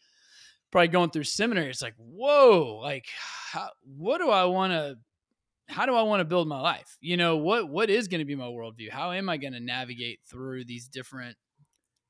probably 0.71 0.89
going 0.89 1.09
through 1.11 1.23
seminary, 1.23 1.69
it's 1.69 1.81
like, 1.81 1.95
whoa, 1.97 2.79
like 2.81 3.07
how, 3.51 3.69
what 3.83 4.19
do 4.19 4.29
I 4.29 4.45
want 4.45 4.71
to 4.73 4.97
how 5.67 5.85
do 5.85 5.93
I 5.93 6.01
want 6.01 6.19
to 6.21 6.25
build 6.25 6.47
my 6.47 6.59
life? 6.59 6.97
You 6.99 7.15
know, 7.15 7.37
what 7.37 7.69
what 7.69 7.89
is 7.89 8.07
going 8.07 8.19
to 8.19 8.25
be 8.25 8.35
my 8.35 8.45
worldview? 8.45 8.89
How 8.89 9.11
am 9.11 9.29
I 9.29 9.37
going 9.37 9.53
to 9.53 9.59
navigate 9.59 10.19
through 10.29 10.65
these 10.65 10.87
different, 10.87 11.37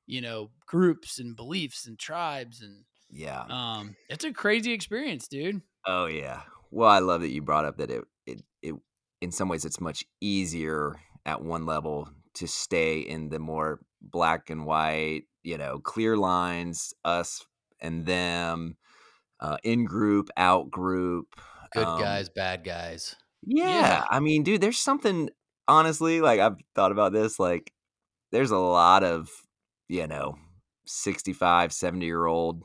you 0.08 0.22
know, 0.22 0.50
groups 0.66 1.20
and 1.20 1.36
beliefs 1.36 1.86
and 1.86 2.00
tribes 2.00 2.62
and 2.62 2.86
Yeah. 3.10 3.42
um, 3.50 3.96
it's 4.10 4.24
a 4.24 4.32
crazy 4.34 4.72
experience, 4.74 5.28
dude. 5.28 5.62
Oh 5.86 6.06
yeah. 6.06 6.44
Well, 6.72 6.90
I 6.90 7.00
love 7.00 7.22
that 7.22 7.30
you 7.30 7.42
brought 7.42 7.66
up 7.66 7.78
that 7.78 7.92
it 7.92 8.04
it 8.26 8.42
it 8.62 8.76
in 9.22 9.32
some 9.32 9.50
ways 9.50 9.66
it's 9.66 9.82
much 9.82 10.04
easier 10.22 10.96
at 11.26 11.42
one 11.44 11.66
level 11.66 12.10
to 12.36 12.48
stay 12.48 13.00
in 13.00 13.30
the 13.30 13.40
more 13.40 13.80
black 14.02 14.50
and 14.50 14.66
white, 14.66 15.24
you 15.44 15.58
know, 15.58 15.80
clear 15.80 16.18
lines, 16.18 16.94
us 17.04 17.46
and 17.82 18.06
them, 18.06 18.78
uh, 19.40 19.58
in 19.64 19.86
group, 19.86 20.30
out 20.38 20.70
group. 20.70 21.28
Good 21.74 21.86
um, 21.86 22.00
guys, 22.00 22.30
bad 22.30 22.64
guys. 22.64 23.16
Yeah, 23.44 23.70
Yeah. 23.70 24.06
I 24.10 24.20
mean, 24.20 24.44
dude, 24.44 24.62
there's 24.62 24.80
something 24.80 25.30
honestly, 25.68 26.22
like 26.22 26.40
I've 26.40 26.58
thought 26.76 26.92
about 26.92 27.14
this, 27.14 27.40
like 27.40 27.72
there's 28.32 28.52
a 28.52 28.58
lot 28.58 29.04
of, 29.04 29.30
you 29.88 30.08
know, 30.08 30.36
65, 30.86 31.72
70 31.72 32.06
year 32.06 32.26
old 32.26 32.64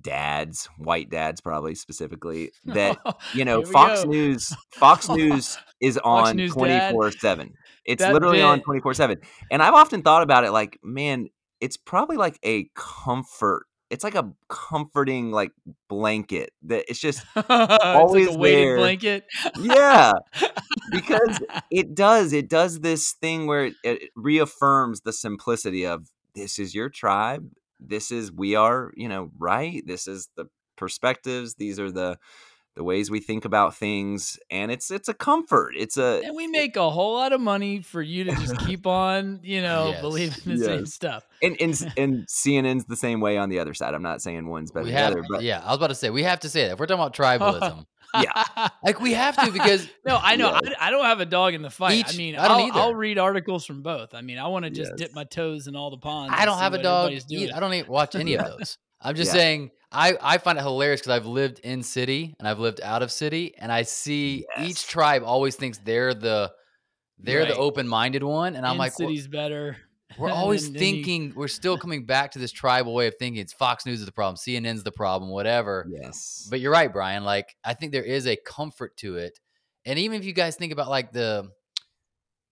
dads, 0.00 0.68
white 0.78 1.10
dads 1.10 1.40
probably 1.40 1.74
specifically, 1.74 2.50
that 2.64 2.98
you 3.34 3.44
know, 3.44 3.62
Fox 3.62 4.02
go. 4.02 4.10
News 4.10 4.52
Fox 4.72 5.08
News 5.08 5.58
is 5.80 5.98
on 6.04 6.36
24/7. 6.36 7.52
It's 7.84 8.02
That 8.02 8.12
literally 8.12 8.42
on 8.42 8.60
24 8.62 8.94
7. 8.94 9.18
And 9.50 9.62
I've 9.62 9.74
often 9.74 10.02
thought 10.02 10.22
about 10.22 10.44
it 10.44 10.52
like, 10.52 10.78
man, 10.82 11.28
it's 11.60 11.76
probably 11.76 12.16
like 12.16 12.38
a 12.44 12.68
comfort. 12.74 13.66
It's 13.90 14.04
like 14.04 14.14
a 14.14 14.32
comforting 14.48 15.32
like 15.32 15.52
blanket 15.88 16.52
that 16.62 16.84
it's 16.88 16.98
just 16.98 17.24
it's 17.36 17.84
always 17.84 18.28
like 18.28 18.36
a 18.36 18.38
weighted 18.38 18.68
there. 18.68 18.76
blanket. 18.78 19.24
yeah 19.60 20.12
because 20.90 21.40
it 21.70 21.94
does 21.94 22.32
it 22.32 22.48
does 22.48 22.80
this 22.80 23.12
thing 23.12 23.46
where 23.46 23.66
it, 23.66 23.74
it 23.84 24.10
reaffirms 24.16 25.02
the 25.02 25.12
simplicity 25.12 25.86
of 25.86 26.08
this 26.34 26.58
is 26.58 26.74
your 26.74 26.88
tribe 26.88 27.50
this 27.78 28.10
is 28.10 28.32
we 28.32 28.54
are 28.54 28.92
you 28.96 29.08
know 29.08 29.30
right 29.38 29.82
this 29.86 30.06
is 30.06 30.28
the 30.36 30.46
perspectives 30.76 31.56
these 31.56 31.78
are 31.78 31.90
the 31.90 32.18
the 32.74 32.82
ways 32.84 33.10
we 33.10 33.20
think 33.20 33.44
about 33.44 33.76
things 33.76 34.38
and 34.50 34.70
it's 34.72 34.90
it's 34.90 35.08
a 35.08 35.14
comfort 35.14 35.74
it's 35.76 35.98
a 35.98 36.22
and 36.24 36.34
we 36.34 36.46
make 36.46 36.74
a 36.76 36.88
whole 36.90 37.14
lot 37.14 37.32
of 37.32 37.40
money 37.40 37.80
for 37.82 38.00
you 38.00 38.24
to 38.24 38.30
just 38.36 38.56
keep 38.66 38.86
on, 38.86 39.40
you 39.42 39.60
know, 39.60 39.90
Yes. 39.90 40.00
believing 40.00 40.56
the 40.58 40.64
same 40.64 40.86
stuff. 40.86 41.22
and, 41.42 41.56
and 41.60 41.92
and 41.98 42.26
cnn's 42.26 42.86
the 42.86 42.96
same 42.96 43.20
way 43.20 43.36
on 43.36 43.50
the 43.50 43.58
other 43.58 43.74
side 43.74 43.92
i'm 43.94 44.02
not 44.02 44.22
saying 44.22 44.46
one's 44.48 44.70
better 44.72 44.84
we 44.86 44.90
than 44.92 45.12
the 45.12 45.18
other 45.20 45.24
but 45.30 45.42
yeah, 45.42 45.60
I 45.60 45.68
was 45.68 45.76
about 45.76 45.88
to 45.88 45.94
say 45.94 46.08
we 46.10 46.22
have 46.22 46.40
to 46.40 46.48
say 46.48 46.64
that 46.66 46.72
if 46.72 46.78
we're 46.80 46.86
talking 46.86 47.02
about 47.02 47.14
tribalism, 47.40 47.84
Yeah. 48.14 48.68
like 48.84 49.00
we 49.00 49.12
have 49.14 49.36
to 49.42 49.50
because 49.50 49.86
no, 50.06 50.18
I 50.22 50.36
know. 50.36 50.58
Yes. 50.64 50.74
I, 50.80 50.88
I 50.88 50.90
don't 50.90 51.04
have 51.04 51.20
a 51.20 51.26
dog 51.26 51.54
in 51.54 51.62
the 51.62 51.70
fight. 51.70 51.92
I 52.06 52.10
Each- 52.10 52.16
mean, 52.18 52.36
I 52.36 52.46
don't 52.48 52.60
I'll, 52.60 52.66
either. 52.68 52.78
I'll 52.80 52.94
read 52.94 53.16
articles 53.18 53.64
from 53.64 53.80
both. 53.82 54.12
I 54.14 54.20
mean, 54.20 54.38
I 54.38 54.48
want 54.48 54.64
to 54.66 54.70
just 54.70 54.96
dip 54.96 55.14
my 55.14 55.24
toes 55.24 55.66
in 55.66 55.76
all 55.76 55.90
the 55.90 55.96
ponds. 55.96 56.34
I 56.36 56.44
don't 56.44 56.58
have 56.58 56.74
a 56.74 56.82
dog. 56.82 57.06
everybody's 57.06 57.24
doing. 57.24 57.42
Either. 57.44 57.52
I 57.56 57.60
don't 57.60 57.72
even 57.74 57.90
watch 57.90 58.14
any 58.14 58.34
of 58.34 58.44
those. 58.44 58.76
I'm 59.02 59.14
just 59.14 59.30
Yeah. 59.34 59.40
saying 59.40 59.70
I, 59.94 60.16
I 60.22 60.38
find 60.38 60.56
it 60.58 60.62
hilarious 60.62 61.00
because 61.02 61.12
I've 61.16 61.26
lived 61.26 61.58
in 61.60 61.82
city 61.82 62.34
and 62.38 62.48
I've 62.48 62.58
lived 62.58 62.80
out 62.82 63.02
of 63.02 63.12
city 63.12 63.54
and 63.58 63.70
I 63.70 63.82
see 63.82 64.46
Yes. 64.56 64.70
each 64.70 64.86
tribe 64.86 65.22
always 65.24 65.54
thinks 65.56 65.78
they're 65.78 66.14
the 66.14 66.52
they're 67.18 67.44
the 67.46 67.56
open 67.56 67.86
minded 67.86 68.22
one 68.22 68.56
and 68.56 68.64
I'm 68.66 68.72
In 68.72 68.78
like 68.78 68.98
well, 68.98 69.08
city's 69.08 69.28
better. 69.28 69.76
we're 70.18 70.30
always 70.30 70.64
then 70.64 70.72
you- 70.74 70.78
thinking 70.78 71.32
we're 71.36 71.46
still 71.48 71.76
coming 71.84 72.04
back 72.06 72.30
to 72.32 72.38
this 72.38 72.52
tribal 72.52 72.94
way 72.94 73.06
of 73.06 73.14
thinking. 73.18 73.40
It's 73.42 73.52
Fox 73.52 73.84
News 73.84 74.00
is 74.00 74.06
the 74.06 74.12
problem, 74.12 74.36
CNN's 74.36 74.82
the 74.82 74.92
problem, 74.92 75.30
whatever. 75.30 75.86
yes 75.90 76.46
But 76.50 76.60
you're 76.60 76.72
right, 76.72 76.90
Brian. 76.92 77.24
Like 77.24 77.54
I 77.62 77.74
think 77.74 77.92
there 77.92 78.02
is 78.04 78.26
a 78.26 78.36
comfort 78.36 78.96
to 78.98 79.16
it, 79.16 79.38
and 79.84 79.98
even 79.98 80.18
if 80.18 80.24
you 80.24 80.32
guys 80.32 80.56
think 80.56 80.72
about 80.72 80.88
like 80.88 81.12
the 81.12 81.50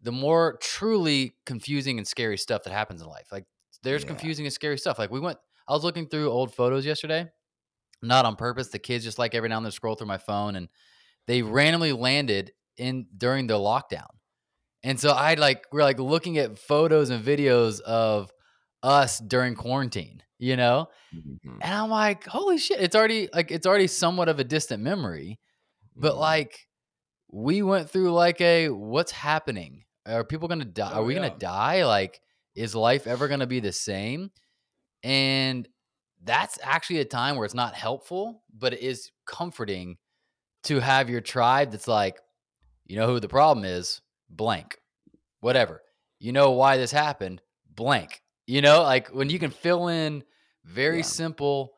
the 0.02 0.12
more 0.12 0.58
truly 0.62 1.34
confusing 1.46 1.98
and 1.98 2.06
scary 2.06 2.36
stuff 2.38 2.62
that 2.64 2.72
happens 2.72 3.02
in 3.02 3.08
life, 3.08 3.28
like 3.32 3.44
there's 3.82 4.02
Yeah. 4.02 4.08
confusing 4.08 4.46
and 4.46 4.52
scary 4.52 4.78
stuff. 4.78 4.98
Like 4.98 5.10
we 5.10 5.20
went, 5.20 5.38
I 5.70 5.74
was 5.74 5.84
looking 5.84 6.08
through 6.08 6.30
old 6.30 6.54
photos 6.54 6.84
yesterday, 6.84 7.30
not 8.02 8.24
on 8.26 8.36
purpose. 8.36 8.68
The 8.68 8.78
kids 8.80 9.04
just 9.04 9.18
like 9.18 9.34
every 9.34 9.48
now 9.48 9.58
and 9.58 9.66
then 9.66 9.72
scroll 9.72 9.94
through 9.94 10.08
my 10.08 10.18
phone, 10.18 10.56
and 10.56 10.68
they 11.26 11.42
randomly 11.42 11.92
landed 11.92 12.52
in 12.76 13.06
during 13.16 13.46
the 13.46 13.54
lockdown, 13.54 14.08
and 14.82 14.98
so 15.00 15.10
I 15.10 15.34
like 15.34 15.64
we're 15.72 15.82
like 15.84 16.00
looking 16.00 16.38
at 16.38 16.58
photos 16.58 17.10
and 17.10 17.24
videos 17.24 17.80
of 17.80 18.32
us 18.82 19.18
during 19.20 19.54
quarantine, 19.54 20.22
you 20.38 20.56
know. 20.56 20.88
Mhm. 21.14 21.58
And 21.62 21.74
I'm 21.74 21.90
like, 21.90 22.24
holy 22.26 22.58
shit, 22.58 22.80
it's 22.80 22.96
already 22.96 23.28
like 23.34 23.50
it's 23.50 23.66
already 23.66 23.86
somewhat 23.86 24.28
of 24.28 24.40
a 24.40 24.44
distant 24.44 24.82
memory. 24.82 25.38
But 25.96 26.14
Mhm. 26.14 26.18
like 26.20 26.68
we 27.32 27.62
went 27.62 27.90
through 27.90 28.12
like 28.12 28.40
a 28.40 28.70
what's 28.70 29.12
happening? 29.12 29.84
Are 30.06 30.24
people 30.24 30.48
gonna 30.48 30.64
die? 30.64 30.92
Oh, 30.94 31.00
Are 31.02 31.04
we 31.04 31.14
yeah. 31.14 31.28
gonna 31.28 31.38
die? 31.38 31.84
Like, 31.86 32.20
is 32.54 32.74
life 32.74 33.06
ever 33.06 33.28
gonna 33.28 33.46
be 33.46 33.60
the 33.60 33.72
same? 33.72 34.30
And 35.02 35.68
that's 36.22 36.58
actually 36.62 36.98
a 37.00 37.04
time 37.04 37.36
where 37.36 37.44
it's 37.44 37.54
not 37.54 37.74
helpful, 37.74 38.42
but 38.56 38.72
it 38.74 38.80
is 38.80 39.10
comforting 39.26 39.96
to 40.64 40.80
have 40.80 41.08
your 41.08 41.20
tribe 41.22 41.70
that's 41.70 41.88
like, 41.88 42.18
you 42.86 42.96
know 42.96 43.06
who 43.06 43.20
the 43.20 43.28
problem 43.28 43.64
is? 43.64 44.00
Blank. 44.28 44.76
Whatever. 45.40 45.80
You 46.18 46.32
know 46.32 46.50
why 46.50 46.76
this 46.76 46.92
happened? 46.92 47.40
Blank. 47.74 48.20
You 48.46 48.60
know, 48.60 48.82
like 48.82 49.08
when 49.08 49.30
you 49.30 49.38
can 49.38 49.50
fill 49.50 49.88
in 49.88 50.22
very 50.64 50.98
Yeah. 50.98 51.02
simple 51.04 51.72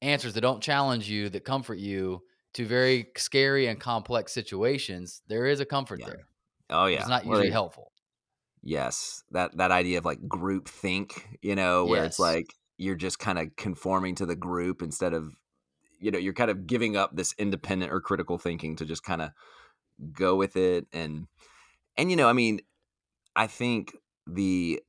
answers 0.00 0.32
that 0.34 0.40
don't 0.40 0.62
challenge 0.62 1.08
you, 1.08 1.28
that 1.28 1.44
comfort 1.44 1.78
you 1.78 2.22
to 2.54 2.64
very 2.64 3.08
scary 3.16 3.66
and 3.66 3.78
complex 3.80 4.32
situations, 4.32 5.20
there 5.26 5.46
is 5.46 5.60
a 5.60 5.66
comfort 5.66 6.00
Yeah. 6.00 6.06
there. 6.06 6.26
oh 6.70 6.86
yeah 6.86 7.00
It's 7.00 7.08
not 7.08 7.24
Well, 7.24 7.32
usually 7.32 7.48
they- 7.48 7.52
helpful. 7.52 7.92
Yes, 8.64 9.24
that 9.30 9.56
that 9.58 9.70
idea 9.70 9.98
of 9.98 10.06
like 10.06 10.26
group 10.26 10.68
think, 10.68 11.38
you 11.42 11.54
know, 11.54 11.86
where 11.86 12.04
it's 12.04 12.18
like 12.18 12.54
you're 12.78 12.94
just 12.96 13.18
kind 13.18 13.38
of 13.38 13.54
conforming 13.56 14.14
to 14.16 14.26
the 14.26 14.36
group 14.36 14.82
instead 14.82 15.12
of 15.14 15.34
you 16.00 16.10
know, 16.10 16.18
you're 16.18 16.34
kind 16.34 16.50
of 16.50 16.66
giving 16.66 16.96
up 16.96 17.16
this 17.16 17.34
independent 17.38 17.92
or 17.92 18.00
critical 18.00 18.38
thinking 18.38 18.76
to 18.76 18.84
just 18.84 19.04
kind 19.04 19.22
of 19.22 19.30
go 20.12 20.36
with 20.36 20.56
it 20.56 20.86
and 20.92 21.28
and 21.96 22.10
you 22.10 22.16
know, 22.16 22.28
I 22.28 22.34
mean, 22.34 22.60
I 23.36 23.46
think 23.48 23.96
the 24.26 24.82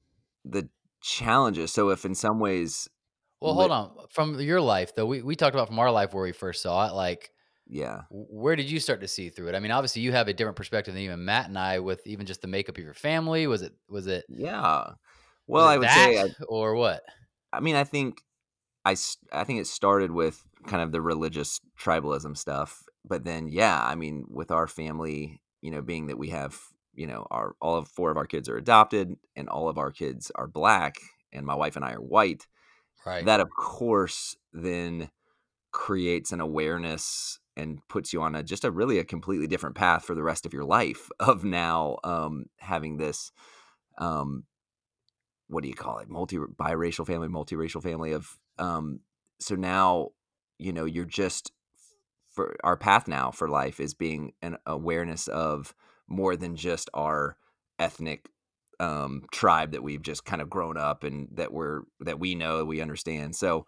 the 0.45 0.69
challenges. 1.01 1.73
So 1.73 1.89
if 1.89 2.05
in 2.05 2.15
some 2.15 2.39
ways 2.39 2.89
Well, 3.41 3.53
hold 3.53 3.71
on. 3.71 4.07
From 4.09 4.39
your 4.39 4.61
life, 4.61 4.95
though, 4.95 5.05
we, 5.05 5.21
we 5.21 5.35
talked 5.35 5.55
about 5.55 5.67
from 5.67 5.79
our 5.79 5.91
life 5.91 6.13
where 6.13 6.23
we 6.23 6.31
first 6.31 6.61
saw 6.61 6.87
it. 6.87 6.93
Like, 6.93 7.31
yeah, 7.67 8.01
where 8.09 8.55
did 8.55 8.69
you 8.69 8.79
start 8.79 9.01
to 9.01 9.07
see 9.07 9.29
through 9.29 9.49
it? 9.49 9.55
I 9.55 9.59
mean, 9.59 9.71
obviously, 9.71 10.01
you 10.01 10.11
have 10.11 10.27
a 10.27 10.33
different 10.33 10.55
perspective 10.55 10.93
than 10.93 11.03
even 11.03 11.25
Matt 11.25 11.47
and 11.47 11.57
I, 11.57 11.79
with 11.79 12.05
even 12.05 12.25
just 12.25 12.41
the 12.41 12.47
makeup 12.47 12.77
of 12.77 12.83
your 12.83 12.93
family. 12.93 13.47
Was 13.47 13.61
it 13.61 13.73
was 13.89 14.07
it 14.07 14.25
yeah. 14.29 14.91
Well, 15.47 15.67
I 15.67 15.77
would 15.77 15.89
say 15.89 16.17
uh 16.17 16.27
I, 16.27 16.43
or 16.47 16.75
what? 16.75 17.03
I 17.51 17.59
mean, 17.59 17.75
I 17.75 17.83
think 17.83 18.21
i 18.83 18.95
i 19.31 19.43
think 19.43 19.59
it 19.59 19.67
started 19.67 20.11
with 20.11 20.45
kind 20.67 20.81
of 20.81 20.91
the 20.91 21.01
religious 21.01 21.59
tribalism 21.79 22.37
stuff, 22.37 22.83
but 23.03 23.23
then 23.23 23.47
yeah, 23.47 23.81
I 23.83 23.95
mean, 23.95 24.25
with 24.29 24.51
our 24.51 24.67
family, 24.67 25.41
you 25.61 25.71
know, 25.71 25.81
being 25.81 26.07
that 26.07 26.17
we 26.17 26.29
have, 26.29 26.59
you 26.93 27.07
know, 27.07 27.25
our 27.31 27.55
all 27.61 27.77
of 27.77 27.87
four 27.87 28.11
of 28.11 28.17
our 28.17 28.27
kids 28.27 28.47
are 28.47 28.57
adopted, 28.57 29.15
and 29.35 29.49
all 29.49 29.69
of 29.69 29.77
our 29.79 29.91
kids 29.91 30.31
are 30.35 30.47
black, 30.47 30.97
and 31.33 31.45
my 31.45 31.55
wife 31.55 31.75
and 31.75 31.85
I 31.85 31.93
are 31.93 32.01
white. 32.01 32.45
Right. 33.05 33.25
That 33.25 33.39
of 33.39 33.49
course 33.49 34.35
then 34.53 35.09
creates 35.71 36.31
an 36.31 36.41
awareness 36.41 37.39
and 37.57 37.79
puts 37.87 38.13
you 38.13 38.21
on 38.21 38.35
a 38.35 38.43
just 38.43 38.65
a 38.65 38.71
really 38.71 38.99
a 38.99 39.03
completely 39.05 39.47
different 39.47 39.75
path 39.75 40.03
for 40.05 40.15
the 40.15 40.23
rest 40.23 40.45
of 40.45 40.53
your 40.53 40.65
life 40.65 41.09
of 41.19 41.43
now 41.43 41.97
um 42.03 42.45
having 42.59 42.97
this 42.97 43.31
um 43.97 44.43
what 45.47 45.61
do 45.61 45.69
you 45.69 45.75
call 45.75 45.99
it? 45.99 46.09
Multi 46.09 46.37
biracial 46.37 47.05
family 47.05 47.27
multiracial 47.27 47.81
family 47.81 48.11
of 48.11 48.37
um 48.57 48.99
so 49.39 49.55
now 49.55 50.09
you 50.57 50.73
know 50.73 50.85
you're 50.85 51.05
just 51.05 51.51
for 52.31 52.55
our 52.63 52.77
path 52.77 53.07
now 53.07 53.31
for 53.31 53.47
life 53.47 53.79
is 53.79 53.93
being 53.93 54.33
an 54.41 54.57
awareness 54.65 55.27
of 55.27 55.73
more 56.07 56.35
than 56.35 56.55
just 56.55 56.89
our 56.93 57.37
ethnic 57.79 58.29
um 58.79 59.23
tribe 59.31 59.71
that 59.71 59.83
we've 59.83 60.01
just 60.01 60.25
kind 60.25 60.41
of 60.41 60.49
grown 60.49 60.77
up 60.77 61.03
and 61.03 61.29
that 61.31 61.53
we're 61.53 61.81
that 61.99 62.19
we 62.19 62.35
know 62.35 62.65
we 62.65 62.81
understand. 62.81 63.35
So 63.35 63.65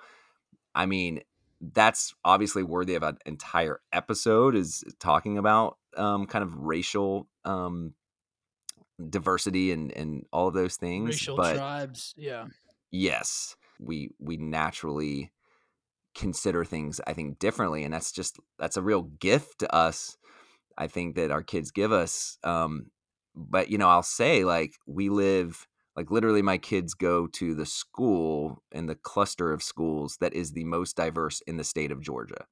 i 0.75 0.85
mean 0.85 1.21
that's 1.61 2.13
obviously 2.23 2.63
worthy 2.63 2.95
of 2.95 3.03
an 3.03 3.17
entire 3.25 3.81
episode 3.91 4.55
is 4.55 4.83
talking 4.99 5.37
about 5.37 5.77
um 5.95 6.25
kind 6.27 6.43
of 6.43 6.53
racial 6.55 7.27
um 7.45 7.93
diversity 9.09 9.71
and 9.71 9.91
and 9.91 10.25
all 10.31 10.47
of 10.47 10.53
those 10.53 10.75
things 10.75 11.09
Racial 11.09 11.35
but 11.35 11.55
tribes. 11.55 12.13
Yeah. 12.17 12.45
yes 12.91 13.55
we 13.79 14.09
we 14.19 14.37
naturally 14.37 15.31
consider 16.15 16.65
things 16.65 16.99
i 17.05 17.13
think 17.13 17.37
differently 17.37 17.83
and 17.83 17.93
that's 17.93 18.11
just 18.11 18.37
that's 18.57 18.77
a 18.77 18.81
real 18.81 19.03
gift 19.03 19.59
to 19.59 19.73
us 19.73 20.17
i 20.77 20.87
think 20.87 21.15
that 21.15 21.31
our 21.31 21.43
kids 21.43 21.69
give 21.69 21.91
us 21.91 22.39
um 22.43 22.87
but 23.35 23.69
you 23.69 23.77
know 23.77 23.87
i'll 23.87 24.01
say 24.01 24.43
like 24.43 24.73
we 24.87 25.09
live 25.09 25.67
like 25.97 26.11
literally 26.11 26.43
my 26.43 26.59
kids 26.59 26.93
go 26.95 27.27
to 27.27 27.55
the 27.55 27.65
school 27.67 28.63
in 28.71 28.87
the 28.87 28.95
cluster 28.95 29.51
of 29.53 29.63
schools 29.63 30.17
that 30.21 30.33
is 30.35 30.53
the 30.53 30.65
most 30.65 30.95
diverse 30.97 31.41
in 31.47 31.57
the 31.57 31.65
state 31.65 31.91
of 31.91 32.01
georgia. 32.01 32.45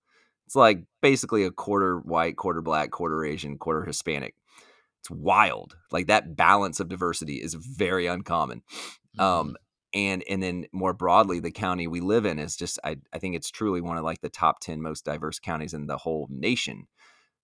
It's 0.48 0.56
like 0.56 0.84
basically 1.02 1.44
a 1.46 1.52
quarter 1.52 2.00
white 2.00 2.38
quarter 2.38 2.62
black 2.62 2.92
quarter 2.92 3.26
asian 3.26 3.58
quarter 3.60 3.86
hispanic. 3.86 4.36
It's 5.02 5.12
wild. 5.12 5.78
Like 5.92 6.08
that 6.08 6.36
balance 6.36 6.80
of 6.80 6.90
diversity 6.90 7.36
is 7.36 7.54
very 7.56 8.08
uncommon. 8.08 8.64
Mhm. 9.18 9.24
um 9.24 9.58
and 9.94 10.24
and 10.30 10.44
then 10.44 10.66
more 10.74 10.94
broadly 10.94 11.40
the 11.40 11.52
county 11.52 11.88
we 11.88 12.02
live 12.02 12.26
in 12.26 12.40
is 12.40 12.58
just 12.58 12.80
I, 12.84 12.98
I 13.14 13.20
think 13.20 13.36
it's 13.36 13.52
truly 13.52 13.82
one 13.82 13.98
of 13.98 14.04
like 14.04 14.22
the 14.22 14.30
top 14.30 14.60
10 14.60 14.82
most 14.82 15.06
diverse 15.06 15.40
counties 15.40 15.74
in 15.74 15.88
the 15.88 15.98
whole 15.98 16.28
nation. 16.32 16.88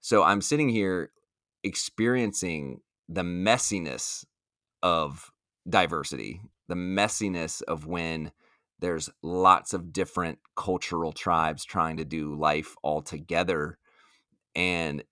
So 0.02 0.24
i'm 0.24 0.42
sitting 0.42 0.70
here 0.70 1.12
experiencing 1.64 2.82
the 3.10 3.24
messiness 3.24 4.26
of 4.84 5.31
diversity 5.70 6.42
the 6.68 6.76
messiness 6.76 7.62
of 7.64 7.86
when 7.86 8.32
there's 8.80 9.10
lots 9.22 9.74
of 9.74 9.94
different 9.94 10.40
cultural 10.56 11.12
tribes 11.12 11.64
trying 11.64 11.98
to 11.98 12.06
do 12.06 12.36
life 12.36 12.76
all 12.82 13.02
together 13.02 13.78
and 14.56 15.04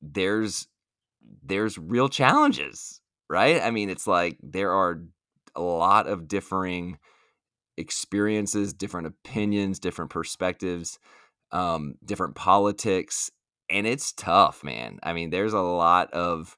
there's 0.00 0.66
there's 1.42 1.78
real 1.78 2.08
challenges 2.08 3.00
right? 3.30 3.62
I 3.62 3.70
mean 3.70 3.88
it's 3.88 4.06
like 4.06 4.38
there 4.42 4.72
are 4.72 5.02
a 5.54 5.62
lot 5.62 6.06
of 6.06 6.28
differing 6.28 6.98
experiences 7.78 8.74
different 8.74 9.06
opinions 9.06 9.78
different 9.78 10.10
perspectives 10.10 10.98
um 11.52 11.94
different 12.04 12.34
politics 12.34 13.30
and 13.70 13.86
it's 13.86 14.12
tough 14.12 14.62
man. 14.64 14.98
I 15.02 15.12
mean 15.12 15.30
there's 15.30 15.54
a 15.54 15.60
lot 15.60 16.12
of 16.12 16.56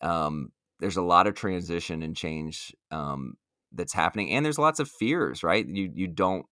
um 0.00 0.50
there's 0.80 0.96
a 0.96 1.02
lot 1.02 1.26
of 1.26 1.34
transition 1.34 2.02
and 2.02 2.16
change 2.16 2.74
um, 2.90 3.36
that's 3.72 3.92
happening, 3.92 4.30
and 4.30 4.44
there's 4.44 4.58
lots 4.58 4.80
of 4.80 4.88
fears, 4.90 5.42
right? 5.42 5.66
You 5.66 5.90
you 5.94 6.08
don't 6.08 6.46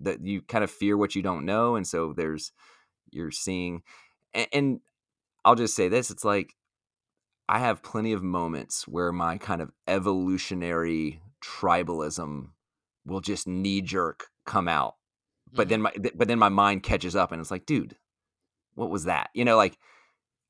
that 0.00 0.24
you 0.24 0.42
kind 0.42 0.64
of 0.64 0.70
fear 0.70 0.96
what 0.96 1.14
you 1.14 1.22
don't 1.22 1.44
know, 1.44 1.76
and 1.76 1.86
so 1.86 2.12
there's 2.12 2.52
you're 3.10 3.30
seeing, 3.30 3.82
and, 4.34 4.48
and 4.52 4.80
I'll 5.44 5.56
just 5.56 5.76
say 5.76 5.88
this: 5.88 6.10
it's 6.10 6.24
like 6.24 6.54
I 7.48 7.58
have 7.58 7.82
plenty 7.82 8.12
of 8.12 8.22
moments 8.22 8.86
where 8.88 9.12
my 9.12 9.36
kind 9.38 9.60
of 9.60 9.72
evolutionary 9.86 11.20
tribalism 11.42 12.50
will 13.04 13.20
just 13.20 13.46
knee 13.46 13.80
jerk 13.82 14.28
come 14.46 14.68
out. 14.68 14.96
But 15.52 15.66
Mhm. 15.66 15.70
then 15.70 15.82
my 15.82 15.92
but 16.14 16.28
then 16.28 16.38
my 16.38 16.48
mind 16.48 16.82
catches 16.82 17.16
up 17.16 17.32
and 17.32 17.40
it's 17.40 17.50
like, 17.50 17.66
dude, 17.66 17.96
what 18.74 18.90
was 18.90 19.04
that? 19.04 19.30
You 19.34 19.44
know, 19.44 19.56
like 19.56 19.78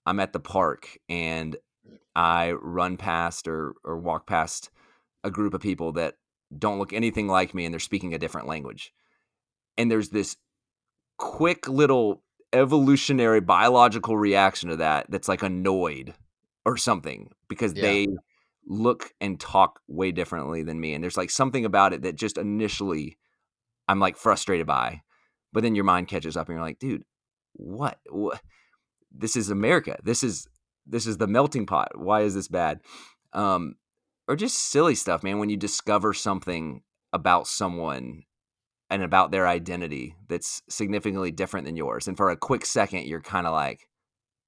I'm 0.06 0.20
at 0.20 0.32
the 0.32 0.40
park 0.40 0.98
and 1.08 1.56
I 2.14 2.52
run 2.52 2.96
past 2.96 3.48
or 3.48 3.74
or 3.84 3.98
walk 3.98 4.26
past 4.26 4.70
a 5.24 5.30
group 5.30 5.54
of 5.54 5.60
people 5.60 5.92
that 5.92 6.14
don't 6.56 6.78
look 6.78 6.92
anything 6.92 7.28
like 7.28 7.54
me 7.54 7.64
and 7.64 7.72
they're 7.72 7.80
speaking 7.80 8.12
a 8.14 8.18
different 8.18 8.46
language. 8.48 8.92
And 9.78 9.90
there's 9.90 10.10
this 10.10 10.36
quick 11.18 11.68
little 11.68 12.22
evolutionary 12.52 13.40
biological 13.40 14.16
reaction 14.16 14.68
to 14.68 14.76
that 14.76 15.06
that's 15.10 15.28
like 15.28 15.42
annoyed 15.42 16.14
or 16.66 16.76
something 16.76 17.30
because 17.48 17.72
Yeah. 17.74 17.82
they 17.82 18.08
look 18.66 19.12
and 19.20 19.40
talk 19.40 19.80
way 19.88 20.12
differently 20.12 20.62
than 20.62 20.78
me 20.78 20.94
and 20.94 21.02
there's 21.02 21.16
like 21.16 21.30
something 21.30 21.64
about 21.64 21.92
it 21.92 22.02
that 22.02 22.14
just 22.16 22.36
initially 22.38 23.18
I'm 23.88 23.98
like 24.00 24.16
frustrated 24.16 24.66
by 24.66 25.02
but 25.52 25.62
then 25.62 25.74
your 25.74 25.84
mind 25.84 26.08
catches 26.08 26.36
up 26.36 26.48
and 26.48 26.56
you're 26.56 26.64
like 26.64 26.78
dude 26.78 27.04
what, 27.54 27.98
what? 28.10 28.40
this 29.10 29.34
is 29.36 29.50
America 29.50 29.96
this 30.04 30.22
is 30.22 30.46
this 30.86 31.06
is 31.06 31.18
the 31.18 31.26
melting 31.26 31.66
pot 31.66 31.98
why 31.98 32.22
is 32.22 32.34
this 32.34 32.48
bad? 32.48 32.80
Um 33.32 33.76
or 34.28 34.36
just 34.36 34.56
silly 34.56 34.94
stuff 34.94 35.22
man 35.22 35.38
when 35.38 35.50
you 35.50 35.56
discover 35.56 36.12
something 36.12 36.82
about 37.12 37.46
someone 37.46 38.22
and 38.90 39.02
about 39.02 39.30
their 39.30 39.46
identity 39.48 40.14
that's 40.28 40.62
significantly 40.68 41.30
different 41.30 41.66
than 41.66 41.76
yours 41.76 42.06
and 42.08 42.16
for 42.16 42.30
a 42.30 42.36
quick 42.36 42.64
second 42.64 43.06
you're 43.06 43.20
kind 43.20 43.46
of 43.46 43.52
like 43.52 43.88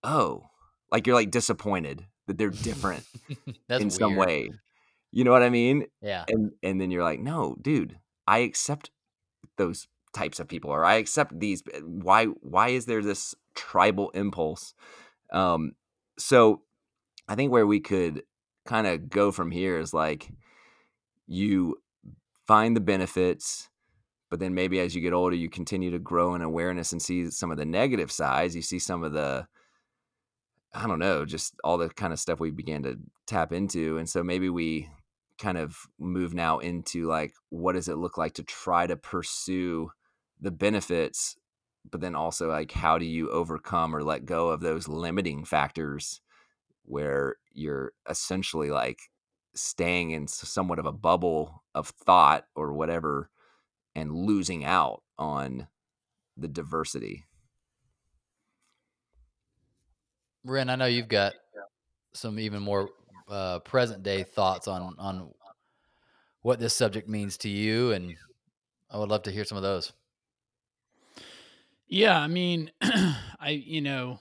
oh 0.02 0.44
like 0.92 1.06
you're 1.06 1.16
like 1.16 1.30
disappointed 1.30 2.06
that 2.26 2.38
they're 2.38 2.50
different 2.50 3.04
That's 3.68 3.82
in 3.82 3.90
some 3.90 4.16
way 4.16 4.50
you 5.10 5.24
know 5.24 5.30
what 5.30 5.42
i 5.42 5.50
mean? 5.50 5.86
Yeah. 6.00 6.24
and 6.28 6.52
and 6.62 6.80
then 6.80 6.90
you're 6.90 7.02
like 7.02 7.20
no 7.20 7.56
dude 7.60 7.98
i 8.26 8.38
accept 8.38 8.90
those 9.56 9.88
types 10.12 10.40
of 10.40 10.48
people 10.48 10.70
or 10.70 10.84
i 10.84 10.94
accept 10.94 11.38
these 11.38 11.62
why 11.82 12.26
why 12.26 12.68
is 12.68 12.86
there 12.86 13.02
this 13.02 13.34
tribal 13.54 14.10
impulse? 14.10 14.74
Um 15.32 15.72
so 16.18 16.62
i 17.28 17.34
think 17.34 17.50
where 17.50 17.66
we 17.66 17.80
could 17.80 18.22
kind 18.66 18.86
of 18.86 19.08
go 19.08 19.30
from 19.30 19.50
here 19.50 19.78
is 19.78 19.92
like 19.92 20.30
you 21.26 21.76
find 22.46 22.76
the 22.76 22.80
benefits 22.80 23.68
but 24.30 24.40
then 24.40 24.54
maybe 24.54 24.80
as 24.80 24.94
you 24.94 25.00
get 25.00 25.12
older 25.12 25.36
you 25.36 25.48
continue 25.48 25.90
to 25.90 25.98
grow 25.98 26.34
in 26.34 26.42
awareness 26.42 26.92
and 26.92 27.00
see 27.00 27.30
some 27.30 27.50
of 27.50 27.56
the 27.56 27.64
negative 27.64 28.10
sides. 28.10 28.56
You 28.56 28.62
see 28.62 28.78
some 28.78 29.04
of 29.04 29.12
the 29.12 29.46
i 30.72 30.88
don't 30.88 30.98
know 30.98 31.24
just 31.24 31.54
all 31.62 31.78
the 31.78 31.88
kind 31.88 32.12
of 32.12 32.18
stuff 32.18 32.40
we 32.40 32.50
began 32.50 32.82
to 32.82 32.98
tap 33.26 33.52
into 33.52 33.96
and 33.96 34.08
so 34.08 34.24
maybe 34.24 34.48
we 34.48 34.88
kind 35.38 35.56
of 35.56 35.76
move 35.98 36.34
now 36.34 36.58
into 36.58 37.06
like 37.06 37.32
what 37.50 37.74
does 37.74 37.88
it 37.88 37.96
look 37.96 38.18
like 38.18 38.34
to 38.34 38.42
try 38.42 38.86
to 38.86 38.96
pursue 38.96 39.90
the 40.40 40.50
benefits 40.50 41.36
but 41.90 42.00
then 42.00 42.14
also 42.14 42.48
like 42.48 42.72
how 42.72 42.98
do 42.98 43.04
you 43.04 43.30
overcome 43.30 43.94
or 43.94 44.02
let 44.02 44.24
go 44.24 44.48
of 44.48 44.60
those 44.60 44.88
limiting 44.88 45.44
factors 45.44 46.20
where 46.84 47.36
you're 47.52 47.92
essentially 48.08 48.70
like 48.70 48.98
staying 49.54 50.10
in 50.10 50.26
somewhat 50.26 50.78
of 50.78 50.86
a 50.86 50.92
bubble 50.92 51.62
of 51.74 51.88
thought 51.88 52.44
or 52.54 52.72
whatever 52.72 53.30
and 53.94 54.12
losing 54.12 54.64
out 54.64 55.02
on 55.18 55.68
the 56.36 56.48
diversity? 56.48 57.24
Ren, 60.44 60.68
I 60.68 60.76
know 60.76 60.86
you've 60.86 61.08
got 61.08 61.32
some 62.12 62.38
even 62.38 62.62
more 62.62 62.90
uh, 63.28 63.60
present 63.60 64.02
day 64.02 64.22
thoughts. 64.22 64.68
on 64.68 64.94
on 64.98 65.30
what 66.42 66.60
this 66.60 66.74
subject 66.74 67.08
means 67.08 67.38
to 67.38 67.48
you, 67.48 67.92
and 67.92 68.16
I 68.90 68.98
would 68.98 69.08
love 69.08 69.22
to 69.22 69.30
hear 69.30 69.44
some 69.44 69.56
of 69.56 69.62
those. 69.62 69.92
Yeah, 71.88 72.18
I 72.18 72.26
mean, 72.28 72.70
I 72.82 73.50
you 73.64 73.80
know, 73.80 74.18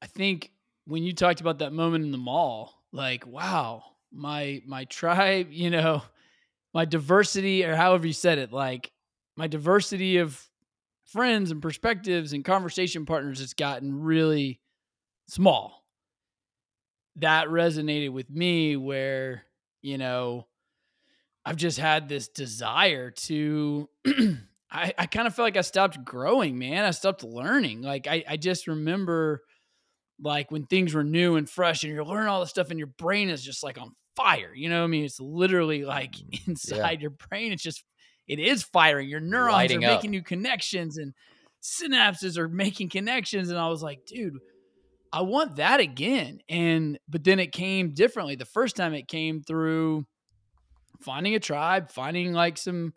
I 0.00 0.06
think 0.06 0.50
when 0.86 1.02
you 1.02 1.12
talked 1.12 1.40
about 1.40 1.58
that 1.60 1.72
moment 1.72 2.04
in 2.04 2.10
the 2.10 2.18
mall, 2.18 2.82
like, 2.92 3.26
wow, 3.26 3.82
my 4.12 4.62
my 4.66 4.84
tribe, 4.86 5.48
you 5.50 5.70
know, 5.70 6.02
my 6.74 6.84
diversity 6.84 7.64
or 7.64 7.76
however 7.76 8.06
you 8.06 8.12
said 8.12 8.38
it, 8.38 8.52
like 8.52 8.92
my 9.36 9.46
diversity 9.46 10.18
of 10.18 10.42
friends 11.06 11.50
and 11.50 11.62
perspectives 11.62 12.32
and 12.32 12.44
conversation 12.44 13.06
partners 13.06 13.40
has 13.40 13.54
gotten 13.54 14.02
really 14.02 14.60
small. 15.28 15.84
That 17.16 17.48
resonated 17.48 18.10
with 18.10 18.30
me 18.30 18.76
where, 18.76 19.44
you 19.82 19.98
know, 19.98 20.46
I've 21.44 21.56
just 21.56 21.78
had 21.78 22.08
this 22.08 22.28
desire 22.28 23.10
to 23.10 23.88
I, 24.72 24.94
I 24.96 25.06
kind 25.06 25.26
of 25.26 25.34
feel 25.34 25.44
like 25.44 25.58
I 25.58 25.62
stopped 25.62 26.02
growing, 26.02 26.58
man. 26.58 26.84
I 26.84 26.92
stopped 26.92 27.22
learning. 27.22 27.82
Like 27.82 28.06
I, 28.06 28.24
I 28.26 28.36
just 28.38 28.66
remember 28.66 29.42
like 30.20 30.50
when 30.50 30.64
things 30.64 30.94
were 30.94 31.04
new 31.04 31.36
and 31.36 31.48
fresh 31.48 31.82
and 31.82 31.92
you're 31.92 32.04
learning 32.04 32.28
all 32.28 32.40
this 32.40 32.50
stuff 32.50 32.70
and 32.70 32.78
your 32.78 32.88
brain 32.98 33.28
is 33.28 33.44
just 33.44 33.62
like 33.62 33.78
on 33.78 33.92
fire. 34.16 34.52
You 34.54 34.70
know 34.70 34.78
what 34.78 34.84
I 34.84 34.88
mean? 34.88 35.04
It's 35.04 35.20
literally 35.20 35.84
like 35.84 36.12
mm, 36.12 36.40
inside 36.48 37.02
your 37.02 37.10
brain. 37.10 37.52
It's 37.52 37.62
just 37.62 37.84
it 38.26 38.38
is 38.38 38.62
firing. 38.62 39.08
Your 39.08 39.20
neurons 39.20 39.52
Lighting 39.52 39.84
are 39.84 39.90
up. 39.90 39.96
making 39.96 40.10
new 40.12 40.22
connections 40.22 40.96
and 40.96 41.12
synapses 41.62 42.38
are 42.38 42.48
making 42.48 42.88
connections. 42.88 43.50
And 43.50 43.58
I 43.58 43.68
was 43.68 43.82
like, 43.82 44.06
dude, 44.06 44.38
I 45.12 45.20
want 45.22 45.56
that 45.56 45.80
again. 45.80 46.40
And 46.48 46.98
but 47.08 47.24
then 47.24 47.40
it 47.40 47.52
came 47.52 47.92
differently. 47.92 48.36
The 48.36 48.46
first 48.46 48.74
time 48.76 48.94
it 48.94 49.06
came 49.06 49.42
through 49.42 50.06
finding 51.02 51.34
a 51.34 51.40
tribe, 51.40 51.90
finding 51.90 52.32
like 52.32 52.56
some 52.56 52.94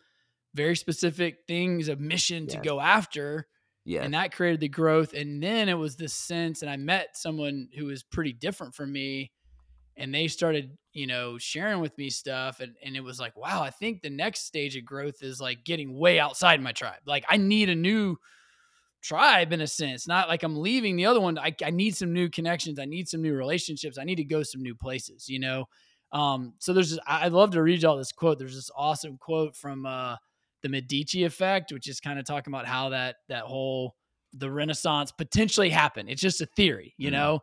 very 0.55 0.75
specific 0.75 1.39
things, 1.47 1.87
a 1.89 1.95
mission 1.95 2.47
to 2.47 2.57
go 2.63 2.79
after. 2.79 3.47
yeah 3.85 4.01
And 4.03 4.13
that 4.15 4.31
created 4.33 4.61
the 4.61 4.69
growth. 4.69 5.13
And 5.13 5.43
then 5.43 5.69
it 5.69 5.77
was 5.77 5.95
this 5.95 6.13
sense, 6.13 6.61
and 6.63 6.71
I 6.71 6.77
met 6.77 7.15
someone 7.15 7.67
who 7.77 7.85
was 7.85 8.01
pretty 8.01 8.33
different 8.33 8.73
from 8.73 8.91
me. 8.91 9.31
And 9.97 10.13
they 10.13 10.27
started, 10.27 10.77
you 10.91 11.07
know, 11.07 11.37
sharing 11.37 11.79
with 11.79 11.97
me 11.97 12.09
stuff. 12.09 12.59
And, 12.59 12.73
and 12.83 12.97
it 12.97 12.99
was 13.03 13.17
like, 13.17 13.37
wow, 13.37 13.61
I 13.61 13.69
think 13.69 14.01
the 14.01 14.09
next 14.09 14.45
stage 14.45 14.75
of 14.75 14.83
growth 14.83 15.21
is 15.21 15.39
like 15.39 15.63
getting 15.63 15.97
way 15.97 16.19
outside 16.19 16.61
my 16.61 16.73
tribe. 16.73 16.99
Like 17.05 17.23
I 17.29 17.37
need 17.37 17.69
a 17.69 17.75
new 17.75 18.17
tribe 19.01 19.53
in 19.53 19.61
a 19.61 19.67
sense. 19.67 20.05
Not 20.05 20.27
like 20.27 20.43
I'm 20.43 20.57
leaving 20.57 20.97
the 20.97 21.05
other 21.05 21.21
one. 21.21 21.37
I, 21.37 21.55
I 21.63 21.69
need 21.69 21.95
some 21.95 22.11
new 22.11 22.29
connections. 22.29 22.77
I 22.77 22.83
need 22.83 23.07
some 23.07 23.21
new 23.21 23.35
relationships. 23.35 23.97
I 23.97 24.03
need 24.03 24.15
to 24.15 24.25
go 24.25 24.43
some 24.43 24.61
new 24.61 24.75
places, 24.75 25.29
you 25.29 25.39
know? 25.39 25.63
Um, 26.11 26.55
so 26.59 26.73
there's, 26.73 26.89
this, 26.89 26.99
I- 27.07 27.25
I'd 27.25 27.31
love 27.31 27.51
to 27.51 27.61
read 27.63 27.81
y'all 27.81 27.97
this 27.97 28.11
quote. 28.11 28.37
There's 28.37 28.55
this 28.55 28.71
awesome 28.75 29.17
quote 29.17 29.55
from, 29.55 29.85
uh, 29.85 30.17
the 30.65 30.69
Medici 30.69 31.23
effect, 31.25 31.71
which 31.71 31.87
is 31.87 31.99
kind 31.99 32.17
of 32.17 32.25
talking 32.25 32.51
about 32.51 32.65
how 32.65 32.89
that, 32.89 33.17
that 33.29 33.43
whole, 33.43 33.95
the 34.33 34.49
Renaissance 34.49 35.11
potentially 35.11 35.69
happened. 35.69 36.09
It's 36.09 36.21
just 36.21 36.41
a 36.41 36.47
theory, 36.47 36.95
you 36.97 37.09
Mhm. 37.09 37.11
know? 37.11 37.39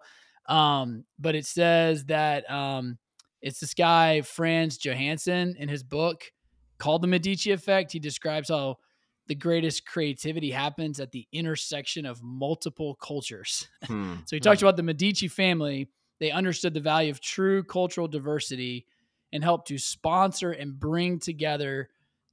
Um, 0.52 1.04
but 1.20 1.36
it 1.36 1.46
says 1.46 2.04
that, 2.06 2.50
um, 2.50 2.98
it's 3.40 3.60
this 3.60 3.74
guy, 3.74 4.22
Frans 4.22 4.76
Johansson, 4.76 5.54
in 5.56 5.68
his 5.68 5.84
book 5.84 6.24
called 6.78 7.02
the 7.02 7.06
Medici 7.06 7.52
effect. 7.52 7.92
He 7.92 8.00
describes 8.00 8.48
how 8.48 8.78
the 9.28 9.34
greatest 9.36 9.86
creativity 9.86 10.50
happens 10.50 10.98
at 10.98 11.12
the 11.12 11.28
intersection 11.32 12.04
of 12.06 12.20
multiple 12.24 12.96
cultures. 12.96 13.68
Hmm. 13.84 14.14
So 14.26 14.34
he 14.34 14.40
talks 14.40 14.62
about 14.62 14.76
the 14.76 14.82
Medici 14.82 15.28
family. 15.28 15.88
They 16.18 16.32
understood 16.32 16.74
the 16.74 16.80
value 16.80 17.12
of 17.12 17.20
true 17.20 17.62
cultural 17.62 18.08
diversity 18.08 18.84
and 19.32 19.44
helped 19.44 19.68
to 19.68 19.78
sponsor 19.78 20.50
and 20.50 20.78
bring 20.78 21.20
together 21.20 21.88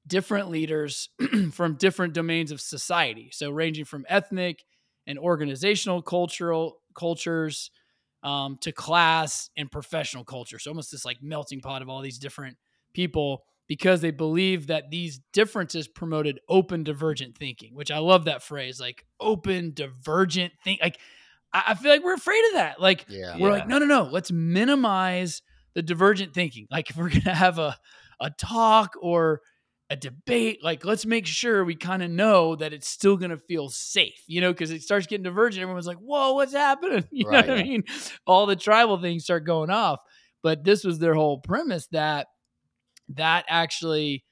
different 0.10 0.50
leaders 0.50 1.10
from 1.54 1.76
different 1.76 2.14
domains 2.14 2.52
of 2.52 2.60
society. 2.60 3.30
So 3.32 3.50
ranging 3.50 3.86
from 3.86 4.06
ethnic 4.10 4.66
and 5.08 5.18
organizational 5.18 6.02
cultural 6.02 6.82
cultures 6.96 7.72
um, 8.22 8.58
to 8.62 8.72
class 8.74 9.50
and 9.56 9.72
professional 9.72 10.26
culture. 10.26 10.60
So 10.60 10.72
almost 10.72 10.92
this 10.92 11.06
like 11.06 11.24
melting 11.24 11.62
pot 11.62 11.82
of 11.82 11.88
all 11.88 12.02
these 12.02 12.20
different 12.20 12.58
people 12.94 13.44
because 13.68 14.02
they 14.02 14.12
believe 14.12 14.68
that 14.68 14.90
these 14.90 15.22
differences 15.32 15.88
promoted 15.88 16.40
open 16.50 16.84
divergent 16.84 17.38
thinking, 17.38 17.76
which 17.76 17.92
I 17.92 18.00
love 18.00 18.26
that 18.26 18.44
phrase, 18.44 18.80
like 18.80 19.06
open 19.20 19.72
divergent 19.74 20.54
think. 20.64 20.82
Like 20.82 21.00
I, 21.54 21.64
I 21.68 21.74
feel 21.76 21.92
like 21.92 22.04
we're 22.04 22.16
afraid 22.16 22.44
of 22.50 22.54
that. 22.56 22.82
Like 22.82 23.06
Yeah. 23.08 23.38
we're 23.38 23.48
Yeah. 23.48 23.54
like, 23.54 23.68
no, 23.68 23.78
no, 23.78 23.86
no. 23.86 24.04
Let's 24.12 24.32
minimize 24.32 25.42
the 25.76 25.82
divergent 25.82 26.34
thinking. 26.34 26.68
Like 26.70 26.90
if 26.90 26.98
we're 26.98 27.10
gonna 27.10 27.34
have 27.36 27.60
a 27.60 27.78
a 28.20 28.32
talk 28.32 28.96
or 29.02 29.40
a 29.90 29.96
debate, 29.96 30.64
like 30.64 30.86
let's 30.86 31.06
make 31.06 31.26
sure 31.26 31.66
we 31.66 31.76
kind 31.76 32.04
of 32.04 32.12
know 32.12 32.56
that 32.56 32.74
it's 32.74 32.88
still 32.88 33.18
gonna 33.18 33.38
feel 33.38 33.70
safe, 33.70 34.22
you 34.28 34.40
know, 34.42 34.52
because 34.54 34.72
it 34.72 34.84
starts 34.84 35.08
getting 35.08 35.24
divergent. 35.24 35.62
Everyone's 35.62 35.88
like, 35.88 35.98
whoa, 35.98 36.34
what's 36.34 36.54
happening? 36.54 37.06
You 37.12 37.26
know 37.26 37.38
what 37.38 37.50
I 37.50 37.64
mean? 37.64 37.84
All 38.28 38.46
the 38.46 38.56
tribal 38.56 39.00
things 39.02 39.24
start 39.24 39.46
going 39.46 39.70
off. 39.70 40.00
But 40.42 40.64
this 40.64 40.84
was 40.84 41.00
their 41.00 41.16
whole 41.16 41.40
premise 41.40 41.88
that 41.92 42.28
that 43.16 43.46
actually 43.48 44.24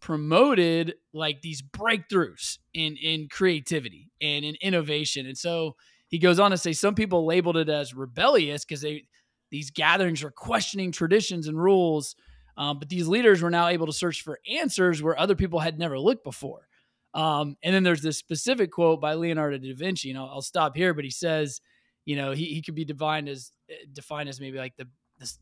promoted 0.00 0.94
like 1.14 1.40
these 1.40 1.62
breakthroughs 1.62 2.58
in 2.74 2.96
in 2.96 3.28
creativity 3.30 4.10
and 4.20 4.44
in 4.44 4.56
innovation. 4.60 5.26
And 5.26 5.38
so 5.38 5.76
he 6.08 6.18
goes 6.18 6.38
on 6.38 6.50
to 6.50 6.58
say 6.58 6.72
some 6.72 6.94
people 6.94 7.24
labeled 7.24 7.56
it 7.56 7.68
as 7.68 7.94
rebellious 7.94 8.64
because 8.64 8.82
they 8.82 9.04
these 9.50 9.70
gatherings 9.70 10.22
were 10.22 10.32
questioning 10.32 10.92
traditions 10.92 11.46
and 11.46 11.56
rules. 11.56 12.16
Um, 12.56 12.78
but 12.78 12.88
these 12.88 13.08
leaders 13.08 13.42
were 13.42 13.50
now 13.50 13.68
able 13.68 13.86
to 13.86 13.92
search 13.92 14.22
for 14.22 14.38
answers 14.48 15.02
where 15.02 15.18
other 15.18 15.34
people 15.34 15.60
had 15.60 15.78
never 15.78 15.98
looked 15.98 16.24
before. 16.24 16.68
Um, 17.14 17.56
and 17.62 17.74
then 17.74 17.82
there's 17.82 18.02
this 18.02 18.18
specific 18.18 18.70
quote 18.70 19.00
by 19.00 19.14
Leonardo 19.14 19.58
da 19.58 19.74
Vinci. 19.74 20.08
You 20.08 20.14
know, 20.14 20.26
I'll 20.26 20.42
stop 20.42 20.76
here, 20.76 20.94
but 20.94 21.04
he 21.04 21.10
says, 21.10 21.60
you 22.04 22.16
know, 22.16 22.32
he, 22.32 22.46
he 22.46 22.62
could 22.62 22.74
be 22.74 22.84
defined 22.84 23.28
as 23.28 23.52
defined 23.92 24.28
as 24.28 24.40
maybe 24.40 24.58
like 24.58 24.76
the 24.76 24.88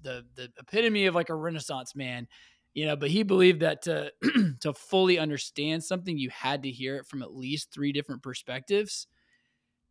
the 0.02 0.24
the 0.36 0.52
epitome 0.58 1.06
of 1.06 1.14
like 1.14 1.30
a 1.30 1.34
Renaissance 1.34 1.96
man 1.96 2.28
you 2.74 2.86
know 2.86 2.96
but 2.96 3.10
he 3.10 3.22
believed 3.22 3.60
that 3.60 3.82
to 3.82 4.12
to 4.60 4.72
fully 4.72 5.18
understand 5.18 5.82
something 5.82 6.18
you 6.18 6.30
had 6.30 6.62
to 6.62 6.70
hear 6.70 6.96
it 6.96 7.06
from 7.06 7.22
at 7.22 7.34
least 7.34 7.70
three 7.72 7.92
different 7.92 8.22
perspectives 8.22 9.06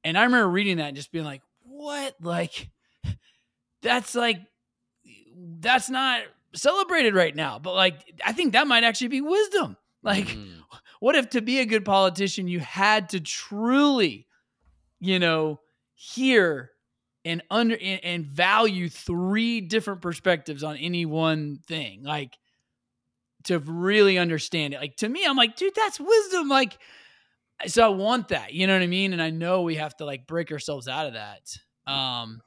and 0.04 0.18
i 0.18 0.24
remember 0.24 0.50
reading 0.50 0.78
that 0.78 0.88
and 0.88 0.96
just 0.96 1.12
being 1.12 1.26
like 1.26 1.42
what 1.64 2.16
like 2.22 2.70
that's 3.82 4.16
like 4.16 4.40
that's 5.60 5.90
not 5.90 6.22
celebrated 6.54 7.16
right 7.16 7.36
now 7.36 7.60
but 7.60 7.74
like 7.74 7.96
i 8.26 8.32
think 8.32 8.54
that 8.54 8.68
might 8.68 8.84
actually 8.84 9.08
be 9.08 9.22
wisdom 9.22 9.78
like 10.04 10.28
mm. 10.28 10.54
what 11.00 11.16
if 11.16 11.30
to 11.30 11.42
be 11.42 11.60
a 11.60 11.66
good 11.66 11.86
politician 11.86 12.48
you 12.48 12.60
had 12.60 13.10
to 13.10 13.20
truly 13.20 14.28
you 15.00 15.20
know 15.20 15.60
hear 15.96 16.72
and 17.24 17.44
under 17.52 17.78
and, 17.80 18.04
and 18.04 18.26
value 18.26 18.90
three 18.90 19.62
different 19.62 20.02
perspectives 20.02 20.64
on 20.64 20.76
any 20.78 21.06
one 21.06 21.60
thing 21.68 22.04
like 22.04 22.38
to 23.46 23.60
really 23.60 24.18
understand 24.18 24.74
it. 24.74 24.80
Like 24.80 24.96
to 24.98 25.10
me, 25.10 25.26
I'm 25.26 25.38
like, 25.38 25.56
dude, 25.56 25.76
that's 25.76 26.00
wisdom. 26.00 26.48
Like, 26.48 26.78
so 27.68 27.86
I 27.86 27.90
want 27.90 28.30
that. 28.30 28.54
You 28.54 28.68
know 28.68 28.74
what 28.74 28.82
I 28.84 28.88
mean? 28.88 29.14
And 29.14 29.22
I 29.22 29.30
know 29.30 29.62
we 29.62 29.76
have 29.76 29.96
to 29.98 30.06
like 30.06 30.28
break 30.28 30.52
ourselves 30.52 30.88
out 30.88 31.08
of 31.08 31.14
that. 31.14 31.58
Um, 31.92 32.42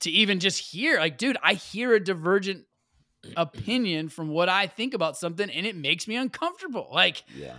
to 0.00 0.10
even 0.10 0.38
just 0.38 0.60
hear, 0.60 0.98
like, 0.98 1.18
dude, 1.18 1.36
I 1.42 1.54
hear 1.54 1.92
a 1.92 2.00
divergent 2.00 2.64
opinion 3.36 4.08
from 4.08 4.28
what 4.28 4.48
I 4.48 4.66
think 4.66 4.94
about 4.94 5.16
something, 5.16 5.48
and 5.50 5.66
it 5.66 5.76
makes 5.76 6.06
me 6.08 6.16
uncomfortable. 6.16 6.88
Like, 6.92 7.24
yeah. 7.36 7.56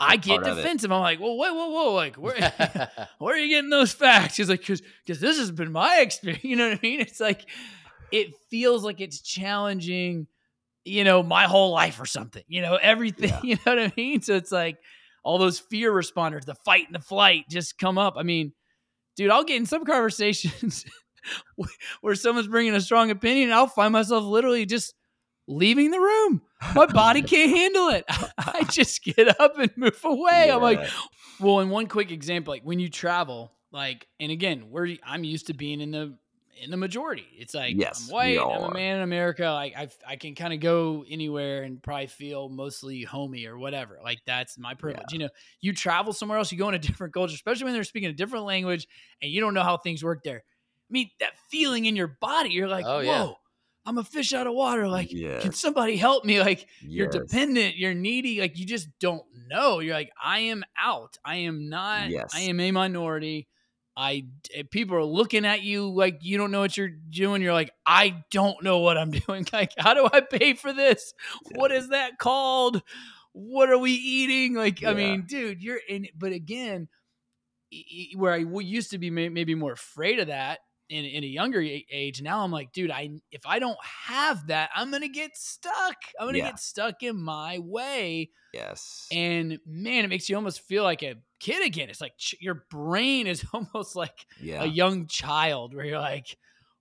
I 0.00 0.16
get 0.16 0.42
defensive. 0.42 0.90
I'm 0.90 1.00
like, 1.00 1.20
well, 1.20 1.36
whoa, 1.36 1.54
whoa, 1.54 1.68
whoa, 1.68 1.94
like, 1.94 2.16
where, 2.16 2.34
where 3.18 3.34
are 3.34 3.38
you 3.38 3.48
getting 3.48 3.70
those 3.70 3.92
facts? 3.92 4.36
He's 4.36 4.48
like, 4.48 4.60
because, 4.60 4.82
because 5.04 5.20
this 5.20 5.38
has 5.38 5.50
been 5.50 5.72
my 5.72 5.98
experience. 6.00 6.44
You 6.44 6.56
know 6.56 6.68
what 6.68 6.78
I 6.78 6.80
mean? 6.82 7.00
It's 7.00 7.20
like, 7.20 7.48
it 8.10 8.34
feels 8.50 8.84
like 8.84 9.00
it's 9.00 9.20
challenging 9.20 10.26
you 10.84 11.02
know, 11.02 11.22
my 11.22 11.44
whole 11.44 11.70
life 11.70 11.98
or 11.98 12.06
something, 12.06 12.44
you 12.46 12.62
know, 12.62 12.76
everything, 12.76 13.30
yeah. 13.30 13.40
you 13.42 13.54
know 13.56 13.74
what 13.74 13.78
I 13.78 13.92
mean? 13.96 14.22
So 14.22 14.34
it's 14.34 14.52
like 14.52 14.76
all 15.22 15.38
those 15.38 15.58
fear 15.58 15.90
responders, 15.90 16.44
the 16.44 16.54
fight 16.54 16.86
and 16.86 16.94
the 16.94 17.04
flight 17.04 17.46
just 17.48 17.78
come 17.78 17.98
up. 17.98 18.14
I 18.16 18.22
mean, 18.22 18.52
dude, 19.16 19.30
I'll 19.30 19.44
get 19.44 19.56
in 19.56 19.66
some 19.66 19.84
conversations 19.84 20.84
where 22.00 22.14
someone's 22.14 22.48
bringing 22.48 22.74
a 22.74 22.80
strong 22.80 23.10
opinion 23.10 23.52
I'll 23.52 23.66
find 23.66 23.92
myself 23.92 24.24
literally 24.24 24.66
just 24.66 24.94
leaving 25.46 25.90
the 25.90 26.00
room. 26.00 26.42
My 26.74 26.86
body 26.86 27.22
can't 27.22 27.50
handle 27.50 27.88
it. 27.88 28.04
I 28.38 28.64
just 28.70 29.04
get 29.04 29.40
up 29.40 29.58
and 29.58 29.70
move 29.76 30.00
away. 30.04 30.44
Yeah. 30.46 30.56
I'm 30.56 30.62
like, 30.62 30.88
well, 31.40 31.60
in 31.60 31.70
one 31.70 31.86
quick 31.86 32.10
example, 32.10 32.52
like 32.52 32.62
when 32.62 32.78
you 32.78 32.88
travel, 32.88 33.52
like, 33.72 34.06
and 34.20 34.30
again, 34.30 34.70
where 34.70 34.88
I'm 35.04 35.24
used 35.24 35.48
to 35.48 35.54
being 35.54 35.80
in 35.80 35.90
the 35.90 36.16
in 36.62 36.70
the 36.70 36.76
majority. 36.76 37.26
It's 37.36 37.52
like 37.52 37.74
yes, 37.76 38.06
I'm 38.08 38.14
white, 38.14 38.38
I'm 38.38 38.70
a 38.70 38.72
man 38.72 38.98
in 38.98 39.02
America. 39.02 39.44
Like 39.44 39.74
I 39.76 39.88
I 40.06 40.16
can 40.16 40.36
kind 40.36 40.54
of 40.54 40.60
go 40.60 41.04
anywhere 41.08 41.64
and 41.64 41.82
probably 41.82 42.06
feel 42.06 42.48
mostly 42.48 43.02
homey 43.02 43.46
or 43.46 43.58
whatever. 43.58 43.98
Like 44.02 44.20
that's 44.24 44.56
my 44.56 44.74
privilege. 44.74 45.06
Yeah. 45.10 45.14
You 45.14 45.18
know, 45.24 45.28
you 45.60 45.72
travel 45.72 46.12
somewhere 46.12 46.38
else, 46.38 46.52
you 46.52 46.58
go 46.58 46.68
in 46.68 46.74
a 46.74 46.78
different 46.78 47.12
culture, 47.12 47.34
especially 47.34 47.64
when 47.64 47.74
they're 47.74 47.84
speaking 47.84 48.08
a 48.08 48.12
different 48.12 48.44
language 48.44 48.86
and 49.20 49.30
you 49.30 49.40
don't 49.40 49.52
know 49.52 49.64
how 49.64 49.76
things 49.76 50.04
work 50.04 50.22
there. 50.22 50.44
I 50.90 50.92
mean, 50.92 51.10
that 51.20 51.32
feeling 51.50 51.86
in 51.86 51.96
your 51.96 52.16
body, 52.20 52.50
you're 52.50 52.68
like, 52.68 52.84
oh, 52.86 52.98
whoa. 52.98 53.02
Yeah. 53.02 53.32
I'm 53.86 53.98
a 53.98 54.04
fish 54.04 54.32
out 54.32 54.46
of 54.46 54.54
water. 54.54 54.88
Like, 54.88 55.12
yes. 55.12 55.42
can 55.42 55.52
somebody 55.52 55.96
help 55.96 56.24
me? 56.24 56.40
Like, 56.40 56.66
yes. 56.80 56.88
you're 56.88 57.08
dependent, 57.08 57.76
you're 57.76 57.94
needy. 57.94 58.40
Like, 58.40 58.58
you 58.58 58.64
just 58.64 58.88
don't 58.98 59.24
know. 59.48 59.80
You're 59.80 59.94
like, 59.94 60.10
I 60.22 60.40
am 60.40 60.64
out. 60.78 61.18
I 61.24 61.36
am 61.36 61.68
not. 61.68 62.08
Yes. 62.08 62.32
I 62.34 62.40
am 62.42 62.60
a 62.60 62.70
minority. 62.70 63.46
I 63.96 64.24
eh, 64.52 64.64
people 64.70 64.96
are 64.96 65.04
looking 65.04 65.44
at 65.44 65.62
you 65.62 65.88
like 65.88 66.18
you 66.22 66.36
don't 66.36 66.50
know 66.50 66.60
what 66.60 66.76
you're 66.76 66.88
doing. 66.88 67.42
You're 67.42 67.52
like, 67.52 67.70
I 67.86 68.24
don't 68.30 68.62
know 68.64 68.78
what 68.80 68.98
I'm 68.98 69.10
doing. 69.26 69.46
Like, 69.52 69.72
how 69.78 69.94
do 69.94 70.08
I 70.12 70.20
pay 70.20 70.54
for 70.54 70.72
this? 70.72 71.12
Yeah. 71.50 71.60
What 71.60 71.70
is 71.70 71.90
that 71.90 72.18
called? 72.18 72.82
What 73.32 73.68
are 73.70 73.78
we 73.78 73.92
eating? 73.92 74.54
Like, 74.54 74.80
yeah. 74.80 74.90
I 74.90 74.94
mean, 74.94 75.26
dude, 75.26 75.62
you're 75.62 75.80
in. 75.88 76.08
But 76.16 76.32
again, 76.32 76.88
where 78.16 78.32
I 78.32 78.38
used 78.38 78.90
to 78.90 78.98
be 78.98 79.10
maybe 79.10 79.54
more 79.54 79.72
afraid 79.72 80.18
of 80.18 80.28
that 80.28 80.60
in, 80.88 81.04
in 81.04 81.24
a 81.24 81.26
younger 81.26 81.60
age, 81.60 82.22
now 82.22 82.44
I'm 82.44 82.50
like, 82.50 82.72
dude, 82.72 82.90
I 82.90 83.10
if 83.30 83.46
I 83.46 83.58
don't 83.58 83.78
have 83.82 84.46
that, 84.48 84.70
I'm 84.74 84.90
gonna 84.90 85.08
get 85.08 85.36
stuck. 85.36 85.96
I'm 86.18 86.26
gonna 86.28 86.38
yeah. 86.38 86.50
get 86.50 86.60
stuck 86.60 87.02
in 87.02 87.20
my 87.20 87.58
way. 87.58 88.30
Yes. 88.52 89.08
And 89.10 89.58
man, 89.66 90.04
it 90.04 90.08
makes 90.08 90.28
you 90.28 90.36
almost 90.36 90.60
feel 90.60 90.84
like 90.84 91.02
a 91.02 91.16
kid 91.40 91.64
again. 91.64 91.90
It's 91.90 92.00
like 92.00 92.16
ch- 92.16 92.36
your 92.40 92.64
brain 92.70 93.26
is 93.26 93.44
almost 93.52 93.96
like 93.96 94.26
yeah. 94.40 94.62
a 94.62 94.66
young 94.66 95.06
child 95.06 95.74
where 95.74 95.84
you're 95.84 96.00
like, 96.00 96.36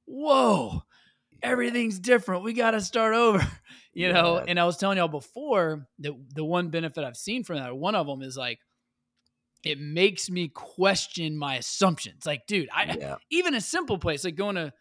whoa, 0.06 0.84
everything's 1.42 2.00
different. 2.00 2.44
We 2.44 2.54
got 2.54 2.72
to 2.72 2.82
start 2.82 3.16
over, 3.16 3.40
you 3.94 4.08
yeah. 4.08 4.14
know? 4.14 4.38
And 4.38 4.60
I 4.60 4.66
was 4.66 4.78
telling 4.78 4.98
y'all 4.98 5.08
before 5.08 5.88
that 6.00 6.14
the 6.36 6.46
one 6.46 6.70
benefit 6.70 7.04
I've 7.04 7.18
seen 7.18 7.44
from 7.44 7.58
that, 7.58 7.76
one 7.76 7.96
of 7.96 8.08
them 8.08 8.22
is 8.22 8.38
like, 8.38 8.60
it 9.64 9.80
makes 9.80 10.30
me 10.30 10.50
question 10.50 11.38
my 11.38 11.56
assumptions. 11.56 12.26
Like, 12.26 12.48
dude, 12.48 12.70
I 12.74 12.96
yeah. 13.00 13.16
even 13.30 13.56
a 13.56 13.62
simple 13.62 13.98
place 13.98 14.24
like 14.24 14.36
going 14.36 14.56
to 14.56 14.74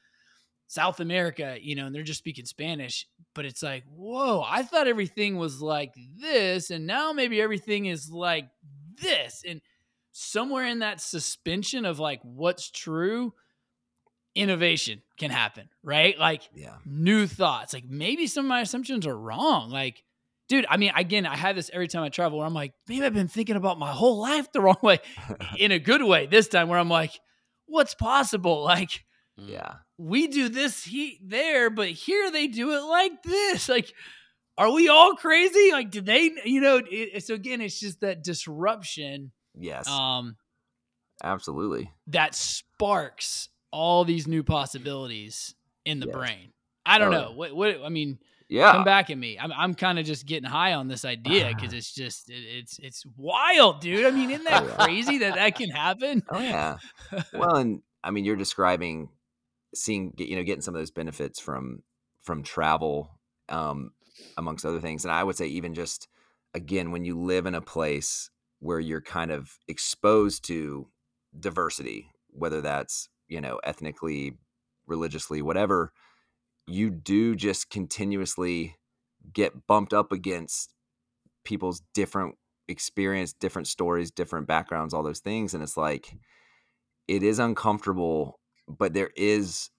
South 0.73 1.01
America, 1.01 1.57
you 1.61 1.75
know, 1.75 1.87
and 1.87 1.95
they're 1.95 2.03
just 2.03 2.19
speaking 2.19 2.47
Spanish, 2.47 3.07
but 3.35 3.45
it's 3.45 3.63
like, 3.63 3.85
whoa, 3.95 4.43
I 4.47 4.63
thought 4.63 4.89
everything 4.89 5.37
was 5.37 5.61
like 5.61 5.93
this, 6.17 6.71
and 6.71 6.87
now 6.87 7.13
maybe 7.13 7.43
everything 7.43 7.87
is 7.87 8.11
like 8.11 8.49
this. 9.01 9.43
And 9.47 9.61
somewhere 10.13 10.67
in 10.67 10.79
that 10.79 11.01
suspension 11.01 11.85
of 11.85 11.99
like 11.99 12.21
what's 12.23 12.71
true, 12.71 13.35
innovation 14.35 15.03
can 15.19 15.31
happen, 15.31 15.69
right? 15.83 16.19
Like 16.19 16.49
yeah. 16.55 16.77
new 16.87 17.27
thoughts. 17.27 17.75
Like 17.75 17.85
maybe 17.87 18.27
some 18.27 18.47
of 18.47 18.49
my 18.49 18.61
assumptions 18.63 19.07
are 19.07 19.17
wrong. 19.17 19.71
Like, 19.71 20.03
dude, 20.53 20.67
I 20.69 20.77
mean, 20.77 20.93
again, 20.95 21.25
I 21.25 21.37
have 21.37 21.57
this 21.57 21.71
every 21.73 21.89
time 21.89 22.03
I 22.03 22.11
travel 22.11 22.39
where 22.39 22.47
I'm 22.47 22.53
like, 22.53 22.75
maybe 22.87 23.07
I've 23.07 23.15
been 23.15 23.27
thinking 23.27 23.57
about 23.57 23.79
my 23.79 23.91
whole 23.91 24.21
life 24.21 24.53
the 24.53 24.61
wrong 24.63 24.77
way 24.83 24.99
in 25.59 25.73
a 25.73 25.79
good 25.79 26.03
way 26.03 26.27
this 26.27 26.49
time 26.49 26.69
where 26.69 26.79
I'm 26.79 26.91
like, 26.91 27.19
what's 27.67 27.95
possible? 27.95 28.63
Like, 28.63 29.05
yeah, 29.37 29.77
we 29.97 30.27
do 30.27 30.51
this 30.51 30.85
he 30.85 31.19
there, 31.25 31.71
but 31.71 31.89
here 31.89 32.31
they 32.31 32.49
do 32.49 32.73
it 32.73 32.83
like 32.83 33.23
this. 33.23 33.69
Like, 33.69 33.93
are 34.59 34.71
we 34.71 34.89
all 34.89 35.15
crazy? 35.15 35.73
Like, 35.73 35.91
did 35.91 36.05
they, 36.05 36.31
you 36.45 36.61
know, 36.61 36.83
it, 36.85 37.25
so 37.25 37.33
again, 37.33 37.63
it's 37.63 37.81
just 37.81 38.01
that 38.01 38.23
disruption 38.23 39.33
Yes. 39.59 39.89
Um, 39.89 40.37
absolutely. 41.23 41.91
That 42.09 42.35
sparks 42.35 43.49
all 43.71 44.05
these 44.05 44.27
new 44.27 44.43
possibilities 44.43 45.55
in 45.85 46.01
the 46.01 46.07
yes. 46.07 46.17
brain. 46.17 46.53
I 46.85 46.99
don't 46.99 47.13
know. 47.13 47.33
What, 47.35 47.55
what, 47.55 47.81
I 47.85 47.89
mean, 47.89 48.19
yeah. 48.53 48.73
Come 48.73 48.85
back 48.85 49.09
at 49.11 49.17
me. 49.17 49.39
I'm, 49.39 49.51
I'm 49.53 49.75
kind 49.75 49.99
of 49.99 50.05
just 50.05 50.27
getting 50.27 50.49
high 50.49 50.75
on 50.75 50.89
this 50.89 51.05
idea 51.05 51.53
because 51.55 51.73
it's 51.73 51.93
just, 51.93 52.31
it, 52.31 52.35
it's, 52.35 52.79
it's 52.79 53.05
wild, 53.17 53.81
dude. 53.81 54.05
I 54.05 54.11
mean, 54.11 54.31
isn't 54.31 54.45
that 54.45 54.67
crazy 54.79 55.19
that 55.19 55.37
that 55.37 55.55
can 55.55 55.71
happen? 55.71 56.23
Oh, 56.29 56.39
yeah. 56.39 56.77
well, 57.33 57.57
and 57.57 57.83
I 58.05 58.11
mean, 58.11 58.25
you're 58.25 58.37
describing 58.37 59.09
seeing, 59.75 60.13
you 60.19 60.37
know, 60.37 60.43
getting 60.43 60.61
some 60.61 60.75
of 60.75 60.81
those 60.81 60.91
benefits 60.91 61.41
from, 61.41 61.83
from 62.21 62.43
travel, 62.43 63.19
um, 63.49 63.93
amongst 64.37 64.67
other 64.67 64.81
things. 64.81 65.05
And 65.05 65.13
I 65.13 65.25
would 65.25 65.37
say, 65.37 65.47
even 65.47 65.73
just, 65.73 66.09
again, 66.53 66.91
when 66.91 67.05
you 67.05 67.19
live 67.19 67.47
in 67.47 67.55
a 67.55 67.63
place 67.63 68.31
where 68.61 68.79
you're 68.79 69.01
kind 69.01 69.31
of 69.31 69.59
exposed 69.67 70.45
to 70.45 70.89
diversity, 71.39 72.11
whether 72.29 72.61
that's, 72.61 73.09
you 73.29 73.41
know, 73.41 73.61
ethnically, 73.65 74.37
religiously, 74.87 75.41
whatever, 75.41 75.93
you 76.73 76.91
do 76.91 77.35
just 77.35 77.71
continuously 77.71 78.77
get 79.33 79.67
bumped 79.67 79.93
up 79.93 80.13
against 80.13 80.75
people's 81.45 81.83
different 81.95 82.37
experience, 82.69 83.33
different 83.33 83.69
stories, 83.69 84.11
different 84.11 84.47
backgrounds, 84.47 84.95
all 84.95 85.03
those 85.03 85.21
things. 85.21 85.55
And 85.55 85.63
it's 85.63 85.77
like, 85.77 86.17
it 87.09 87.23
is 87.23 87.39
uncomfortable, 87.39 88.41
but 88.69 88.95
there 88.95 89.11
is, 89.17 89.71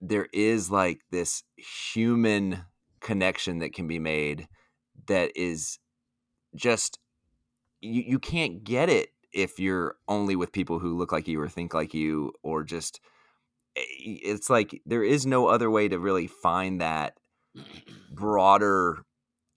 there 0.00 0.28
is 0.32 0.70
like 0.70 1.00
this 1.10 1.42
human 1.56 2.64
connection 3.00 3.58
that 3.58 3.72
can 3.72 3.88
be 3.88 3.98
made 3.98 4.48
that 5.06 5.32
is 5.34 5.78
just 6.54 6.98
you, 7.80 8.02
you 8.06 8.18
can't 8.18 8.64
get 8.64 8.88
it 8.88 9.10
if 9.32 9.58
you're 9.58 9.96
only 10.08 10.36
with 10.36 10.52
people 10.52 10.78
who 10.78 10.96
look 10.96 11.12
like 11.12 11.28
you 11.28 11.40
or 11.40 11.48
think 11.48 11.74
like 11.74 11.94
you 11.94 12.32
or 12.42 12.64
just 12.64 13.00
Eh, 13.78 14.18
it's 14.22 14.50
like 14.50 14.80
there 14.86 15.04
is 15.04 15.26
no 15.26 15.46
other 15.46 15.70
way 15.70 15.88
to 15.88 15.98
really 15.98 16.26
find 16.26 16.80
that 16.80 17.18
broader 18.12 18.98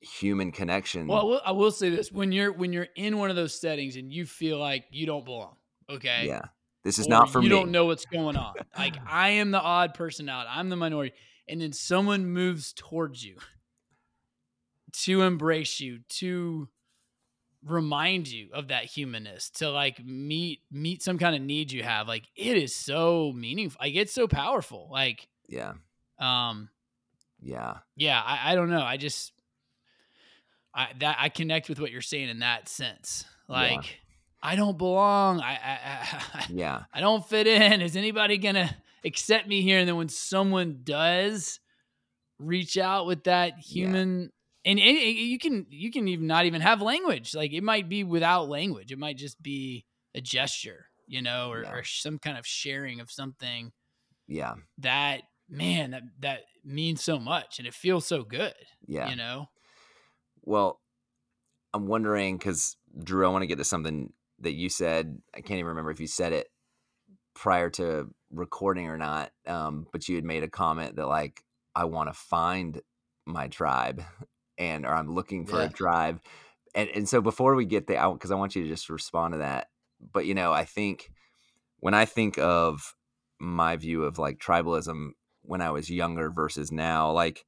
human 0.01 0.51
connection. 0.51 1.07
Well, 1.07 1.19
I 1.19 1.23
will, 1.23 1.41
I 1.47 1.51
will 1.51 1.71
say 1.71 1.89
this: 1.89 2.11
when 2.11 2.31
you're 2.31 2.51
when 2.51 2.73
you're 2.73 2.87
in 2.95 3.17
one 3.17 3.29
of 3.29 3.35
those 3.35 3.59
settings 3.59 3.95
and 3.95 4.11
you 4.11 4.25
feel 4.25 4.57
like 4.59 4.85
you 4.91 5.05
don't 5.05 5.25
belong, 5.25 5.55
okay, 5.89 6.25
yeah, 6.27 6.41
this 6.83 6.99
is 6.99 7.07
or 7.07 7.09
not 7.09 7.29
for 7.29 7.39
you 7.39 7.49
me. 7.49 7.55
You 7.55 7.61
don't 7.61 7.71
know 7.71 7.85
what's 7.85 8.05
going 8.05 8.35
on. 8.37 8.53
Like 8.77 8.95
I 9.07 9.29
am 9.29 9.51
the 9.51 9.61
odd 9.61 9.93
person 9.93 10.29
out. 10.29 10.47
I'm 10.49 10.69
the 10.69 10.75
minority, 10.75 11.13
and 11.47 11.61
then 11.61 11.73
someone 11.73 12.25
moves 12.25 12.73
towards 12.73 13.23
you 13.23 13.37
to 15.03 15.21
embrace 15.21 15.79
you, 15.79 15.99
to 16.09 16.67
remind 17.65 18.27
you 18.27 18.49
of 18.53 18.69
that 18.69 18.85
humanness, 18.85 19.49
to 19.51 19.69
like 19.69 20.03
meet 20.03 20.61
meet 20.71 21.03
some 21.03 21.17
kind 21.17 21.35
of 21.35 21.41
need 21.41 21.71
you 21.71 21.83
have. 21.83 22.07
Like 22.07 22.23
it 22.35 22.57
is 22.57 22.75
so 22.75 23.33
meaningful. 23.35 23.79
Like 23.81 23.95
it's 23.95 24.13
so 24.13 24.27
powerful. 24.27 24.89
Like 24.91 25.27
Yeah, 25.47 25.73
um 26.19 26.69
yeah, 27.41 27.77
yeah, 27.95 28.21
I, 28.23 28.51
I 28.51 28.55
don't 28.55 28.69
know. 28.69 28.81
I 28.81 28.97
just 28.97 29.33
I 30.73 30.89
that 30.99 31.17
I 31.19 31.29
connect 31.29 31.69
with 31.69 31.79
what 31.79 31.91
you're 31.91 32.01
saying 32.01 32.29
in 32.29 32.39
that 32.39 32.69
sense. 32.69 33.25
Yeah. 33.49 33.55
Like 33.55 33.99
I 34.41 34.55
don't 34.55 34.77
belong. 34.77 35.39
I 35.39 35.53
I, 35.53 35.79
I 36.33 36.45
yeah, 36.49 36.83
I 36.93 36.99
don't 36.99 37.27
fit 37.27 37.47
in. 37.47 37.81
Is 37.81 37.95
anybody 37.95 38.37
gonna 38.37 38.75
accept 39.03 39.47
me 39.47 39.61
here? 39.61 39.79
And 39.79 39.87
then 39.87 39.97
when 39.97 40.09
someone 40.09 40.81
does 40.83 41.59
reach 42.39 42.77
out 42.77 43.05
with 43.05 43.25
that 43.25 43.59
human 43.59 44.31
and, 44.65 44.79
and 44.79 44.97
you 44.97 45.39
can 45.39 45.65
you 45.69 45.91
can 45.91 46.07
even 46.07 46.27
not 46.27 46.45
even 46.45 46.61
have 46.61 46.81
language. 46.81 47.33
Like 47.33 47.53
it 47.53 47.63
might 47.63 47.89
be 47.89 48.03
without 48.03 48.49
language. 48.49 48.91
It 48.91 48.99
might 48.99 49.17
just 49.17 49.41
be 49.41 49.85
a 50.15 50.21
gesture, 50.21 50.87
you 51.07 51.21
know, 51.21 51.49
or, 51.51 51.63
Yeah. 51.63 51.71
or 51.73 51.83
some 51.83 52.19
kind 52.19 52.37
of 52.37 52.45
sharing 52.45 52.99
of 52.99 53.11
something 53.11 53.71
yeah, 54.27 54.53
that 54.77 55.23
man 55.49 55.91
that 55.91 56.03
that 56.19 56.39
means 56.63 57.03
so 57.03 57.19
much 57.19 57.59
and 57.59 57.67
it 57.67 57.73
feels 57.73 58.05
so 58.05 58.23
good. 58.23 58.53
yeah. 58.87 59.09
You 59.09 59.15
know? 59.15 59.47
Well, 60.43 60.79
I'm 61.73 61.87
wondering 61.87 62.37
because 62.37 62.75
Drew, 63.03 63.25
I 63.25 63.29
want 63.29 63.43
to 63.43 63.47
get 63.47 63.57
to 63.57 63.63
something 63.63 64.13
that 64.39 64.53
you 64.53 64.69
said. 64.69 65.19
I 65.35 65.41
can't 65.41 65.57
even 65.59 65.67
remember 65.67 65.91
if 65.91 65.99
you 65.99 66.07
said 66.07 66.33
it 66.33 66.47
prior 67.33 67.69
to 67.71 68.07
recording 68.31 68.87
or 68.87 68.97
not. 68.97 69.31
Um, 69.47 69.87
but 69.91 70.07
you 70.07 70.15
had 70.15 70.25
made 70.25 70.43
a 70.43 70.49
comment 70.49 70.95
that 70.97 71.07
like 71.07 71.43
I 71.75 71.85
want 71.85 72.09
to 72.09 72.13
find 72.13 72.81
my 73.25 73.47
tribe, 73.47 74.03
and 74.61 74.85
or 74.85 74.93
I'm 74.93 75.13
looking 75.13 75.45
for 75.45 75.57
Yeah. 75.59 75.65
a 75.65 75.69
drive. 75.69 76.19
and 76.73 76.89
and 76.95 77.09
so 77.09 77.19
before 77.21 77.55
we 77.55 77.65
get 77.65 77.87
there, 77.87 78.09
because 78.13 78.31
I 78.31 78.35
want 78.35 78.55
you 78.55 78.63
to 78.63 78.69
just 78.69 78.89
respond 78.89 79.33
to 79.33 79.39
that. 79.39 79.67
But 80.13 80.25
you 80.25 80.33
know, 80.33 80.53
I 80.53 80.65
think 80.65 81.11
when 81.79 81.93
I 81.93 82.05
think 82.05 82.37
of 82.37 82.95
my 83.39 83.75
view 83.75 84.03
of 84.03 84.17
like 84.19 84.37
tribalism 84.37 85.09
when 85.41 85.61
I 85.61 85.71
was 85.71 85.89
younger 85.89 86.29
versus 86.29 86.71
now, 86.71 87.11
like 87.11 87.43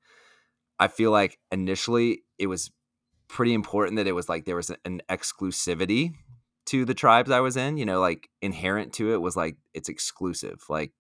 I 0.80 0.88
feel 0.88 1.12
like 1.12 1.40
initially 1.52 2.24
it 2.40 2.48
was 2.48 2.72
pretty 3.28 3.54
important 3.54 3.98
that 3.98 4.08
it 4.08 4.16
was 4.16 4.28
like 4.28 4.46
there 4.46 4.56
was 4.56 4.72
an 4.84 5.02
exclusivity 5.10 6.14
to 6.66 6.86
the 6.86 6.94
tribes 6.94 7.30
I 7.32 7.40
was 7.42 7.56
in, 7.58 7.78
you 7.78 7.86
know, 7.86 8.00
like 8.00 8.30
inherent 8.42 8.94
to 8.94 9.14
it 9.14 9.22
was 9.22 9.36
like 9.38 9.56
it's 9.74 9.90
exclusive. 9.90 10.64
Like 10.70 10.92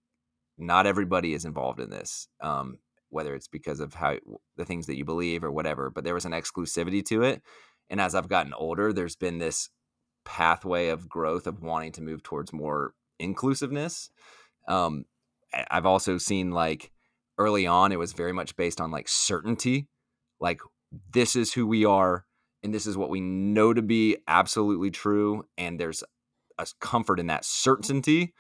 not 0.57 0.86
everybody 0.86 1.34
is 1.34 1.45
involved 1.45 1.80
in 1.80 1.89
this. 1.89 2.28
Um 2.41 2.78
whether 3.14 3.34
it's 3.36 3.47
because 3.47 3.80
of 3.80 3.93
how 3.93 4.18
the 4.57 4.66
things 4.66 4.88
that 4.88 4.97
you 4.97 5.05
believe 5.05 5.43
or 5.43 5.51
whatever, 5.51 5.89
but 5.89 6.03
there 6.03 6.14
was 6.14 6.26
an 6.26 6.32
exclusivity 6.32 7.05
to 7.05 7.24
it. 7.24 7.41
And 7.89 8.01
as 8.01 8.16
I've 8.16 8.30
gotten 8.30 8.53
older, 8.53 8.91
there's 8.91 9.16
been 9.16 9.38
this 9.38 9.70
pathway 10.26 10.89
of 10.89 11.09
growth 11.09 11.47
of 11.47 11.61
wanting 11.61 11.91
to 11.93 12.01
move 12.01 12.24
towards 12.24 12.53
more 12.53 12.93
inclusiveness. 13.20 14.09
Um 14.68 15.05
I've 15.70 15.86
also 15.86 16.18
seen 16.18 16.51
like 16.51 16.91
early 17.38 17.68
on 17.68 17.91
it 17.91 17.99
was 17.99 18.14
very 18.14 18.32
much 18.32 18.55
based 18.55 18.80
on 18.80 18.91
like 18.91 19.07
certainty 19.07 19.88
like 20.39 20.59
this 21.11 21.36
is 21.36 21.53
who 21.53 21.66
we 21.66 21.86
are 21.86 22.26
and 22.61 22.74
this 22.74 22.86
is 22.86 22.95
what 22.95 23.09
we 23.09 23.22
know 23.22 23.74
to 23.74 23.82
be 23.82 24.18
absolutely 24.28 24.91
true 24.91 25.43
and 25.57 25.80
there's 25.80 26.03
a 26.59 26.68
comfort 26.80 27.20
in 27.20 27.28
that 27.28 27.43
certainty 27.43 28.34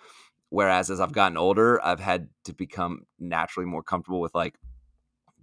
whereas 0.49 0.91
as 0.91 0.99
i've 0.99 1.11
gotten 1.11 1.37
older 1.37 1.83
i've 1.83 1.99
had 1.99 2.29
to 2.45 2.53
become 2.53 3.01
naturally 3.19 3.65
more 3.65 3.81
comfortable 3.81 4.21
with 4.21 4.35
like 4.35 4.55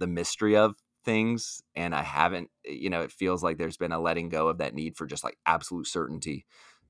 the 0.01 0.09
mystery 0.09 0.57
of 0.57 0.75
things 1.05 1.63
and 1.75 1.95
i 1.95 2.03
haven't 2.03 2.51
you 2.65 2.91
know 2.91 3.01
it 3.01 3.13
feels 3.13 3.43
like 3.43 3.57
there's 3.57 3.79
been 3.79 3.93
a 3.93 4.01
letting 4.01 4.29
go 4.29 4.49
of 4.49 4.59
that 4.59 4.75
need 4.75 4.97
for 4.97 5.07
just 5.07 5.25
like 5.25 5.39
absolute 5.47 5.87
certainty 5.87 6.45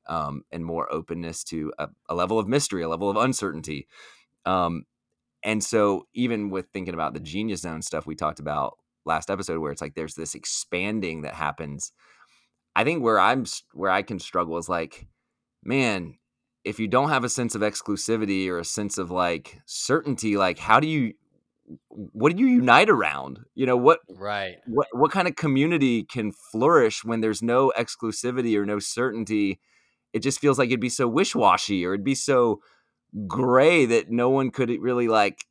um, 0.08 0.42
and 0.50 0.64
more 0.64 0.92
openness 0.92 1.44
to 1.44 1.72
a, 1.78 1.88
a 2.08 2.14
level 2.14 2.38
of 2.38 2.48
mystery 2.48 2.82
a 2.82 2.88
level 2.88 3.10
of 3.10 3.16
uncertainty. 3.16 3.86
Um, 4.44 4.84
and 5.42 5.62
so 5.62 6.06
even 6.14 6.50
with 6.50 6.66
thinking 6.72 6.94
about 6.94 7.14
the 7.14 7.20
genius 7.20 7.62
zone 7.62 7.82
stuff 7.82 8.06
we 8.06 8.14
talked 8.14 8.40
about 8.40 8.78
last 9.06 9.30
episode 9.30 9.60
where 9.60 9.72
it's 9.72 9.80
like 9.80 9.94
there's 9.94 10.14
this 10.14 10.34
expanding 10.34 11.22
that 11.22 11.34
happens 11.34 11.92
i 12.76 12.84
think 12.84 13.02
where 13.02 13.18
i'm 13.18 13.44
where 13.72 13.90
i 13.90 14.02
can 14.02 14.18
struggle 14.18 14.58
is 14.58 14.68
like 14.68 15.06
man 15.64 16.14
if 16.64 16.78
you 16.78 16.86
don't 16.86 17.08
have 17.08 17.24
a 17.24 17.28
sense 17.28 17.54
of 17.54 17.62
exclusivity 17.62 18.48
or 18.48 18.58
a 18.58 18.64
sense 18.64 18.98
of 18.98 19.10
like 19.10 19.60
certainty 19.64 20.36
like 20.36 20.58
how 20.58 20.78
do 20.78 20.86
you 20.86 21.14
what 21.88 22.34
do 22.34 22.40
you 22.42 22.48
unite 22.48 22.90
around 22.90 23.40
you 23.54 23.66
know 23.66 23.76
what 23.76 24.00
Right. 24.08 24.56
what 24.66 24.88
what 24.92 25.10
kind 25.10 25.28
of 25.28 25.36
community 25.36 26.02
can 26.04 26.32
flourish 26.32 27.04
when 27.04 27.20
there's 27.20 27.42
no 27.42 27.72
exclusivity 27.76 28.56
or 28.56 28.64
no 28.66 28.78
certainty 28.78 29.60
it 30.12 30.20
just 30.20 30.40
feels 30.40 30.58
like 30.58 30.68
it'd 30.68 30.80
be 30.80 30.88
so 30.88 31.06
wish-washy 31.06 31.84
or 31.86 31.94
it'd 31.94 32.04
be 32.04 32.14
so 32.14 32.60
gray 33.26 33.86
that 33.86 34.10
no 34.10 34.30
one 34.30 34.50
could 34.50 34.70
really 34.80 35.08
like 35.08 35.44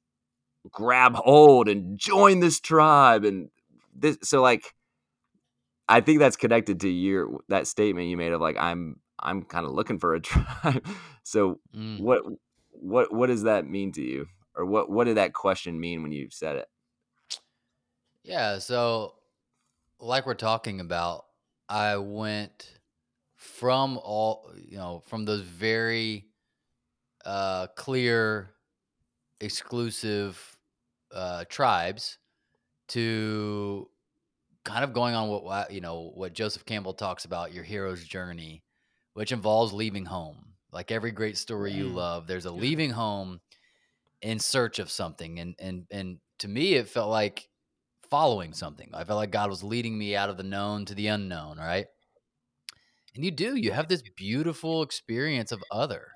grab 0.71 1.15
hold 1.15 1.67
and 1.69 1.97
join 1.97 2.39
this 2.39 2.59
tribe 2.59 3.23
and 3.23 3.49
this 3.95 4.17
so 4.23 4.41
like 4.41 4.73
i 5.87 6.01
think 6.01 6.19
that's 6.19 6.35
connected 6.35 6.79
to 6.81 6.89
your 6.89 7.39
that 7.49 7.67
statement 7.67 8.07
you 8.09 8.17
made 8.17 8.31
of 8.33 8.41
like 8.41 8.57
i'm 8.59 8.97
i'm 9.19 9.43
kind 9.43 9.65
of 9.65 9.71
looking 9.71 9.99
for 9.99 10.13
a 10.15 10.19
tribe 10.21 10.85
so 11.23 11.59
Mm. 11.75 11.99
what 12.01 12.21
what 12.71 13.13
what 13.13 13.27
does 13.27 13.43
that 13.43 13.65
mean 13.65 13.91
to 13.93 14.01
you 14.01 14.27
or 14.55 14.65
what 14.65 14.89
what 14.89 15.05
did 15.05 15.17
that 15.17 15.33
question 15.33 15.79
mean 15.79 16.03
when 16.03 16.11
you 16.11 16.29
said 16.31 16.55
it 16.57 16.67
Yeah. 18.23 18.59
So, 18.59 19.15
like 19.99 20.25
we're 20.25 20.35
talking 20.35 20.79
about, 20.79 21.25
I 21.69 21.97
went 21.97 22.79
from 23.35 23.99
all, 23.99 24.53
you 24.57 24.77
know, 24.77 25.01
from 25.01 25.25
those 25.25 25.41
very 25.41 26.29
uh, 27.25 27.67
clear, 27.77 28.55
exclusive 29.41 30.57
uh, 31.11 31.45
tribes 31.49 32.19
to 32.89 33.89
kind 34.65 34.83
of 34.83 34.93
going 34.93 35.15
on 35.15 35.29
what- 35.29 35.71
you 35.71 35.81
know, 35.81 36.11
what 36.15 36.33
Joseph 36.33 36.65
Campbell 36.65 36.93
talks 36.93 37.25
about 37.25 37.53
your 37.53 37.63
hero's 37.63 38.05
journey, 38.05 38.63
which 39.13 39.31
involves 39.31 39.73
leaving 39.73 40.05
home. 40.05 40.55
Like 40.71 40.91
every 40.91 41.11
great 41.11 41.37
story 41.37 41.73
you 41.73 41.89
love, 41.89 42.27
there's 42.27 42.45
a 42.45 42.51
leaving 42.51 42.91
home 42.91 43.41
in 44.21 44.39
search 44.39 44.79
of 44.79 44.91
something. 44.91 45.39
And, 45.39 45.55
and, 45.59 45.85
and 45.91 46.17
to 46.39 46.47
me, 46.47 46.73
it 46.73 46.89
felt 46.89 47.09
like 47.09 47.49
following 48.09 48.53
something. 48.53 48.89
I 48.93 49.03
felt 49.03 49.17
like 49.17 49.31
God 49.31 49.49
was 49.49 49.63
leading 49.63 49.97
me 49.97 50.15
out 50.15 50.29
of 50.29 50.37
the 50.37 50.43
known 50.43 50.85
to 50.85 50.95
the 50.95 51.07
unknown, 51.07 51.57
right? 51.57 51.85
And 53.15 53.23
you 53.25 53.31
do, 53.31 53.55
you 53.55 53.71
have 53.71 53.87
this 53.87 54.03
beautiful 54.15 54.81
experience 54.81 55.51
of 55.51 55.63
other, 55.71 56.09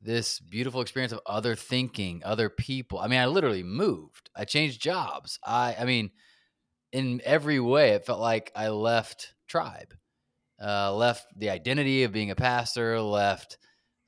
this 0.00 0.40
beautiful 0.40 0.80
experience 0.80 1.12
of 1.12 1.20
other 1.26 1.54
thinking, 1.54 2.22
other 2.24 2.48
people. 2.48 2.98
I 2.98 3.08
mean, 3.08 3.20
I 3.20 3.26
literally 3.26 3.62
moved, 3.62 4.30
I 4.34 4.44
changed 4.44 4.80
jobs. 4.80 5.38
I, 5.44 5.76
I 5.78 5.84
mean, 5.84 6.10
in 6.92 7.20
every 7.24 7.60
way, 7.60 7.90
it 7.90 8.04
felt 8.04 8.20
like 8.20 8.52
I 8.54 8.68
left 8.68 9.34
tribe, 9.48 9.94
uh, 10.62 10.94
left 10.94 11.26
the 11.36 11.50
identity 11.50 12.04
of 12.04 12.12
being 12.12 12.30
a 12.30 12.36
pastor, 12.36 13.00
left 13.00 13.58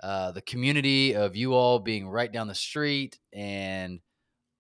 uh, 0.03 0.33
the 0.33 0.43
community 0.43 1.15
of 1.15 1.37
you 1.37 1.55
all 1.55 1.79
being 1.79 2.09
right 2.09 2.31
down 2.33 2.49
the 2.49 2.55
street, 2.55 3.19
and 3.33 4.01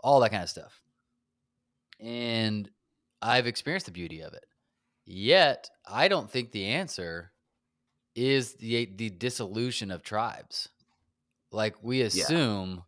all 0.01 0.21
that 0.21 0.31
kind 0.31 0.43
of 0.43 0.51
stuff 0.51 0.83
and 2.01 2.71
I've 3.23 3.47
experienced 3.47 3.87
the 3.87 3.93
beauty 3.93 4.21
of 4.21 4.35
it. 4.35 4.45
Yet, 5.07 5.69
I 5.87 6.09
don't 6.09 6.31
think 6.31 6.53
the 6.53 6.67
answer 6.67 7.33
is 8.15 8.55
the 8.57 8.87
the 8.97 9.11
dissolution 9.11 9.91
of 9.91 10.03
tribes. 10.03 10.69
Like 11.53 11.83
we 11.83 12.03
assume, 12.03 12.85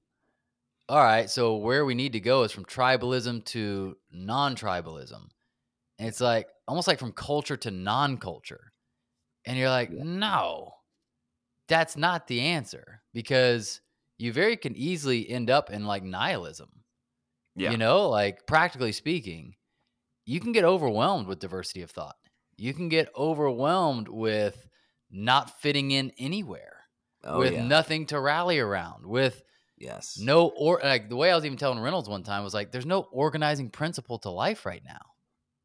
all 0.89 1.03
right, 1.03 1.31
so 1.31 1.57
where 1.57 1.85
we 1.85 1.95
need 1.95 2.15
to 2.15 2.21
go 2.21 2.45
is 2.45 2.53
from 2.53 2.65
tribalism 2.67 3.45
to 3.47 3.97
non-tribalism. 4.13 5.29
And 5.99 6.09
it's 6.09 6.21
like 6.21 6.49
almost 6.69 6.89
like 6.89 6.99
from 7.01 7.13
culture 7.13 7.57
to 7.59 7.71
non-culture. 7.71 8.73
And 9.47 9.59
you're 9.59 9.71
like, 9.71 9.93
Yeah. 9.93 10.03
no, 10.03 10.76
that's 11.69 11.97
not 11.97 12.27
the 12.27 12.41
answer 12.41 13.03
because 13.13 13.81
you 14.19 14.33
very 14.33 14.57
can 14.57 14.77
easily 14.77 15.29
end 15.29 15.51
up 15.51 15.71
in 15.71 15.87
like 15.87 16.03
nihilism. 16.03 16.69
yeah 17.55 17.71
You 17.71 17.77
know, 17.77 18.09
like 18.09 18.47
practically 18.47 18.93
speaking, 18.93 19.57
you 20.25 20.41
can 20.41 20.53
get 20.53 20.65
overwhelmed 20.65 21.27
with 21.27 21.39
diversity 21.39 21.83
of 21.83 21.91
thought. 21.91 22.17
You 22.57 22.73
can 22.73 22.89
get 22.89 23.09
overwhelmed 23.17 24.09
with 24.09 24.67
not 25.11 25.61
fitting 25.61 25.91
in 25.91 26.13
anywhere, 26.19 26.85
oh 27.25 27.39
with 27.39 27.53
yeah 27.53 27.67
nothing 27.67 28.07
to 28.07 28.21
rally 28.21 28.59
around, 28.59 29.07
with 29.07 29.43
Yes. 29.79 30.19
No, 30.19 30.53
or 30.57 30.81
like 30.83 31.09
the 31.09 31.17
way 31.17 31.31
I 31.31 31.35
was 31.35 31.45
even 31.45 31.59
telling 31.59 31.79
Reynolds 31.79 32.09
one 32.09 32.23
time 32.23 32.43
was 32.43 32.55
like, 32.55 32.73
there's 32.73 32.87
no 32.87 33.07
organizing 33.13 33.71
principle 33.71 34.19
to 34.21 34.31
life 34.31 34.65
right 34.65 34.83
now. 34.85 35.01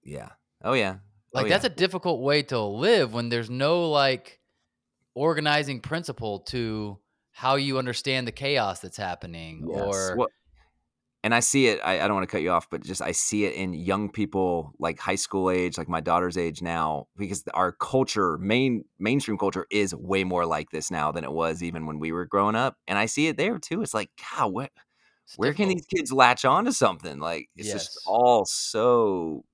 Yeah. 0.03 0.29
Oh 0.63 0.73
yeah. 0.73 0.97
Oh, 1.33 1.37
like 1.37 1.45
oh, 1.45 1.49
that's 1.49 1.63
yeah. 1.63 1.71
a 1.71 1.75
difficult 1.75 2.21
way 2.21 2.43
to 2.43 2.59
live 2.59 3.13
when 3.13 3.29
there's 3.29 3.49
no 3.49 3.89
like 3.89 4.40
organizing 5.15 5.81
principle 5.81 6.39
to 6.39 6.99
how 7.31 7.55
you 7.55 7.77
understand 7.77 8.27
the 8.27 8.31
chaos 8.31 8.79
that's 8.81 8.97
happening 8.97 9.63
Yes. 9.71 10.09
or 10.09 10.13
Well, 10.13 10.29
and 11.23 11.35
I 11.35 11.41
see 11.41 11.67
it. 11.67 11.79
I, 11.83 11.95
I 12.03 12.07
don't 12.07 12.15
want 12.15 12.27
to 12.29 12.31
cut 12.31 12.41
you 12.43 12.51
off, 12.51 12.69
but 12.69 12.83
just 12.83 13.01
I 13.01 13.11
see 13.13 13.45
it 13.45 13.55
in 13.55 13.73
young 13.73 14.11
people 14.11 14.73
like 14.79 14.99
high 14.99 15.15
school 15.15 15.51
age, 15.51 15.77
like 15.77 15.89
my 15.89 16.01
daughter's 16.01 16.37
age 16.37 16.61
now, 16.63 17.07
because 17.17 17.43
our 17.53 17.71
culture, 17.73 18.37
main 18.39 18.85
mainstream 18.99 19.37
culture, 19.37 19.67
is 19.71 19.95
way 19.95 20.23
more 20.23 20.45
like 20.45 20.71
this 20.71 20.91
now 20.91 21.11
than 21.11 21.23
it 21.25 21.31
was 21.33 21.63
even 21.63 21.85
when 21.87 21.99
we 21.99 22.11
were 22.11 22.25
growing 22.25 22.55
up. 22.55 22.77
And 22.87 22.99
I 22.99 23.07
see 23.07 23.27
it 23.27 23.37
there 23.37 23.59
too. 23.59 23.81
It's 23.83 23.93
like, 23.93 24.11
God, 24.37 24.53
what? 24.53 24.71
it's 25.25 25.37
Where 25.37 25.53
can 25.53 25.69
these 25.69 25.85
kids 25.87 26.13
latch 26.13 26.45
on 26.45 26.65
to 26.65 26.73
something? 26.73 27.19
Like 27.19 27.49
it's 27.57 27.71
Yes. 27.71 27.71
just 27.71 27.97
all 28.05 28.45
so 28.45 29.45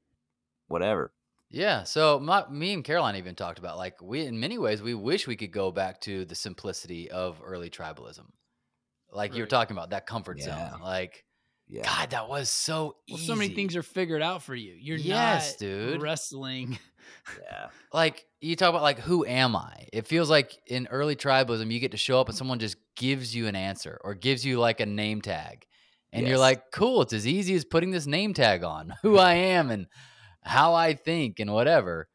whatever. 0.69 1.13
Yeah. 1.49 1.83
So 1.83 2.19
my, 2.19 2.47
me 2.49 2.73
and 2.73 2.83
Caroline 2.83 3.15
even 3.15 3.35
talked 3.35 3.59
about 3.59 3.77
like 3.77 4.01
we 4.01 4.25
in 4.25 4.39
many 4.39 4.57
ways 4.57 4.81
we 4.81 4.93
wish 4.93 5.27
we 5.27 5.35
could 5.37 5.51
go 5.51 5.71
back 5.71 6.01
to 6.01 6.25
the 6.25 6.35
simplicity 6.35 7.09
of 7.09 7.39
early 7.43 7.69
tribalism. 7.69 8.25
Like 9.11 9.33
you 9.33 9.39
were 9.39 9.43
Right. 9.45 9.49
talking 9.49 9.75
about 9.77 9.91
that 9.91 10.05
comfort 10.05 10.37
Yeah. 10.39 10.71
zone. 10.71 10.81
Like 10.81 11.23
Yeah. 11.69 11.83
God, 11.83 12.09
that 12.11 12.27
was 12.29 12.49
so 12.49 12.97
Well, 13.09 13.17
easy. 13.19 13.25
so 13.27 13.35
many 13.35 13.53
things 13.55 13.75
are 13.75 13.83
figured 13.83 14.21
out 14.21 14.43
for 14.43 14.55
you. 14.55 14.73
You're 14.79 14.97
Yes, 14.97 15.53
not 15.53 15.59
dude. 15.59 16.01
wrestling. 16.01 16.79
Yeah. 17.41 17.69
like 17.93 18.25
you 18.41 18.57
talk 18.57 18.69
about 18.69 18.81
like 18.81 18.99
who 18.99 19.25
am 19.25 19.55
I? 19.55 19.87
It 19.93 20.07
feels 20.07 20.29
like 20.29 20.59
in 20.67 20.87
early 20.87 21.15
tribalism 21.15 21.71
you 21.71 21.79
get 21.79 21.91
to 21.91 21.97
show 21.97 22.19
up 22.19 22.27
and 22.27 22.37
someone 22.37 22.59
just 22.59 22.75
gives 22.97 23.33
you 23.33 23.47
an 23.47 23.55
answer 23.55 23.97
or 24.03 24.13
gives 24.13 24.45
you 24.45 24.59
like 24.59 24.81
a 24.81 24.85
name 24.85 25.21
tag. 25.21 25.65
And 26.11 26.23
you're 26.27 26.35
Yes. 26.35 26.39
like, 26.41 26.71
cool, 26.73 27.01
it's 27.03 27.13
as 27.13 27.25
easy 27.25 27.55
as 27.55 27.63
putting 27.63 27.91
this 27.91 28.07
name 28.07 28.33
tag 28.33 28.63
on 28.63 28.93
who 29.03 29.17
I 29.17 29.33
am 29.55 29.71
and 29.71 29.87
how 30.47 30.73
I 30.73 30.93
think 30.93 31.39
and 31.39 31.51
whatever. 31.53 32.07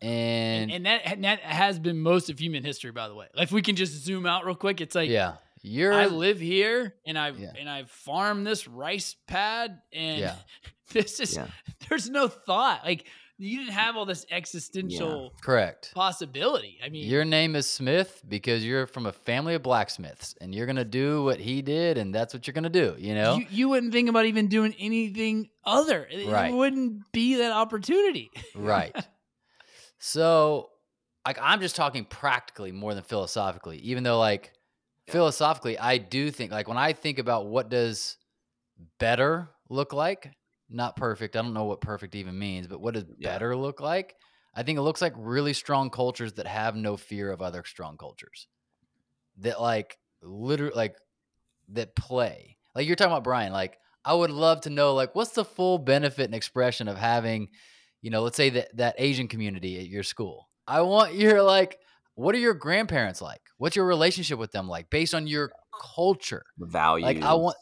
And, 0.00 0.70
And, 0.70 0.72
and 0.72 0.86
that 0.86 1.00
and 1.04 1.24
that 1.24 1.40
has 1.40 1.78
been 1.78 1.98
most 1.98 2.30
of 2.30 2.38
human 2.38 2.62
history, 2.64 2.92
by 2.92 3.08
the 3.08 3.14
way. 3.14 3.26
Like 3.34 3.44
if 3.44 3.52
we 3.52 3.62
can 3.62 3.74
just 3.76 3.92
zoom 4.04 4.26
out 4.26 4.44
real 4.46 4.54
quick, 4.54 4.80
it's 4.80 4.94
like 4.94 5.10
yeah, 5.10 5.34
you're 5.62 5.92
I 5.92 6.06
live 6.06 6.38
here 6.38 6.94
and 7.06 7.18
I 7.18 7.30
Yeah. 7.30 7.52
and 7.58 7.68
I 7.68 7.84
farm 7.84 8.44
this 8.44 8.68
rice 8.68 9.16
pad 9.26 9.80
and 9.92 10.20
Yeah. 10.20 10.34
this 10.92 11.18
is 11.20 11.34
Yeah. 11.36 11.48
there's 11.88 12.08
no 12.08 12.28
thought. 12.28 12.84
Like 12.84 13.06
you 13.40 13.58
didn't 13.60 13.72
have 13.74 13.96
all 13.96 14.04
this 14.04 14.26
existential 14.30 15.32
correct. 15.40 15.92
possibility. 15.94 16.78
I 16.84 16.88
mean, 16.88 17.06
Your 17.08 17.24
name 17.24 17.54
is 17.54 17.70
Smith 17.70 18.20
because 18.28 18.64
you're 18.64 18.86
from 18.88 19.06
a 19.06 19.12
family 19.12 19.54
of 19.54 19.62
blacksmiths 19.62 20.34
and 20.40 20.52
you're 20.54 20.66
going 20.66 20.76
to 20.76 20.84
do 20.84 21.22
what 21.22 21.38
he 21.38 21.62
did 21.62 21.98
and 21.98 22.12
that's 22.14 22.34
what 22.34 22.46
you're 22.46 22.54
going 22.54 22.64
to 22.64 22.68
do, 22.70 22.96
you 22.98 23.14
know? 23.14 23.36
you, 23.36 23.46
you 23.50 23.68
wouldn't 23.68 23.92
think 23.92 24.08
about 24.08 24.26
even 24.26 24.48
doing 24.48 24.74
anything 24.78 25.50
other. 25.64 26.06
It- 26.10 26.28
Right. 26.28 26.50
It 26.50 26.54
wouldn't 26.56 27.10
be 27.12 27.36
that 27.36 27.52
opportunity. 27.52 28.30
Right. 28.56 28.94
so, 29.98 30.70
like, 31.26 31.38
I'm 31.40 31.60
just 31.60 31.76
talking 31.76 32.04
practically 32.04 32.72
more 32.72 32.94
than 32.94 33.04
philosophically, 33.04 33.78
even 33.78 34.02
though, 34.02 34.18
like, 34.18 34.52
Yeah. 35.06 35.12
philosophically, 35.12 35.78
I 35.78 35.98
do 35.98 36.30
think, 36.30 36.50
like, 36.52 36.68
when 36.68 36.78
I 36.78 36.92
think 36.92 37.18
about 37.18 37.46
what 37.46 37.68
does 37.68 38.16
better 38.98 39.50
look 39.68 39.92
like, 39.92 40.32
not 40.70 40.96
perfect, 40.96 41.36
I 41.36 41.42
don't 41.42 41.54
know 41.54 41.64
what 41.64 41.80
perfect 41.80 42.14
even 42.14 42.38
means, 42.38 42.66
but 42.66 42.80
what 42.80 42.94
does 42.94 43.04
Yeah. 43.18 43.32
better 43.32 43.56
look 43.56 43.80
like? 43.80 44.16
I 44.54 44.62
think 44.62 44.78
it 44.78 44.82
looks 44.82 45.02
like 45.02 45.14
really 45.16 45.52
strong 45.52 45.90
cultures 45.90 46.34
that 46.34 46.46
have 46.46 46.74
no 46.76 46.96
fear 46.96 47.30
of 47.30 47.42
other 47.42 47.64
strong 47.64 47.96
cultures. 47.96 48.48
That, 49.38 49.60
like, 49.60 49.98
literally, 50.22 50.74
like, 50.74 50.96
that 51.68 51.94
play. 51.94 52.58
Like, 52.74 52.86
you're 52.86 52.96
talking 52.96 53.12
about 53.12 53.24
Brian, 53.24 53.52
like, 53.52 53.78
I 54.04 54.14
would 54.14 54.30
love 54.30 54.62
to 54.62 54.70
know, 54.70 54.94
like, 54.94 55.14
what's 55.14 55.32
the 55.32 55.44
full 55.44 55.78
benefit 55.78 56.24
and 56.24 56.34
expression 56.34 56.88
of 56.88 56.96
having 56.96 57.50
you 58.00 58.10
know, 58.10 58.22
let's 58.22 58.36
say 58.36 58.50
that 58.50 58.76
that 58.76 58.94
Asian 58.98 59.26
community 59.28 59.78
at 59.80 59.88
your 59.88 60.02
school. 60.04 60.48
I 60.66 60.82
want 60.82 61.14
your 61.14 61.42
like, 61.42 61.78
what 62.14 62.34
are 62.34 62.38
your 62.38 62.54
grandparents 62.54 63.20
like? 63.20 63.40
What's 63.56 63.74
your 63.74 63.86
relationship 63.86 64.38
with 64.38 64.52
them 64.52 64.68
like, 64.68 64.88
based 64.90 65.14
on 65.14 65.26
your 65.26 65.50
culture? 65.80 66.44
The 66.58 66.66
values. 66.66 67.04
Like, 67.06 67.22
I 67.22 67.34
want 67.34 67.56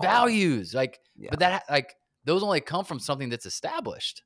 values, 0.00 0.74
like, 0.74 1.00
Yeah. 1.16 1.30
but 1.30 1.40
that 1.40 1.64
like 1.68 1.94
those 2.24 2.42
only 2.42 2.60
come 2.60 2.84
from 2.84 2.98
something 3.00 3.28
that's 3.28 3.46
established. 3.46 4.22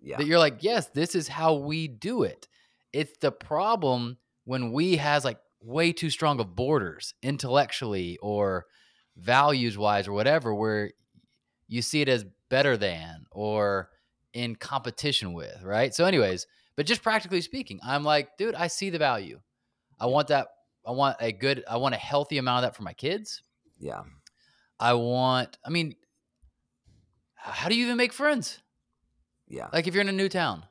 yeah. 0.00 0.16
That 0.16 0.26
you're 0.26 0.38
like, 0.38 0.58
yes, 0.62 0.86
this 0.86 1.14
is 1.14 1.28
how 1.28 1.54
we 1.54 1.88
do 1.88 2.22
it. 2.22 2.48
It's 2.92 3.16
the 3.20 3.32
problem 3.32 4.18
when 4.44 4.72
we 4.72 4.96
has 4.96 5.24
like 5.24 5.38
way 5.60 5.92
too 5.92 6.10
strong 6.10 6.40
of 6.40 6.54
borders 6.54 7.14
intellectually 7.22 8.18
or 8.22 8.66
values 9.16 9.76
wise 9.76 10.08
or 10.08 10.12
whatever, 10.12 10.54
where 10.54 10.92
you 11.66 11.82
see 11.82 12.00
it 12.00 12.08
as 12.08 12.24
better 12.48 12.76
than 12.76 13.26
or 13.30 13.90
in 14.32 14.56
competition 14.56 15.32
with, 15.32 15.62
right? 15.62 15.94
So, 15.94 16.04
anyways, 16.04 16.46
but 16.76 16.86
just 16.86 17.02
practically 17.02 17.40
speaking, 17.40 17.80
I'm 17.82 18.04
like, 18.04 18.36
dude, 18.38 18.54
I 18.54 18.68
see 18.68 18.90
the 18.90 18.98
value. 18.98 19.40
I 20.00 20.06
want 20.06 20.28
that. 20.28 20.48
I 20.86 20.92
want 20.92 21.16
a 21.20 21.32
good, 21.32 21.64
I 21.68 21.76
want 21.76 21.94
a 21.94 21.98
healthy 21.98 22.38
amount 22.38 22.64
of 22.64 22.70
that 22.70 22.76
for 22.76 22.82
my 22.84 22.94
kids. 22.94 23.42
yeah. 23.78 24.02
I 24.80 24.92
want, 24.94 25.58
I 25.64 25.70
mean, 25.70 25.96
how 27.50 27.68
do 27.68 27.74
you 27.74 27.84
even 27.84 27.96
make 27.96 28.12
friends? 28.12 28.60
Yeah. 29.48 29.68
Like 29.72 29.86
if 29.86 29.94
you're 29.94 30.02
in 30.02 30.08
a 30.08 30.12
new 30.12 30.28
town, 30.28 30.64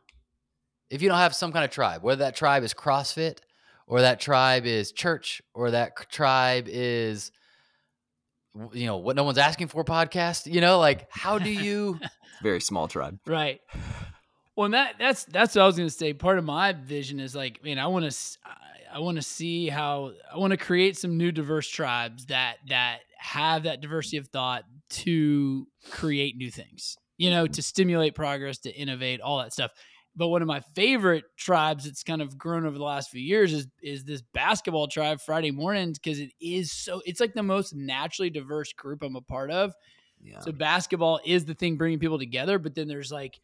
if 0.89 1.01
you 1.01 1.09
don't 1.09 1.17
have 1.17 1.35
some 1.35 1.51
kind 1.51 1.65
of 1.65 1.71
tribe, 1.71 2.03
whether 2.03 2.19
that 2.19 2.35
tribe 2.35 2.63
is 2.63 2.73
CrossFit 2.73 3.39
or 3.87 4.01
that 4.01 4.19
tribe 4.19 4.65
is 4.65 4.91
church 4.91 5.41
or 5.53 5.71
that 5.71 5.93
c- 5.97 6.05
tribe 6.09 6.67
is, 6.67 7.31
you 8.73 8.85
know, 8.85 8.97
what 8.97 9.15
no 9.15 9.23
one's 9.23 9.37
asking 9.37 9.67
for 9.67 9.83
podcast, 9.83 10.51
you 10.51 10.61
know, 10.61 10.79
like 10.79 11.07
how 11.09 11.37
do 11.37 11.49
you, 11.49 11.99
Very 12.43 12.61
small 12.61 12.87
tribe. 12.87 13.19
Right. 13.25 13.61
Well, 14.55 14.65
and 14.65 14.73
that 14.73 14.95
that's 14.97 15.23
that's 15.25 15.53
what 15.53 15.61
I 15.61 15.65
was 15.67 15.77
gonna 15.77 15.91
say. 15.91 16.13
Part 16.13 16.39
of 16.39 16.43
my 16.43 16.73
vision 16.73 17.19
is 17.19 17.35
like, 17.35 17.63
man, 17.63 17.77
I 17.77 17.85
want 17.85 18.11
to, 18.11 18.17
I 18.91 18.97
want 18.97 19.17
to 19.17 19.21
see 19.21 19.69
how 19.69 20.13
I 20.33 20.39
want 20.39 20.49
to 20.49 20.57
create 20.57 20.97
some 20.97 21.15
new 21.15 21.31
diverse 21.31 21.67
tribes 21.67 22.25
that 22.25 22.55
that 22.69 23.01
have 23.19 23.65
that 23.65 23.81
diversity 23.81 24.17
of 24.17 24.29
thought 24.29 24.63
to 24.89 25.67
create 25.89 26.37
new 26.37 26.51
things. 26.51 26.97
You 27.17 27.31
know, 27.31 27.45
mm-hmm. 27.45 27.53
to 27.53 27.61
stimulate 27.61 28.15
progress, 28.15 28.59
to 28.59 28.71
innovate, 28.71 29.21
all 29.21 29.39
that 29.39 29.53
stuff. 29.53 29.71
But 30.15 30.29
one 30.29 30.41
of 30.41 30.47
my 30.47 30.61
favorite 30.75 31.25
tribes 31.37 31.85
that's 31.85 32.03
kind 32.03 32.23
of 32.23 32.37
grown 32.37 32.65
over 32.65 32.77
the 32.77 32.83
last 32.83 33.11
few 33.11 33.21
years 33.21 33.53
is 33.53 33.67
is 33.81 34.03
this 34.03 34.23
basketball 34.33 34.87
tribe 34.87 35.21
Friday 35.21 35.51
mornings 35.51 35.99
because 35.99 36.19
it 36.19 36.31
is 36.41 36.71
so 36.71 37.01
it's 37.05 37.19
like 37.19 37.33
the 37.33 37.43
most 37.43 37.75
naturally 37.75 38.31
diverse 38.31 38.73
group 38.73 39.03
I'm 39.03 39.15
a 39.15 39.21
part 39.21 39.51
of. 39.51 39.73
Yeah. 40.19 40.39
So 40.39 40.51
basketball 40.51 41.19
is 41.23 41.45
the 41.45 41.53
thing 41.53 41.77
bringing 41.77 41.99
people 41.99 42.17
together, 42.17 42.57
but 42.57 42.73
then 42.73 42.87
there's 42.87 43.11
like 43.11 43.39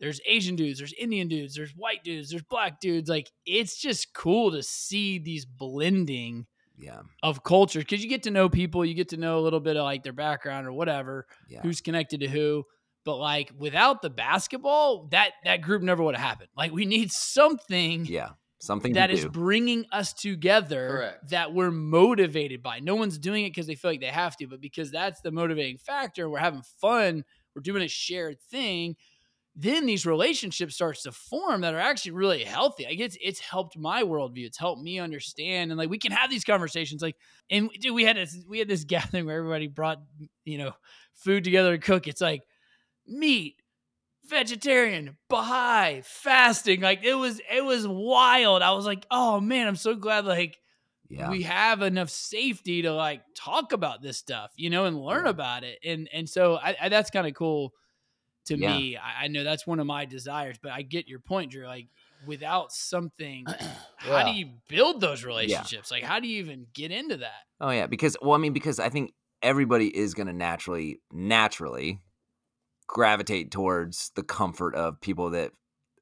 there's 0.00 0.20
Asian 0.26 0.56
dudes, 0.56 0.78
there's 0.78 0.92
Indian 0.94 1.28
dudes, 1.28 1.54
there's 1.54 1.74
white 1.76 2.04
dudes, 2.04 2.30
there's 2.30 2.42
black 2.42 2.80
dudes. 2.80 3.08
Like 3.08 3.30
it's 3.46 3.76
just 3.76 4.12
cool 4.12 4.50
to 4.52 4.62
see 4.62 5.18
these 5.18 5.44
blending 5.44 6.46
yeah. 6.78 7.00
of 7.22 7.42
culture 7.44 7.80
because 7.80 8.02
you 8.02 8.08
get 8.08 8.22
to 8.24 8.30
know 8.30 8.48
people, 8.48 8.84
you 8.84 8.94
get 8.94 9.08
to 9.10 9.16
know 9.16 9.38
a 9.38 9.42
little 9.42 9.60
bit 9.60 9.76
of 9.76 9.84
like 9.84 10.02
their 10.02 10.12
background 10.12 10.66
or 10.66 10.72
whatever, 10.72 11.26
Yeah. 11.48 11.60
who's 11.62 11.80
connected 11.80 12.20
to 12.20 12.28
who. 12.28 12.64
But 13.04 13.16
like 13.16 13.52
without 13.56 14.02
the 14.02 14.10
basketball, 14.10 15.08
that 15.12 15.32
that 15.44 15.62
group 15.62 15.82
never 15.82 16.02
would 16.02 16.16
have 16.16 16.26
happened. 16.28 16.50
Like 16.56 16.72
we 16.72 16.84
need 16.86 17.10
something 17.12 18.04
Yeah. 18.06 18.30
Something 18.60 18.94
that 18.94 19.12
is 19.12 19.22
do. 19.22 19.30
bringing 19.30 19.86
us 19.92 20.12
together 20.12 20.88
Correct. 20.88 21.30
that 21.30 21.54
we're 21.54 21.70
motivated 21.70 22.60
by. 22.60 22.80
No 22.80 22.96
one's 22.96 23.16
doing 23.16 23.44
it 23.44 23.50
because 23.50 23.68
they 23.68 23.76
feel 23.76 23.92
like 23.92 24.00
they 24.00 24.06
have 24.06 24.36
to, 24.38 24.48
but 24.48 24.60
because 24.60 24.90
that's 24.90 25.20
the 25.20 25.30
motivating 25.30 25.78
factor. 25.78 26.28
We're 26.28 26.40
having 26.40 26.62
fun. 26.80 27.24
We're 27.54 27.62
doing 27.62 27.82
a 27.84 27.88
shared 27.88 28.40
thing. 28.50 28.96
Then 29.60 29.86
these 29.86 30.06
relationships 30.06 30.76
starts 30.76 31.02
to 31.02 31.10
form 31.10 31.62
that 31.62 31.74
are 31.74 31.80
actually 31.80 32.12
really 32.12 32.44
healthy. 32.44 32.84
Like 32.84 33.00
it's 33.00 33.18
it's 33.20 33.40
helped 33.40 33.76
my 33.76 34.04
worldview. 34.04 34.46
It's 34.46 34.56
helped 34.56 34.80
me 34.80 35.00
understand, 35.00 35.72
and 35.72 35.78
like 35.78 35.90
we 35.90 35.98
can 35.98 36.12
have 36.12 36.30
these 36.30 36.44
conversations. 36.44 37.02
Like, 37.02 37.16
and 37.50 37.68
dude, 37.80 37.92
we 37.92 38.04
had 38.04 38.16
this 38.16 38.38
we 38.48 38.60
had 38.60 38.68
this 38.68 38.84
gathering 38.94 39.26
where 39.26 39.36
everybody 39.36 39.66
brought 39.66 40.00
you 40.44 40.58
know 40.58 40.72
food 41.14 41.42
together 41.42 41.76
to 41.76 41.82
cook. 41.84 42.06
It's 42.06 42.20
like 42.20 42.42
meat, 43.06 43.56
vegetarian, 44.26 45.16
Baha'i, 45.28 46.02
fasting. 46.04 46.80
Like 46.80 47.02
it 47.04 47.14
was 47.14 47.40
it 47.50 47.64
was 47.64 47.86
wild. 47.86 48.62
I 48.62 48.72
was 48.72 48.86
like, 48.86 49.06
oh 49.10 49.40
man, 49.40 49.66
I'm 49.66 49.76
so 49.76 49.94
glad 49.94 50.24
like 50.24 50.58
Yeah. 51.08 51.30
we 51.30 51.42
have 51.42 51.82
enough 51.82 52.10
safety 52.10 52.82
to 52.82 52.92
like 52.92 53.22
talk 53.34 53.72
about 53.72 54.02
this 54.02 54.18
stuff, 54.18 54.52
you 54.56 54.70
know, 54.70 54.84
and 54.84 55.00
learn 55.00 55.24
Yeah. 55.24 55.30
about 55.30 55.64
it. 55.64 55.78
And 55.84 56.08
and 56.12 56.28
so 56.28 56.56
I, 56.56 56.76
I 56.80 56.88
that's 56.88 57.10
kind 57.10 57.26
of 57.26 57.34
cool 57.34 57.72
to 58.48 58.56
Yeah. 58.56 58.76
me. 58.76 58.96
I, 58.96 59.24
I 59.24 59.28
know 59.28 59.44
that's 59.44 59.66
one 59.66 59.80
of 59.80 59.86
my 59.86 60.04
desires, 60.04 60.56
but 60.62 60.72
I 60.72 60.82
get 60.82 61.08
your 61.08 61.20
point, 61.20 61.52
Drew. 61.52 61.66
Like 61.66 61.88
without 62.26 62.72
something, 62.72 63.46
how 63.96 64.24
do 64.24 64.32
you 64.32 64.50
build 64.68 65.00
those 65.00 65.24
relationships? 65.24 65.90
Like 65.90 66.02
how 66.02 66.20
do 66.20 66.28
you 66.28 66.38
even 66.40 66.66
get 66.74 66.90
into 66.90 67.18
that? 67.18 67.44
Oh 67.60 67.70
yeah, 67.70 67.86
because 67.86 68.16
well, 68.20 68.32
I 68.32 68.38
mean, 68.38 68.52
because 68.52 68.78
I 68.78 68.88
think 68.88 69.12
everybody 69.42 69.96
is 69.96 70.14
going 70.14 70.26
to 70.26 70.32
naturally, 70.32 71.00
naturally 71.12 72.00
gravitate 72.86 73.50
towards 73.50 74.10
the 74.16 74.22
comfort 74.22 74.74
of 74.74 75.00
people 75.00 75.30
that 75.30 75.52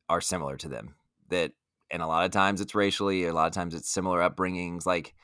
are 0.09 0.21
similar 0.21 0.57
to 0.57 0.69
them. 0.69 0.95
That, 1.29 1.53
and 1.91 2.03
a 2.03 2.07
lot 2.07 2.25
of 2.25 2.31
times 2.31 2.61
it's 2.61 2.75
racially, 2.75 3.25
a 3.25 3.35
lot 3.35 3.47
of 3.47 3.53
times 3.53 3.75
it's 3.75 3.91
similar 3.91 4.21
upbringings. 4.21 4.87
Like, 4.87 5.15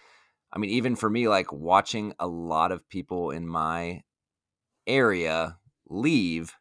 I 0.53 0.59
mean, 0.59 0.71
even 0.71 0.97
for 0.97 1.09
me, 1.09 1.29
like 1.29 1.53
watching 1.53 2.15
a 2.19 2.27
lot 2.27 2.73
of 2.73 2.89
people 2.89 3.31
in 3.31 3.47
my 3.47 4.03
area 4.87 5.57
leave, 5.89 6.55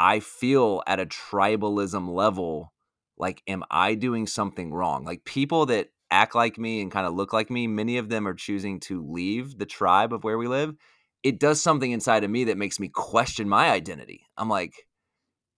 I 0.00 0.20
feel 0.20 0.82
at 0.86 0.98
a 0.98 1.04
tribalism 1.04 2.08
level 2.08 2.72
like, 3.18 3.42
am 3.46 3.64
I 3.70 3.94
doing 3.94 4.26
something 4.26 4.72
wrong? 4.72 5.04
Like, 5.04 5.26
people 5.26 5.66
that 5.66 5.88
act 6.10 6.34
like 6.34 6.56
me 6.56 6.80
and 6.80 6.90
kind 6.90 7.06
of 7.06 7.12
look 7.12 7.34
like 7.34 7.50
me, 7.50 7.66
many 7.66 7.98
of 7.98 8.08
them 8.08 8.26
are 8.26 8.32
choosing 8.32 8.80
to 8.80 9.06
leave 9.06 9.58
the 9.58 9.66
tribe 9.66 10.14
of 10.14 10.24
where 10.24 10.38
we 10.38 10.48
live. 10.48 10.74
It 11.22 11.38
does 11.38 11.60
something 11.60 11.92
inside 11.92 12.24
of 12.24 12.30
me 12.30 12.44
that 12.44 12.56
makes 12.56 12.80
me 12.80 12.88
question 12.88 13.46
my 13.46 13.68
identity. 13.68 14.24
I'm 14.38 14.48
like, 14.48 14.72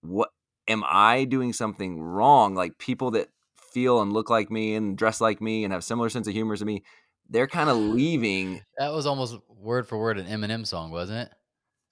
what 0.01 0.31
am 0.67 0.83
I 0.85 1.23
doing 1.23 1.53
something 1.53 2.03
wrong? 2.03 2.57
Like, 2.57 2.79
people 2.79 3.13
that 3.13 3.29
feel 3.55 4.03
and 4.03 4.13
look 4.13 4.29
like 4.29 4.51
me 4.51 4.75
and 4.75 4.99
dress 4.99 5.21
like 5.21 5.41
me 5.41 5.63
and 5.63 5.73
have 5.73 5.85
similar 5.85 6.09
sense 6.09 6.27
of 6.27 6.33
humor 6.33 6.57
to 6.57 6.65
me, 6.65 6.83
they're 7.31 7.47
kind 7.47 7.71
of 7.71 7.77
leaving. 7.77 8.63
That 8.77 8.93
was 8.93 9.07
almost 9.07 9.39
word 9.49 9.87
for 9.87 9.99
word 9.99 10.19
an 10.19 10.27
Eminem 10.27 10.67
song, 10.67 10.91
wasn't 10.91 11.29
it? 11.29 11.33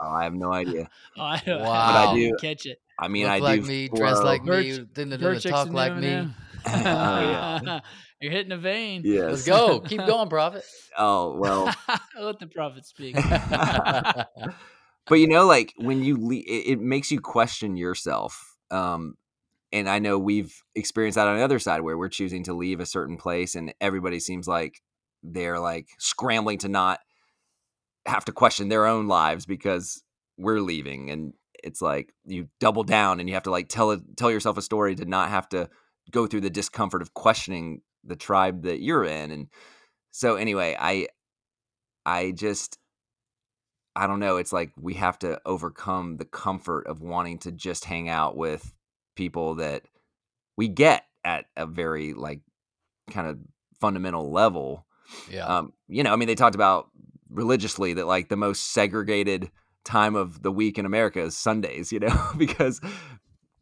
Oh, 0.01 0.09
I 0.11 0.25
have 0.25 0.35
no 0.35 0.53
idea. 0.63 0.89
Oh, 1.17 1.23
I 1.23 1.43
don't, 1.45 1.61
Wow. 1.63 1.71
I 1.71 1.93
But 1.93 2.09
I 2.11 2.15
do- 2.15 2.37
catch 2.41 2.67
it. 2.67 2.81
I 2.99 3.09
mean, 3.09 3.25
Look 3.25 3.33
I 3.33 3.39
like 3.39 3.63
do 3.63 3.67
me, 3.69 3.89
dress 3.89 4.19
like 4.23 4.45
Birch- 4.45 4.67
me, 4.79 4.87
didn't 4.93 5.21
Birch 5.21 5.45
talk 5.45 5.67
and 5.67 5.75
like 5.75 5.97
me. 5.97 6.29
Oh, 6.67 6.71
yeah. 6.71 7.81
You're 8.21 8.33
hitting 8.33 8.53
a 8.53 8.59
vein. 8.59 9.01
Yes. 9.03 9.31
Let's 9.31 9.47
go. 9.47 9.81
Keep 9.81 10.05
going, 10.05 10.29
Prophet. 10.29 10.63
Oh 10.99 11.35
well, 11.39 11.75
Let 12.21 12.39
the 12.39 12.47
prophet 12.49 12.85
speak. 12.85 13.15
but 13.17 14.29
you 15.19 15.27
know, 15.27 15.47
like 15.47 15.73
when 15.79 16.05
you 16.05 16.17
leave, 16.19 16.45
it, 16.47 16.73
it 16.73 16.81
makes 16.81 17.11
you 17.11 17.21
question 17.21 17.79
yourself. 17.79 18.57
Um, 18.71 19.15
and 19.73 19.89
I 19.89 19.99
know 20.01 20.19
we've 20.19 20.53
experienced 20.75 21.17
that 21.17 21.29
on 21.29 21.39
the 21.39 21.43
other 21.45 21.59
side 21.59 21.81
where 21.81 21.97
we're 21.97 22.09
choosing 22.11 22.45
to 22.45 22.53
leave 22.53 22.81
a 22.81 22.87
certain 22.87 23.17
place, 23.17 23.55
and 23.55 23.73
everybody 23.81 24.21
seems 24.21 24.47
like 24.47 24.83
they're 25.23 25.59
like 25.59 25.87
scrambling 25.99 26.59
to 26.59 26.69
not 26.69 27.01
have 28.07 28.25
to 28.27 28.33
question 28.33 28.69
their 28.69 28.87
own 28.87 29.07
lives 29.07 29.47
because 29.47 30.03
we're 30.39 30.61
leaving, 30.61 31.11
and 31.11 31.35
it's 31.63 31.83
like 31.83 32.13
you 32.25 32.49
double 32.59 32.85
down 32.85 33.21
and 33.21 33.29
you 33.29 33.35
have 33.35 33.45
to 33.45 33.51
like 33.51 33.69
tell 33.69 33.91
it 33.91 34.01
tell 34.17 34.31
yourself 34.31 34.57
a 34.57 34.63
story 34.63 34.95
to 34.95 35.05
not 35.05 35.29
have 35.29 35.49
to 35.51 35.69
go 36.11 36.27
through 36.27 36.41
the 36.41 36.51
discomfort 36.51 37.03
of 37.03 37.15
questioning 37.15 37.83
the 38.03 38.17
tribe 38.17 38.63
that 38.63 38.81
you're 38.81 39.05
in, 39.05 39.31
and 39.31 39.49
so 40.11 40.37
anyway, 40.37 40.77
I 40.79 41.09
I 42.05 42.33
just 42.33 42.79
I 43.95 44.07
don't 44.07 44.21
know. 44.21 44.37
It's 44.37 44.53
like 44.53 44.73
we 44.81 44.95
have 44.95 45.19
to 45.21 45.41
overcome 45.45 46.17
the 46.17 46.25
comfort 46.25 46.87
of 46.87 47.01
wanting 47.01 47.39
to 47.41 47.53
just 47.53 47.85
hang 47.85 48.09
out 48.09 48.37
with 48.37 48.73
people 49.17 49.57
that 49.57 49.83
we 50.57 50.69
get 50.69 51.05
at 51.25 51.47
a 51.57 51.67
very 51.67 52.15
like 52.15 52.41
kind 53.11 53.29
of 53.29 53.39
fundamental 53.81 54.31
level. 54.31 54.87
Yeah. 55.31 55.47
Um, 55.47 55.73
you 55.89 56.03
know, 56.03 56.13
I 56.13 56.17
mean, 56.17 56.29
they 56.29 56.35
talked 56.35 56.55
about 56.55 56.89
religiously 57.31 57.95
that 57.95 58.07
like 58.07 58.29
the 58.29 58.37
most 58.37 58.73
segregated 58.73 59.51
time 59.85 60.15
of 60.15 60.43
the 60.43 60.53
week 60.53 60.79
in 60.79 60.85
America 60.87 61.21
is 61.21 61.37
Sundays, 61.37 61.93
you 61.93 62.01
know, 62.01 62.31
because 62.37 62.81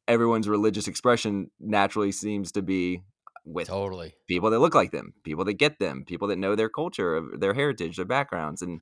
everyone's 0.06 0.48
religious 0.48 0.88
expression 0.88 1.50
naturally 1.60 2.12
seems 2.12 2.52
to 2.52 2.62
be 2.62 3.02
with 3.44 3.68
totally. 3.68 4.14
people 4.26 4.50
that 4.50 4.58
look 4.58 4.74
like 4.74 4.90
them, 4.90 5.14
people 5.24 5.44
that 5.44 5.54
get 5.54 5.78
them, 5.78 6.04
people 6.04 6.28
that 6.28 6.36
know 6.36 6.54
their 6.54 6.68
culture, 6.68 7.22
their 7.38 7.54
heritage, 7.54 7.96
their 7.96 8.04
backgrounds, 8.04 8.62
and 8.62 8.80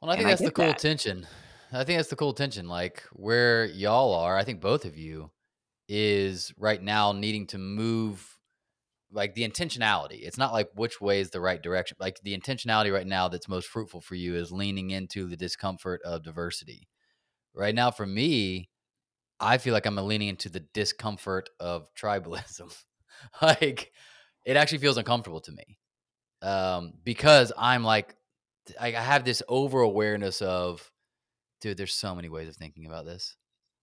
Well, 0.00 0.10
I 0.10 0.16
think 0.16 0.26
I 0.26 0.30
that's 0.30 0.42
the 0.42 0.50
cool 0.50 0.66
that. 0.66 0.78
tension. 0.78 1.26
I 1.72 1.84
think 1.84 1.98
that's 1.98 2.08
the 2.08 2.16
cool 2.16 2.32
tension. 2.32 2.68
Like 2.68 3.02
where 3.12 3.66
y'all 3.66 4.14
are, 4.14 4.36
I 4.36 4.44
think 4.44 4.60
both 4.60 4.84
of 4.84 4.96
you 4.96 5.30
is 5.88 6.52
right 6.58 6.82
now 6.82 7.12
needing 7.12 7.46
to 7.48 7.58
move 7.58 8.37
like 9.10 9.34
the 9.34 9.48
intentionality. 9.48 10.22
It's 10.22 10.38
not 10.38 10.52
like 10.52 10.70
which 10.74 11.00
way 11.00 11.20
is 11.20 11.30
the 11.30 11.40
right 11.40 11.62
direction. 11.62 11.96
Like 11.98 12.20
the 12.22 12.36
intentionality 12.36 12.92
right 12.92 13.06
now 13.06 13.28
that's 13.28 13.48
most 13.48 13.68
fruitful 13.68 14.00
for 14.00 14.14
you 14.14 14.36
is 14.36 14.52
leaning 14.52 14.90
into 14.90 15.26
the 15.26 15.36
discomfort 15.36 16.00
of 16.04 16.22
diversity. 16.22 16.88
Right 17.54 17.74
now, 17.74 17.90
for 17.90 18.06
me, 18.06 18.68
I 19.40 19.58
feel 19.58 19.72
like 19.72 19.86
I'm 19.86 19.96
leaning 19.96 20.28
into 20.28 20.48
the 20.48 20.64
discomfort 20.74 21.50
of 21.58 21.86
tribalism. 21.94 22.76
like 23.42 23.92
it 24.44 24.56
actually 24.56 24.78
feels 24.78 24.96
uncomfortable 24.96 25.40
to 25.40 25.52
me 25.52 25.78
um, 26.42 26.92
because 27.04 27.52
I'm 27.56 27.84
like, 27.84 28.14
I 28.80 28.90
have 28.90 29.24
this 29.24 29.42
over 29.48 29.80
awareness 29.80 30.42
of, 30.42 30.90
dude, 31.60 31.76
there's 31.76 31.94
so 31.94 32.14
many 32.14 32.28
ways 32.28 32.48
of 32.48 32.56
thinking 32.56 32.86
about 32.86 33.06
this. 33.06 33.36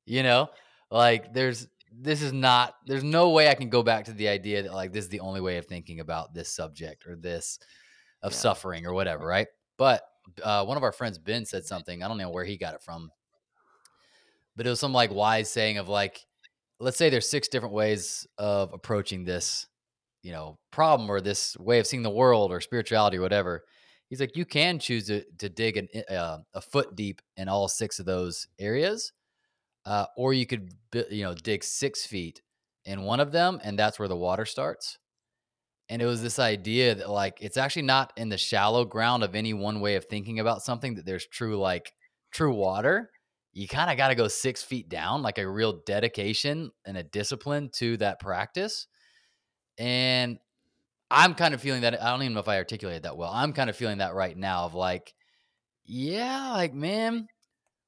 You 0.05 0.21
know, 0.21 0.49
like 0.91 1.33
there's 1.33 1.67
this 1.91 2.21
is 2.21 2.33
not 2.33 2.75
there's 2.85 3.03
no 3.03 3.29
way 3.29 3.49
I 3.49 3.55
can 3.55 3.69
go 3.69 3.83
back 3.83 4.05
to 4.05 4.13
the 4.13 4.27
idea 4.27 4.63
that 4.63 4.73
like 4.73 4.91
this 4.91 5.05
is 5.05 5.09
the 5.09 5.19
only 5.21 5.41
way 5.41 5.57
of 5.57 5.65
thinking 5.65 5.99
about 5.99 6.33
this 6.33 6.53
subject 6.53 7.05
or 7.07 7.15
this 7.15 7.59
of 8.21 8.31
Yeah. 8.31 8.37
suffering 8.37 8.85
or 8.85 8.93
whatever, 8.93 9.25
right? 9.25 9.47
But 9.77 10.01
uh, 10.43 10.65
one 10.65 10.77
of 10.77 10.83
our 10.83 10.91
friends 10.91 11.17
Ben 11.17 11.45
said 11.45 11.65
something. 11.65 12.01
I 12.01 12.07
don't 12.07 12.17
know 12.17 12.29
where 12.31 12.45
he 12.45 12.57
got 12.57 12.73
it 12.73 12.81
from, 12.81 13.09
but 14.55 14.65
it 14.65 14.69
was 14.69 14.79
some 14.79 14.93
like 14.93 15.11
wise 15.11 15.51
saying 15.51 15.77
of 15.77 15.87
like, 15.89 16.25
let's 16.79 16.97
say 16.97 17.09
there's 17.09 17.29
six 17.29 17.47
different 17.47 17.75
ways 17.75 18.25
of 18.37 18.73
approaching 18.73 19.23
this, 19.23 19.67
you 20.23 20.31
know, 20.31 20.57
problem 20.71 21.09
or 21.09 21.21
this 21.21 21.55
way 21.57 21.79
of 21.79 21.87
seeing 21.87 22.03
the 22.03 22.09
world 22.09 22.51
or 22.51 22.59
spirituality 22.61 23.17
or 23.17 23.21
whatever. 23.21 23.63
He's 24.09 24.19
like, 24.19 24.35
you 24.37 24.45
can 24.45 24.79
choose 24.79 25.07
to, 25.07 25.23
to 25.39 25.49
dig 25.49 25.77
an, 25.77 25.87
uh, 26.09 26.39
a 26.53 26.61
foot 26.61 26.95
deep 26.95 27.21
in 27.37 27.47
all 27.47 27.67
six 27.67 27.99
of 27.99 28.05
those 28.05 28.47
areas, 28.59 29.11
uh, 29.85 30.05
or 30.17 30.33
you 30.33 30.45
could, 30.45 30.71
you 31.09 31.23
know, 31.23 31.33
dig 31.33 31.63
six 31.63 32.05
feet 32.05 32.41
in 32.85 33.03
one 33.03 33.19
of 33.19 33.31
them, 33.31 33.59
and 33.63 33.77
that's 33.77 33.99
where 33.99 34.07
the 34.07 34.15
water 34.15 34.45
starts. 34.45 34.97
And 35.89 36.01
it 36.01 36.05
was 36.05 36.21
this 36.23 36.39
idea 36.39 36.95
that 36.95 37.09
like 37.09 37.37
it's 37.41 37.57
actually 37.57 37.83
not 37.83 38.11
in 38.17 38.29
the 38.29 38.37
shallow 38.37 38.85
ground 38.85 39.23
of 39.23 39.35
any 39.35 39.53
one 39.53 39.81
way 39.81 39.95
of 39.95 40.05
thinking 40.05 40.39
about 40.39 40.63
something 40.63 40.95
that 40.95 41.05
there's 41.05 41.27
true 41.27 41.57
like 41.59 41.91
true 42.31 42.53
water. 42.53 43.11
You 43.53 43.67
kind 43.67 43.89
of 43.91 43.97
got 43.97 44.09
to 44.09 44.15
go 44.15 44.27
six 44.27 44.63
feet 44.63 44.89
down, 44.89 45.21
like 45.21 45.37
a 45.37 45.47
real 45.47 45.81
dedication 45.85 46.71
and 46.85 46.97
a 46.97 47.03
discipline 47.03 47.69
to 47.75 47.97
that 47.97 48.19
practice. 48.19 48.87
And 49.77 50.39
I'm 51.11 51.35
kind 51.35 51.53
of 51.53 51.61
feeling 51.61 51.81
that. 51.81 52.01
I 52.01 52.09
don't 52.09 52.23
even 52.23 52.33
know 52.33 52.39
if 52.39 52.47
I 52.47 52.57
articulated 52.57 53.03
that 53.03 53.17
well. 53.17 53.31
I'm 53.31 53.53
kind 53.53 53.69
of 53.69 53.75
feeling 53.75 53.99
that 53.99 54.15
right 54.15 54.35
now 54.35 54.65
of 54.65 54.73
like, 54.73 55.13
yeah, 55.85 56.51
like, 56.53 56.73
man, 56.73 57.27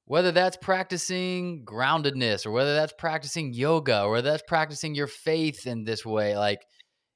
whether 0.08 0.32
that's 0.32 0.56
practicing 0.56 1.64
groundedness 1.64 2.46
or 2.46 2.50
whether 2.50 2.74
that's 2.74 2.94
practicing 2.98 3.52
yoga 3.52 4.02
or 4.02 4.12
whether 4.12 4.30
that's 4.30 4.42
practicing 4.48 4.94
your 4.94 5.06
faith 5.06 5.66
in 5.66 5.84
this 5.84 6.04
way, 6.04 6.36
like, 6.36 6.60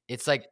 it's 0.07 0.27
like 0.27 0.45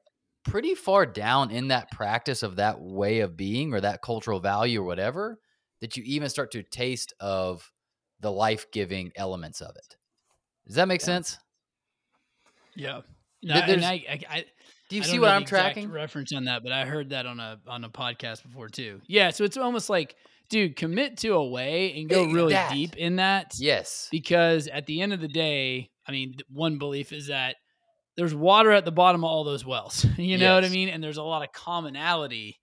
pretty 0.44 0.74
far 0.74 1.06
down 1.06 1.52
in 1.52 1.68
that 1.68 1.92
practice 1.92 2.42
of 2.42 2.56
that 2.56 2.82
way 2.82 3.20
of 3.20 3.38
being 3.38 3.74
or 3.74 3.80
that 3.82 4.02
cultural 4.02 4.40
value 4.40 4.82
or 4.82 4.86
whatever 4.86 5.38
that 5.82 5.96
you 5.96 6.04
even 6.06 6.30
start 6.30 6.52
to 6.52 6.64
taste 6.64 7.14
of 7.20 7.72
the 8.20 8.32
life 8.32 8.66
giving 8.72 9.12
elements 9.16 9.62
of 9.62 9.70
it. 9.76 9.96
Does 10.66 10.76
that 10.76 10.88
make 10.88 11.02
Yeah. 11.02 11.06
sense? 11.06 11.38
yeah. 12.76 13.02
No, 13.44 13.56
and 13.56 13.84
I, 13.84 13.94
I, 13.94 14.20
I, 14.30 14.46
Do 14.90 14.96
you 14.96 15.02
I 15.02 15.06
see 15.06 15.20
what 15.20 15.30
I'm 15.32 15.46
tracking? 15.46 15.92
Reference 15.92 16.32
on 16.34 16.46
that, 16.46 16.62
but 16.64 16.72
I 16.72 16.86
heard 16.86 17.10
that 17.10 17.26
on 17.26 17.40
a 17.40 17.60
on 17.68 17.84
a 17.84 17.90
podcast 17.90 18.44
before 18.44 18.70
too. 18.70 19.02
Yeah, 19.08 19.32
so 19.32 19.44
it's 19.44 19.58
almost 19.58 19.90
like, 19.90 20.16
dude, 20.52 20.76
commit 20.76 21.18
to 21.20 21.30
a 21.34 21.48
way 21.50 22.00
and 22.00 22.08
go 22.10 22.26
really 22.26 22.54
that. 22.54 22.72
deep 22.72 22.96
in 22.96 23.16
that. 23.16 23.54
Yes. 23.58 24.08
Because 24.12 24.68
at 24.68 24.86
the 24.86 25.02
end 25.02 25.14
of 25.14 25.20
the 25.22 25.28
day, 25.28 25.90
I 26.06 26.12
mean, 26.12 26.36
one 26.50 26.78
belief 26.78 27.12
is 27.12 27.28
that 27.28 27.56
there's 28.18 28.36
water 28.36 28.72
at 28.72 28.86
the 28.86 28.92
bottom 28.92 29.24
of 29.24 29.30
all 29.32 29.44
those 29.44 29.66
wells. 29.66 30.06
you 30.18 30.38
know 30.38 30.54
what 30.56 30.66
I 30.66 30.70
mean? 30.70 30.90
And 30.90 31.04
there's 31.04 31.18
a 31.18 31.24
lot 31.24 31.42
of 31.44 31.52
commonality 31.54 32.60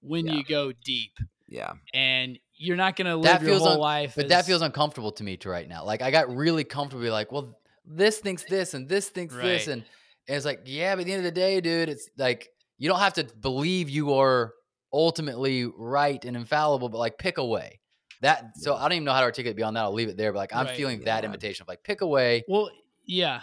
when 0.00 0.26
Yeah. 0.26 0.34
you 0.34 0.44
go 0.44 0.72
deep, 0.84 1.12
yeah, 1.48 1.72
and 1.92 2.38
you're 2.54 2.76
not 2.76 2.96
going 2.96 3.06
to 3.06 3.16
live 3.16 3.24
That 3.24 3.42
your 3.42 3.50
feels 3.50 3.62
whole 3.62 3.72
un- 3.72 3.78
life. 3.80 4.14
But 4.16 4.28
that 4.28 4.46
feels 4.46 4.62
uncomfortable 4.62 5.12
to 5.12 5.24
me 5.24 5.36
to 5.38 5.48
right 5.48 5.68
now. 5.68 5.84
Like 5.84 6.00
I 6.02 6.10
got 6.10 6.34
really 6.34 6.64
comfortable, 6.64 7.10
like, 7.10 7.30
well, 7.32 7.58
this 7.84 8.18
thinks 8.18 8.44
this 8.44 8.74
and 8.74 8.88
this 8.88 9.08
thinks 9.08 9.34
this, 9.34 9.66
and, 9.66 9.82
and 10.28 10.36
it's 10.36 10.44
like, 10.46 10.62
yeah, 10.64 10.94
but 10.94 11.00
at 11.00 11.06
the 11.06 11.12
end 11.12 11.20
of 11.20 11.24
the 11.24 11.40
day, 11.40 11.60
dude, 11.60 11.88
it's 11.88 12.08
like 12.16 12.48
you 12.78 12.88
don't 12.88 13.00
have 13.00 13.14
to 13.14 13.24
believe 13.40 13.90
you 13.90 14.14
are 14.14 14.52
ultimately 14.92 15.64
right 15.66 16.22
and 16.24 16.36
infallible, 16.36 16.88
but 16.88 16.98
like 16.98 17.18
pick 17.18 17.38
away. 17.38 17.50
way. 17.60 17.80
That 18.20 18.56
so 18.56 18.74
I 18.76 18.82
don't 18.82 18.92
even 18.92 19.04
know 19.04 19.12
how 19.12 19.20
to 19.20 19.24
articulate 19.26 19.56
beyond 19.56 19.76
that. 19.76 19.80
I'll 19.82 19.92
leave 19.92 20.08
it 20.08 20.16
there. 20.16 20.32
But 20.32 20.38
like 20.40 20.54
I'm 20.54 20.66
Right. 20.66 20.76
feeling 20.76 21.00
that 21.04 21.24
invitation 21.24 21.62
of 21.64 21.68
like 21.68 21.82
pick 21.82 22.00
away. 22.02 22.44
Well, 22.48 22.70
yeah. 23.04 23.40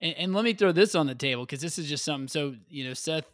And, 0.00 0.14
and 0.16 0.34
let 0.34 0.44
me 0.44 0.52
throw 0.52 0.72
this 0.72 0.94
on 0.96 1.06
the 1.06 1.14
table 1.14 1.44
because 1.44 1.60
this 1.60 1.78
is 1.78 1.88
just 1.88 2.04
something. 2.04 2.26
So, 2.28 2.54
you 2.68 2.84
know, 2.84 2.92
Seth 2.94 3.24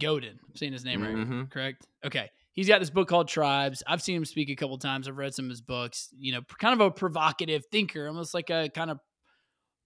Godin, 0.00 0.38
I'm 0.48 0.56
saying 0.56 0.72
his 0.72 0.84
name 0.84 1.02
right, 1.02 1.14
Mhm. 1.14 1.50
correct? 1.50 1.86
Okay. 2.04 2.30
He's 2.54 2.68
got 2.68 2.80
this 2.80 2.88
book 2.90 3.06
called 3.08 3.28
Tribes. 3.28 3.82
I've 3.86 4.02
seen 4.02 4.16
him 4.16 4.24
speak 4.24 4.48
a 4.48 4.54
couple 4.56 4.76
times. 4.78 5.06
I've 5.08 5.16
read 5.18 5.34
some 5.34 5.44
of 5.46 5.50
his 5.50 5.60
books. 5.60 6.08
You 6.18 6.32
know, 6.32 6.40
kind 6.58 6.72
of 6.72 6.80
a 6.86 6.90
provocative 6.90 7.64
thinker, 7.70 8.06
almost 8.08 8.32
like 8.34 8.48
a 8.50 8.68
kind 8.74 8.90
of, 8.90 8.98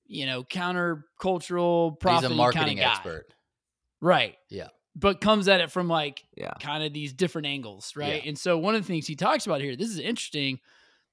you 0.07 0.27
know, 0.27 0.45
countercultural 0.45 1.91
He's 1.93 1.99
prophet 2.01 2.23
He's 2.29 2.31
a 2.33 2.35
marketing 2.35 2.77
guy. 2.79 2.85
expert. 2.93 3.27
Right. 4.01 4.37
Yeah. 4.51 4.69
But 4.99 5.21
comes 5.21 5.47
at 5.47 5.61
it 5.61 5.71
from 5.71 5.89
like 5.89 6.25
yeah, 6.37 6.55
kind 6.59 6.83
of 6.83 6.93
these 6.95 7.13
different 7.13 7.47
angles, 7.47 7.93
right? 7.95 8.23
Yeah. 8.25 8.29
And 8.31 8.39
so 8.39 8.57
one 8.57 8.75
of 8.75 8.81
the 8.81 8.87
things 8.87 9.07
he 9.07 9.15
talks 9.15 9.45
about 9.45 9.61
here, 9.61 9.77
this 9.77 9.91
is 9.91 9.99
interesting 9.99 10.59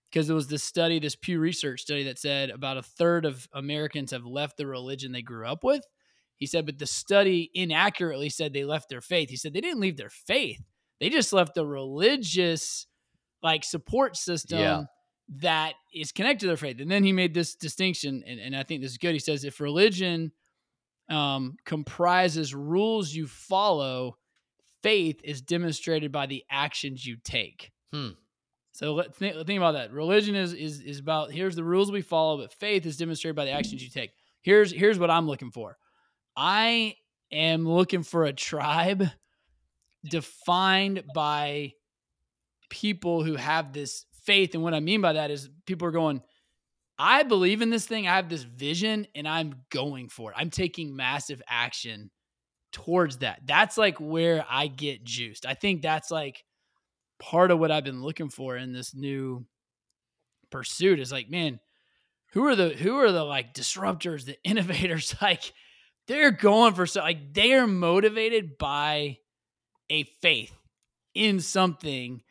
because 0.10 0.28
there 0.28 0.36
was 0.36 0.48
this 0.48 0.64
study, 0.64 1.00
this 1.00 1.18
Pew 1.18 1.38
Research 1.40 1.82
study 1.82 2.04
that 2.06 2.18
said 2.18 2.50
about 2.50 2.78
a 2.78 2.82
third 2.82 3.26
of 3.26 3.46
Americans 3.54 4.12
have 4.12 4.26
left 4.26 4.56
the 4.56 4.66
religion 4.66 5.12
they 5.12 5.22
grew 5.22 5.46
up 5.46 5.64
with. 5.66 5.84
He 6.38 6.46
said, 6.46 6.66
but 6.66 6.80
the 6.80 6.86
study 6.86 7.52
inaccurately 7.54 8.30
said 8.30 8.54
they 8.54 8.64
left 8.64 8.88
their 8.90 9.02
faith. 9.02 9.30
He 9.30 9.36
said 9.36 9.54
they 9.54 9.62
didn't 9.62 9.82
leave 9.82 9.98
their 9.98 10.10
faith. 10.10 10.62
They 11.00 11.10
just 11.10 11.34
left 11.34 11.54
the 11.54 11.66
religious 11.66 12.88
like 13.42 13.64
support 13.66 14.16
system 14.16 14.60
Yeah. 14.60 14.84
that 15.40 15.74
is 15.94 16.12
connected 16.14 16.42
to 16.42 16.48
their 16.48 16.58
faith. 16.58 16.80
And 16.80 16.90
then 16.90 17.04
he 17.04 17.12
made 17.12 17.34
this 17.34 17.56
distinction, 17.56 18.24
and, 18.26 18.40
and 18.40 18.56
I 18.56 18.64
think 18.64 18.82
this 18.82 18.92
is 18.92 18.98
good. 18.98 19.14
He 19.14 19.20
says 19.20 19.44
if 19.44 19.60
religion 19.60 20.32
um, 21.10 21.58
comprises 21.66 22.54
rules 22.54 23.14
you 23.14 23.28
follow, 23.28 24.18
faith 24.82 25.20
is 25.24 25.42
demonstrated 25.42 26.12
by 26.12 26.26
the 26.26 26.44
actions 26.50 27.06
you 27.06 27.18
take. 27.24 27.72
Hmm. 27.92 28.10
So 28.74 28.94
let 28.96 29.16
think, 29.16 29.36
think 29.46 29.58
about 29.58 29.74
that. 29.74 29.92
Religion 29.92 30.36
is 30.36 30.54
is 30.54 30.82
is 30.82 31.00
about 31.00 31.32
here's 31.32 31.56
the 31.56 31.64
rules 31.64 31.92
we 31.92 32.02
follow, 32.02 32.38
but 32.38 32.52
faith 32.54 32.86
is 32.86 32.98
demonstrated 32.98 33.36
by 33.36 33.46
the 33.46 33.52
actions 33.52 33.84
you 33.84 33.90
take. 33.90 34.12
Here's 34.42 34.72
here's 34.72 34.98
what 34.98 35.12
I'm 35.12 35.28
looking 35.28 35.52
for. 35.52 35.78
I 36.36 36.96
am 37.32 37.68
looking 37.68 38.04
for 38.04 38.26
a 38.26 38.34
tribe 38.34 39.08
defined 40.10 41.04
by 41.14 41.74
people 42.70 43.24
who 43.24 43.36
have 43.36 43.74
this 43.74 44.06
faith. 44.24 44.54
And 44.56 44.64
what 44.64 44.74
I 44.74 44.80
mean 44.80 45.02
by 45.02 45.14
that 45.14 45.32
is 45.32 45.50
people 45.66 45.88
are 45.88 45.92
going, 45.92 46.22
I 46.98 47.24
believe 47.24 47.62
in 47.62 47.70
this 47.70 47.86
thing. 47.86 48.08
I 48.08 48.16
have 48.16 48.30
this 48.30 48.44
vision 48.44 49.08
and 49.16 49.28
I'm 49.28 49.56
going 49.70 50.10
for 50.10 50.32
it. 50.32 50.38
I'm 50.38 50.50
taking 50.50 50.96
massive 50.96 51.42
action 51.48 52.12
towards 52.72 53.18
that. 53.18 53.42
That's 53.46 53.78
like 53.78 54.00
where 54.00 54.46
I 54.50 54.68
get 54.68 55.04
juiced. 55.04 55.46
I 55.46 55.54
think 55.54 55.82
that's 55.82 56.12
like 56.12 56.44
part 57.20 57.52
of 57.52 57.60
what 57.60 57.72
I've 57.72 57.84
been 57.84 58.04
looking 58.04 58.30
for 58.30 58.58
in 58.58 58.74
this 58.74 58.94
new 58.94 59.46
pursuit 60.52 61.00
is 61.00 61.12
like, 61.12 61.30
man, 61.30 61.60
who 62.34 62.46
are 62.48 62.56
the 62.56 62.70
who 62.70 62.98
are 62.98 63.12
the 63.12 63.24
like 63.24 63.54
disruptors, 63.54 64.26
the 64.26 64.38
innovators? 64.44 65.16
Like 65.22 65.54
they're 66.08 66.32
going 66.32 66.74
for 66.74 66.86
so 66.86 67.02
like 67.02 67.34
they 67.34 67.54
are 67.54 67.68
motivated 67.68 68.58
by 68.58 69.18
a 69.90 70.04
faith 70.22 70.54
in 71.14 71.40
something 71.40 72.22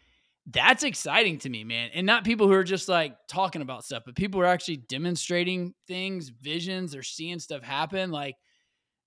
that's 0.47 0.83
exciting 0.83 1.39
to 1.41 1.49
me, 1.49 1.65
man. 1.65 1.91
And 1.95 2.07
not 2.07 2.25
people 2.25 2.47
who 2.49 2.53
are 2.55 2.65
just 2.65 2.89
like 2.89 3.17
talking 3.29 3.63
about 3.63 3.85
stuff, 3.85 4.03
but 4.05 4.17
people 4.17 4.41
who 4.41 4.45
are 4.45 4.51
actually 4.51 4.79
demonstrating 4.79 5.75
things, 5.87 6.31
visions, 6.31 6.97
or 6.97 7.03
seeing 7.03 7.39
stuff 7.39 7.63
happen. 7.63 8.11
Like 8.11 8.37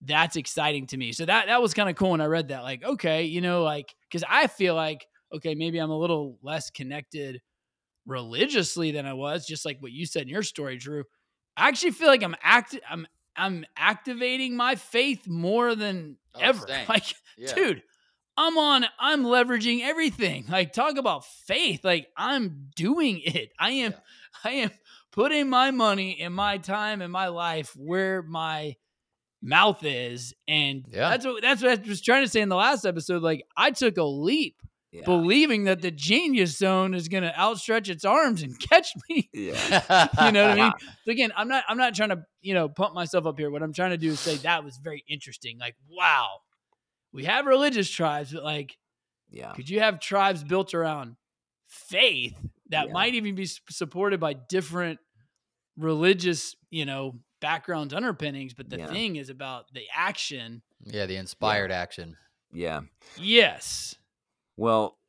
that's 0.02 0.36
exciting 0.36 0.88
to 0.88 0.98
me. 0.98 1.12
So 1.12 1.26
that 1.26 1.48
that 1.48 1.62
was 1.62 1.74
kind 1.74 1.90
of 1.90 1.96
cool 1.96 2.12
when 2.12 2.22
I 2.22 2.26
read 2.26 2.50
that. 2.50 2.64
Like, 2.64 2.84
okay, 2.84 3.24
you 3.24 3.42
know, 3.42 3.64
like 3.64 3.94
because 4.10 4.24
I 4.30 4.48
feel 4.48 4.76
like 4.76 5.06
okay, 5.34 5.56
maybe 5.56 5.80
I'm 5.80 5.90
a 5.90 5.98
little 5.98 6.38
less 6.42 6.70
connected 6.70 7.42
religiously 8.06 8.92
than 8.92 9.06
I 9.06 9.14
was, 9.14 9.46
just 9.46 9.66
like 9.66 9.82
what 9.82 9.92
you 9.92 10.06
said 10.06 10.24
in 10.24 10.28
your 10.30 10.44
story, 10.44 10.78
Drew. 10.78 11.04
I 11.58 11.68
actually 11.68 11.92
feel 11.92 12.08
like 12.08 12.24
I'm 12.24 12.36
act 12.42 12.80
I'm 12.90 13.08
I'm 13.36 13.66
activating 13.76 14.56
my 14.56 14.76
faith 14.76 15.28
more 15.28 15.76
than 15.76 16.18
Oh, 16.36 16.40
ever. 16.42 16.68
Like, 16.90 17.16
Yeah. 17.38 17.56
dude, 17.56 17.84
I'm 18.38 18.58
on 18.58 18.86
I'm 19.00 19.24
leveraging 19.24 19.82
everything. 19.82 20.46
Like 20.50 20.74
talk 20.74 20.98
about 20.98 21.26
faith. 21.48 21.84
Like 21.84 22.08
I'm 22.18 22.70
doing 22.76 23.22
it. 23.24 23.52
I 23.60 23.72
am 23.72 23.92
Yeah. 23.94 23.98
I 24.44 24.50
am 24.52 24.72
putting 25.12 25.50
my 25.50 25.72
money 25.72 26.20
and 26.22 26.34
my 26.34 26.58
time 26.58 27.02
and 27.02 27.12
my 27.12 27.28
life 27.30 27.74
where 27.78 28.22
my 28.22 28.76
mouth 29.42 29.84
is. 29.84 30.34
And 30.48 30.86
Yeah. 30.92 31.10
that's 31.10 31.26
what 31.26 31.42
that's 31.42 31.62
what 31.64 31.80
I 31.80 31.88
was 31.88 32.02
trying 32.02 32.24
to 32.24 32.30
say 32.30 32.42
in 32.42 32.50
the 32.50 32.56
last 32.56 32.86
episode. 32.86 33.22
Like 33.24 33.46
I 33.56 33.72
took 33.72 33.98
a 33.98 34.04
leap 34.04 34.58
Yeah. 34.92 35.04
believing 35.06 35.64
that 35.66 35.82
the 35.82 35.92
genius 35.92 36.58
zone 36.58 36.94
is 36.94 37.08
gonna 37.08 37.34
outstretch 37.38 37.88
its 37.90 38.04
arms 38.06 38.44
and 38.44 38.60
catch 38.70 38.90
me. 39.10 39.30
yeah. 39.34 40.08
You 40.26 40.32
know 40.34 40.50
what 40.50 40.60
I 40.60 40.64
mean? 40.64 40.74
So 41.06 41.12
again, 41.12 41.32
I'm 41.38 41.48
not 41.48 41.64
I'm 41.70 41.78
not 41.78 41.96
trying 41.96 42.10
to, 42.10 42.26
you 42.42 42.54
know, 42.54 42.68
pump 42.68 42.94
myself 42.94 43.26
up 43.26 43.38
here. 43.40 43.50
What 43.50 43.64
I'm 43.64 43.74
trying 43.74 43.92
to 43.92 43.98
do 43.98 44.10
is 44.12 44.20
say 44.20 44.36
that 44.38 44.64
was 44.64 44.78
very 44.78 45.04
interesting. 45.08 45.58
Like, 45.60 45.76
wow. 45.90 46.40
We 47.16 47.24
have 47.26 47.46
religious 47.46 47.90
tribes, 47.90 48.34
but 48.34 48.44
like 48.44 48.78
Yeah. 49.30 49.54
could 49.54 49.70
you 49.70 49.80
have 49.80 50.00
tribes 50.00 50.44
built 50.44 50.74
around 50.74 51.16
faith 51.68 52.38
that 52.70 52.88
Yeah. 52.88 52.94
might 52.94 53.16
even 53.16 53.36
be 53.36 53.46
supported 53.70 54.20
by 54.20 54.34
different 54.34 55.00
religious, 55.78 56.56
you 56.70 56.86
know, 56.86 57.20
backgrounds, 57.40 57.94
underpinnings? 57.94 58.54
But 58.54 58.70
the 58.70 58.78
Yeah. 58.80 58.88
thing 58.88 59.16
is 59.16 59.30
about 59.30 59.74
the 59.74 59.88
action. 59.94 60.62
yeah, 60.82 61.06
the 61.06 61.16
inspired 61.16 61.72
action. 61.72 62.18
Yeah. 62.52 62.82
Yes. 63.18 63.96
Well, 64.58 65.00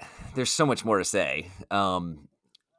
there's 0.34 0.52
so 0.52 0.64
much 0.64 0.84
more 0.84 0.98
to 0.98 1.04
say. 1.04 1.50
Um, 1.70 2.28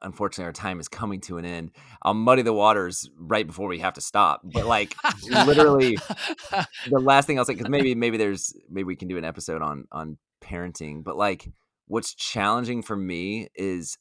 unfortunately, 0.02 0.46
our 0.46 0.54
time 0.54 0.80
is 0.80 0.88
coming 0.88 1.22
to 1.22 1.38
an 1.38 1.46
end. 1.46 1.72
I'll 2.02 2.14
muddy 2.14 2.42
the 2.42 2.54
waters 2.54 3.10
right 3.18 3.46
before 3.46 3.68
we 3.68 3.80
have 3.80 3.94
to 3.96 4.02
stop. 4.02 4.42
But 4.44 4.66
like, 4.66 4.96
literally, 5.30 5.98
the 6.90 7.00
last 7.00 7.26
thing 7.26 7.40
I'll 7.40 7.46
say, 7.46 7.54
because 7.54 7.70
maybe 7.70 7.96
maybe 7.96 8.18
there's 8.18 8.54
maybe 8.70 8.86
we 8.86 8.96
can 8.96 9.08
do 9.08 9.18
an 9.18 9.26
episode 9.26 9.62
on 9.62 9.86
on 9.92 10.18
parenting. 10.42 11.04
But 11.04 11.18
like, 11.18 11.50
what's 11.88 12.14
challenging 12.14 12.82
for 12.82 12.96
me 12.96 13.50
is 13.56 13.98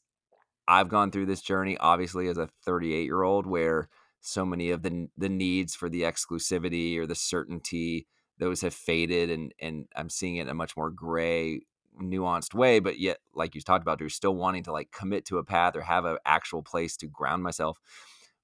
I've 0.69 0.89
gone 0.89 1.11
through 1.11 1.27
this 1.27 1.43
journey, 1.43 1.77
obviously, 1.79 2.29
as 2.29 2.39
a 2.39 2.49
38 2.65 3.05
year 3.05 3.23
old, 3.23 3.47
where 3.47 3.89
so 4.21 4.45
many 4.45 4.71
of 4.71 4.83
the 4.83 5.09
the 5.17 5.29
needs 5.29 5.75
for 5.75 5.89
the 5.89 6.03
exclusivity 6.03 6.99
or 6.99 7.07
the 7.07 7.15
certainty 7.15 8.07
those 8.39 8.61
have 8.61 8.75
faded, 8.75 9.31
and 9.31 9.53
and 9.61 9.87
I'm 9.97 10.11
seeing 10.11 10.37
it 10.37 10.43
in 10.43 10.49
a 10.49 10.55
much 10.55 10.77
more 10.77 10.91
gray, 10.91 11.61
nuanced 12.01 12.55
way. 12.55 12.79
But 12.81 12.99
yet, 12.99 13.19
like 13.35 13.55
you 13.55 13.61
talked 13.61 13.83
about, 13.83 13.99
Drew, 13.99 14.09
still 14.09 14.35
wanting 14.35 14.65
to 14.65 14.73
like 14.73 14.91
commit 14.93 15.25
to 15.27 15.39
a 15.39 15.45
path 15.45 15.77
or 15.77 15.83
have 15.83 16.05
an 16.05 16.19
actual 16.25 16.63
place 16.63 16.97
to 16.99 17.07
ground 17.07 17.43
myself. 17.43 17.79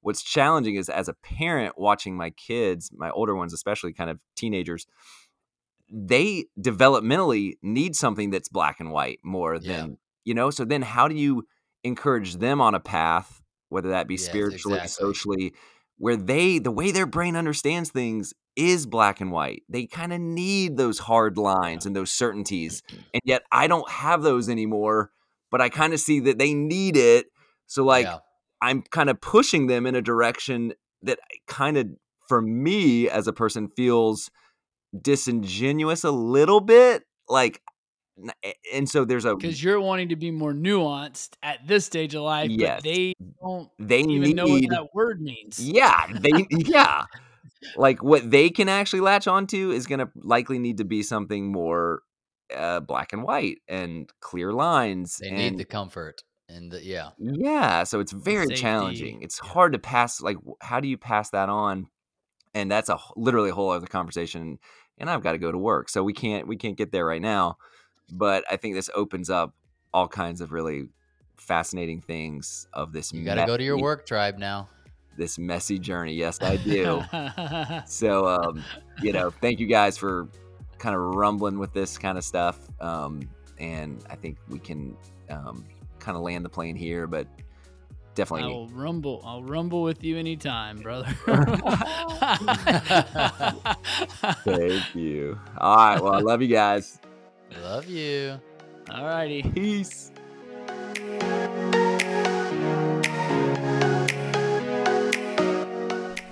What's 0.01 0.23
challenging 0.23 0.75
is 0.75 0.89
as 0.89 1.09
a 1.09 1.15
parent 1.15 1.79
watching 1.79 2.17
my 2.17 2.31
kids, 2.31 2.91
my 2.95 3.11
older 3.11 3.37
ones 3.37 3.53
especially, 3.53 3.93
kind 3.93 4.11
of 4.11 4.21
teenagers, 4.35 4.87
they 5.89 6.47
developmentally 6.59 7.55
need 7.63 7.95
something 7.95 8.31
that's 8.31 8.49
black 8.49 8.81
and 8.81 8.91
white 8.91 9.21
more 9.23 9.59
Yeah. 9.59 9.77
than 9.77 9.99
you 10.25 10.35
know. 10.35 10.51
So 10.51 10.65
then, 10.65 10.83
how 10.83 11.07
do 11.09 11.15
you 11.15 11.47
encourage 11.85 12.37
them 12.37 12.61
on 12.61 12.75
a 12.75 12.81
path, 12.81 13.43
whether 13.69 13.91
that 13.91 14.09
be 14.09 14.17
Yes, 14.17 14.27
spiritually, 14.27 14.79
exactly. 14.79 15.07
socially, 15.07 15.55
where 16.03 16.17
they 16.17 16.59
the 16.59 16.73
way 16.73 16.91
their 16.91 17.07
brain 17.07 17.37
understands 17.37 17.91
things 17.91 18.35
is 18.57 18.87
black 18.87 19.21
and 19.21 19.31
white. 19.31 19.63
They 19.69 19.87
kind 19.87 20.13
of 20.13 20.21
need 20.21 20.77
those 20.77 20.99
hard 20.99 21.39
lines 21.39 21.87
and 21.87 21.95
those 21.95 22.11
certainties. 22.11 22.83
And 23.15 23.23
yet 23.25 23.45
I 23.53 23.69
don't 23.69 23.89
have 23.89 24.23
those 24.23 24.49
anymore, 24.49 25.13
but 25.53 25.61
I 25.61 25.69
kind 25.69 25.93
of 25.93 26.01
see 26.01 26.19
that 26.19 26.39
they 26.39 26.55
need 26.55 26.97
it. 26.97 27.27
So 27.69 27.85
like 27.85 28.07
yeah. 28.07 28.19
I'm 28.61 28.83
kind 28.83 29.11
of 29.11 29.21
pushing 29.21 29.69
them 29.69 29.87
in 29.87 29.95
a 29.95 30.03
direction 30.03 30.73
that 31.03 31.21
kind 31.47 31.77
of 31.77 31.87
for 32.27 32.43
me 32.43 33.09
as 33.09 33.29
a 33.29 33.33
person 33.33 33.69
feels 33.69 34.29
disingenuous 35.01 36.03
a 36.03 36.11
little 36.11 36.61
bit 36.61 37.05
like 37.29 37.63
and 38.73 38.89
so 38.89 39.05
there's 39.05 39.25
a 39.25 39.35
Because 39.35 39.63
you're 39.63 39.81
wanting 39.81 40.11
to 40.11 40.17
be 40.17 40.31
more 40.31 40.53
nuanced 40.53 41.31
at 41.43 41.67
this 41.67 41.85
stage 41.87 42.15
of 42.15 42.23
life, 42.23 42.51
Yes. 42.51 42.79
but 42.79 42.85
they 42.85 43.15
don't 43.41 43.71
they 43.79 44.01
even 44.01 44.23
need 44.23 44.37
know 44.37 44.47
what 44.47 44.69
that 44.71 44.95
word 44.95 45.21
means. 45.21 45.59
Yeah, 45.59 46.07
they 46.13 46.47
yeah. 46.51 47.05
Like 47.77 48.03
what 48.03 48.31
they 48.31 48.51
can 48.51 48.69
actually 48.69 49.01
latch 49.01 49.27
onto 49.27 49.71
is 49.71 49.87
going 49.87 50.01
to 50.01 50.11
likely 50.17 50.59
need 50.59 50.79
to 50.79 50.85
be 50.85 51.03
something 51.03 51.51
more 51.51 52.03
uh, 52.55 52.81
black 52.81 53.13
and 53.13 53.23
white 53.23 53.59
and 53.69 54.11
clear 54.21 54.53
lines. 54.53 55.19
They 55.19 55.29
and 55.29 55.37
need 55.37 55.59
the 55.59 55.65
comfort 55.65 56.23
and 56.49 56.71
the 56.71 56.85
yeah. 56.85 57.11
yeah, 57.19 57.85
so 57.85 58.01
it's 58.01 58.13
very 58.13 58.47
Safety, 58.47 58.61
challenging. 58.61 59.23
It's 59.23 59.41
yeah. 59.43 59.51
hard 59.51 59.73
to 59.73 59.79
pass. 59.79 60.21
Like, 60.21 60.37
how 60.61 60.81
do 60.81 60.89
you 60.89 60.99
pass 60.99 61.31
that 61.31 61.49
on? 61.49 61.87
And 62.55 62.71
that's 62.71 62.91
a 62.91 62.99
literally 63.17 63.51
a 63.51 63.55
whole 63.55 63.71
other 63.71 63.87
conversation. 63.87 64.59
And 64.99 65.09
I've 65.09 65.23
got 65.23 65.33
to 65.33 65.39
go 65.39 65.51
to 65.51 65.59
work, 65.59 65.89
so 65.89 66.03
we 66.03 66.13
can't 66.13 66.47
we 66.47 66.57
can't 66.57 66.77
get 66.77 66.93
there 66.93 67.07
right 67.07 67.23
now. 67.23 67.57
But 68.13 68.45
I 68.51 68.57
think 68.57 68.75
this 68.75 68.91
opens 68.95 69.31
up 69.31 69.55
all 69.93 70.07
kinds 70.07 70.41
of 70.41 70.53
really 70.53 70.89
fascinating 71.37 72.01
things 72.01 72.69
of 72.73 72.93
this. 72.93 73.13
You 73.13 73.25
got 73.25 73.35
to 73.37 73.47
go 73.47 73.57
to 73.57 73.65
your 73.65 73.79
work 73.79 74.07
tribe 74.07 74.39
now. 74.39 74.69
This 75.17 75.39
messy 75.39 75.79
journey. 75.79 76.15
Yes, 76.15 76.41
I 76.41 76.57
do. 76.57 77.03
So, 77.87 78.27
um, 78.27 78.63
you 79.03 79.13
know, 79.13 79.31
thank 79.31 79.59
you 79.61 79.67
guys 79.67 79.99
for 79.99 80.29
kind 80.79 80.95
of 80.95 81.01
rumbling 81.15 81.59
with 81.59 81.73
this 81.73 81.99
kind 81.99 82.17
of 82.17 82.25
stuff. 82.25 82.59
Um, 82.81 83.29
and 83.59 84.05
I 84.11 84.17
think 84.17 84.39
we 84.49 84.59
can 84.59 84.97
um, 85.31 85.65
kind 85.99 86.17
of 86.17 86.23
land 86.23 86.45
the 86.45 86.49
plane 86.49 86.77
here, 86.77 87.07
but 87.07 87.27
definitely. 88.15 88.53
I'll 88.53 88.69
rumble. 88.69 89.23
I'll 89.25 89.43
rumble 89.43 89.83
with 89.83 90.03
you 90.03 90.19
anytime, 90.19 90.81
brother. 90.81 91.09
Thank 94.45 94.95
you. 94.95 95.39
All 95.59 95.77
right. 95.77 96.01
Well, 96.03 96.15
I 96.15 96.21
love 96.21 96.43
you 96.43 96.49
guys. 96.49 96.99
Love 97.61 97.89
you. 97.89 98.41
All 98.91 99.05
righty. 99.05 99.43
Peace. 99.43 100.11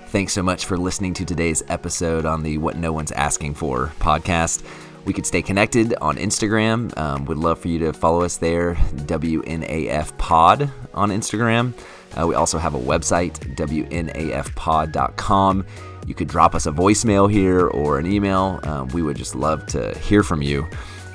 Thanks 0.07 0.33
so 0.33 0.43
much 0.43 0.65
for 0.65 0.77
listening 0.77 1.13
to 1.15 1.25
today's 1.25 1.63
episode 1.69 2.25
on 2.25 2.43
the 2.43 2.57
What 2.57 2.75
No 2.75 2.91
One's 2.91 3.13
Asking 3.13 3.53
For 3.53 3.87
podcast. 3.99 4.61
We 5.05 5.13
could 5.13 5.25
stay 5.25 5.41
connected 5.41 5.93
on 6.01 6.17
Instagram. 6.17 6.95
Um, 6.97 7.23
would 7.25 7.37
love 7.37 7.59
for 7.59 7.69
you 7.69 7.79
to 7.79 7.93
follow 7.93 8.21
us 8.21 8.35
there, 8.37 8.75
WNAF 8.75 10.17
Pod 10.17 10.69
on 10.93 11.09
Instagram. 11.11 11.73
Uh, 12.19 12.27
we 12.27 12.35
also 12.35 12.57
have 12.57 12.75
a 12.75 12.79
website, 12.79 13.55
WNAFpod.com. 13.55 15.65
you 16.05 16.13
could 16.13 16.27
drop 16.27 16.55
us 16.55 16.65
a 16.65 16.71
voicemail 16.71 17.31
here 17.31 17.67
or 17.67 17.97
an 17.97 18.05
email. 18.05 18.59
Um, 18.63 18.89
we 18.89 19.01
would 19.01 19.15
just 19.15 19.33
love 19.33 19.65
to 19.67 19.97
hear 19.99 20.23
from 20.23 20.41
you. 20.41 20.67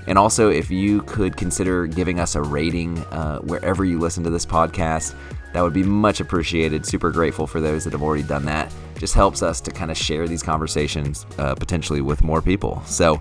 And 0.07 0.19
also, 0.19 0.51
if 0.51 0.71
you 0.71 1.03
could 1.03 1.37
consider 1.37 1.87
giving 1.87 2.21
us 2.21 2.35
a 2.35 2.43
rating 2.43 2.99
uh, 3.07 3.41
wherever 3.41 3.85
you 3.85 3.99
listen 3.99 4.23
to 4.25 4.31
this 4.31 4.47
podcast, 4.47 5.15
that 5.53 5.63
would 5.63 5.73
be 5.73 5.83
much 5.83 6.21
appreciated. 6.21 6.85
Super 6.85 7.11
grateful 7.11 7.47
for 7.47 7.61
those 7.61 7.85
that 7.85 7.93
have 7.93 8.03
already 8.03 8.23
done 8.23 8.45
that. 8.45 8.73
Just 8.99 9.15
helps 9.15 9.43
us 9.43 9.61
to 9.63 9.71
kind 9.71 9.91
of 9.91 9.97
share 9.97 10.29
these 10.29 10.43
conversations 10.43 11.27
uh, 11.39 11.55
potentially 11.55 12.01
with 12.01 12.23
more 12.23 12.43
people. 12.43 12.83
So, 12.87 13.21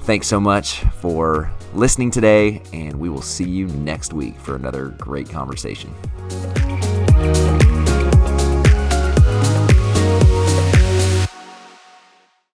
thanks 0.00 0.26
so 0.26 0.40
much 0.40 0.80
for 1.00 1.50
listening 1.74 2.10
today, 2.10 2.62
and 2.72 2.98
we 2.98 3.08
will 3.08 3.22
see 3.22 3.48
you 3.48 3.66
next 3.68 4.12
week 4.12 4.36
for 4.36 4.56
another 4.56 4.88
great 4.98 5.28
conversation. 5.28 5.94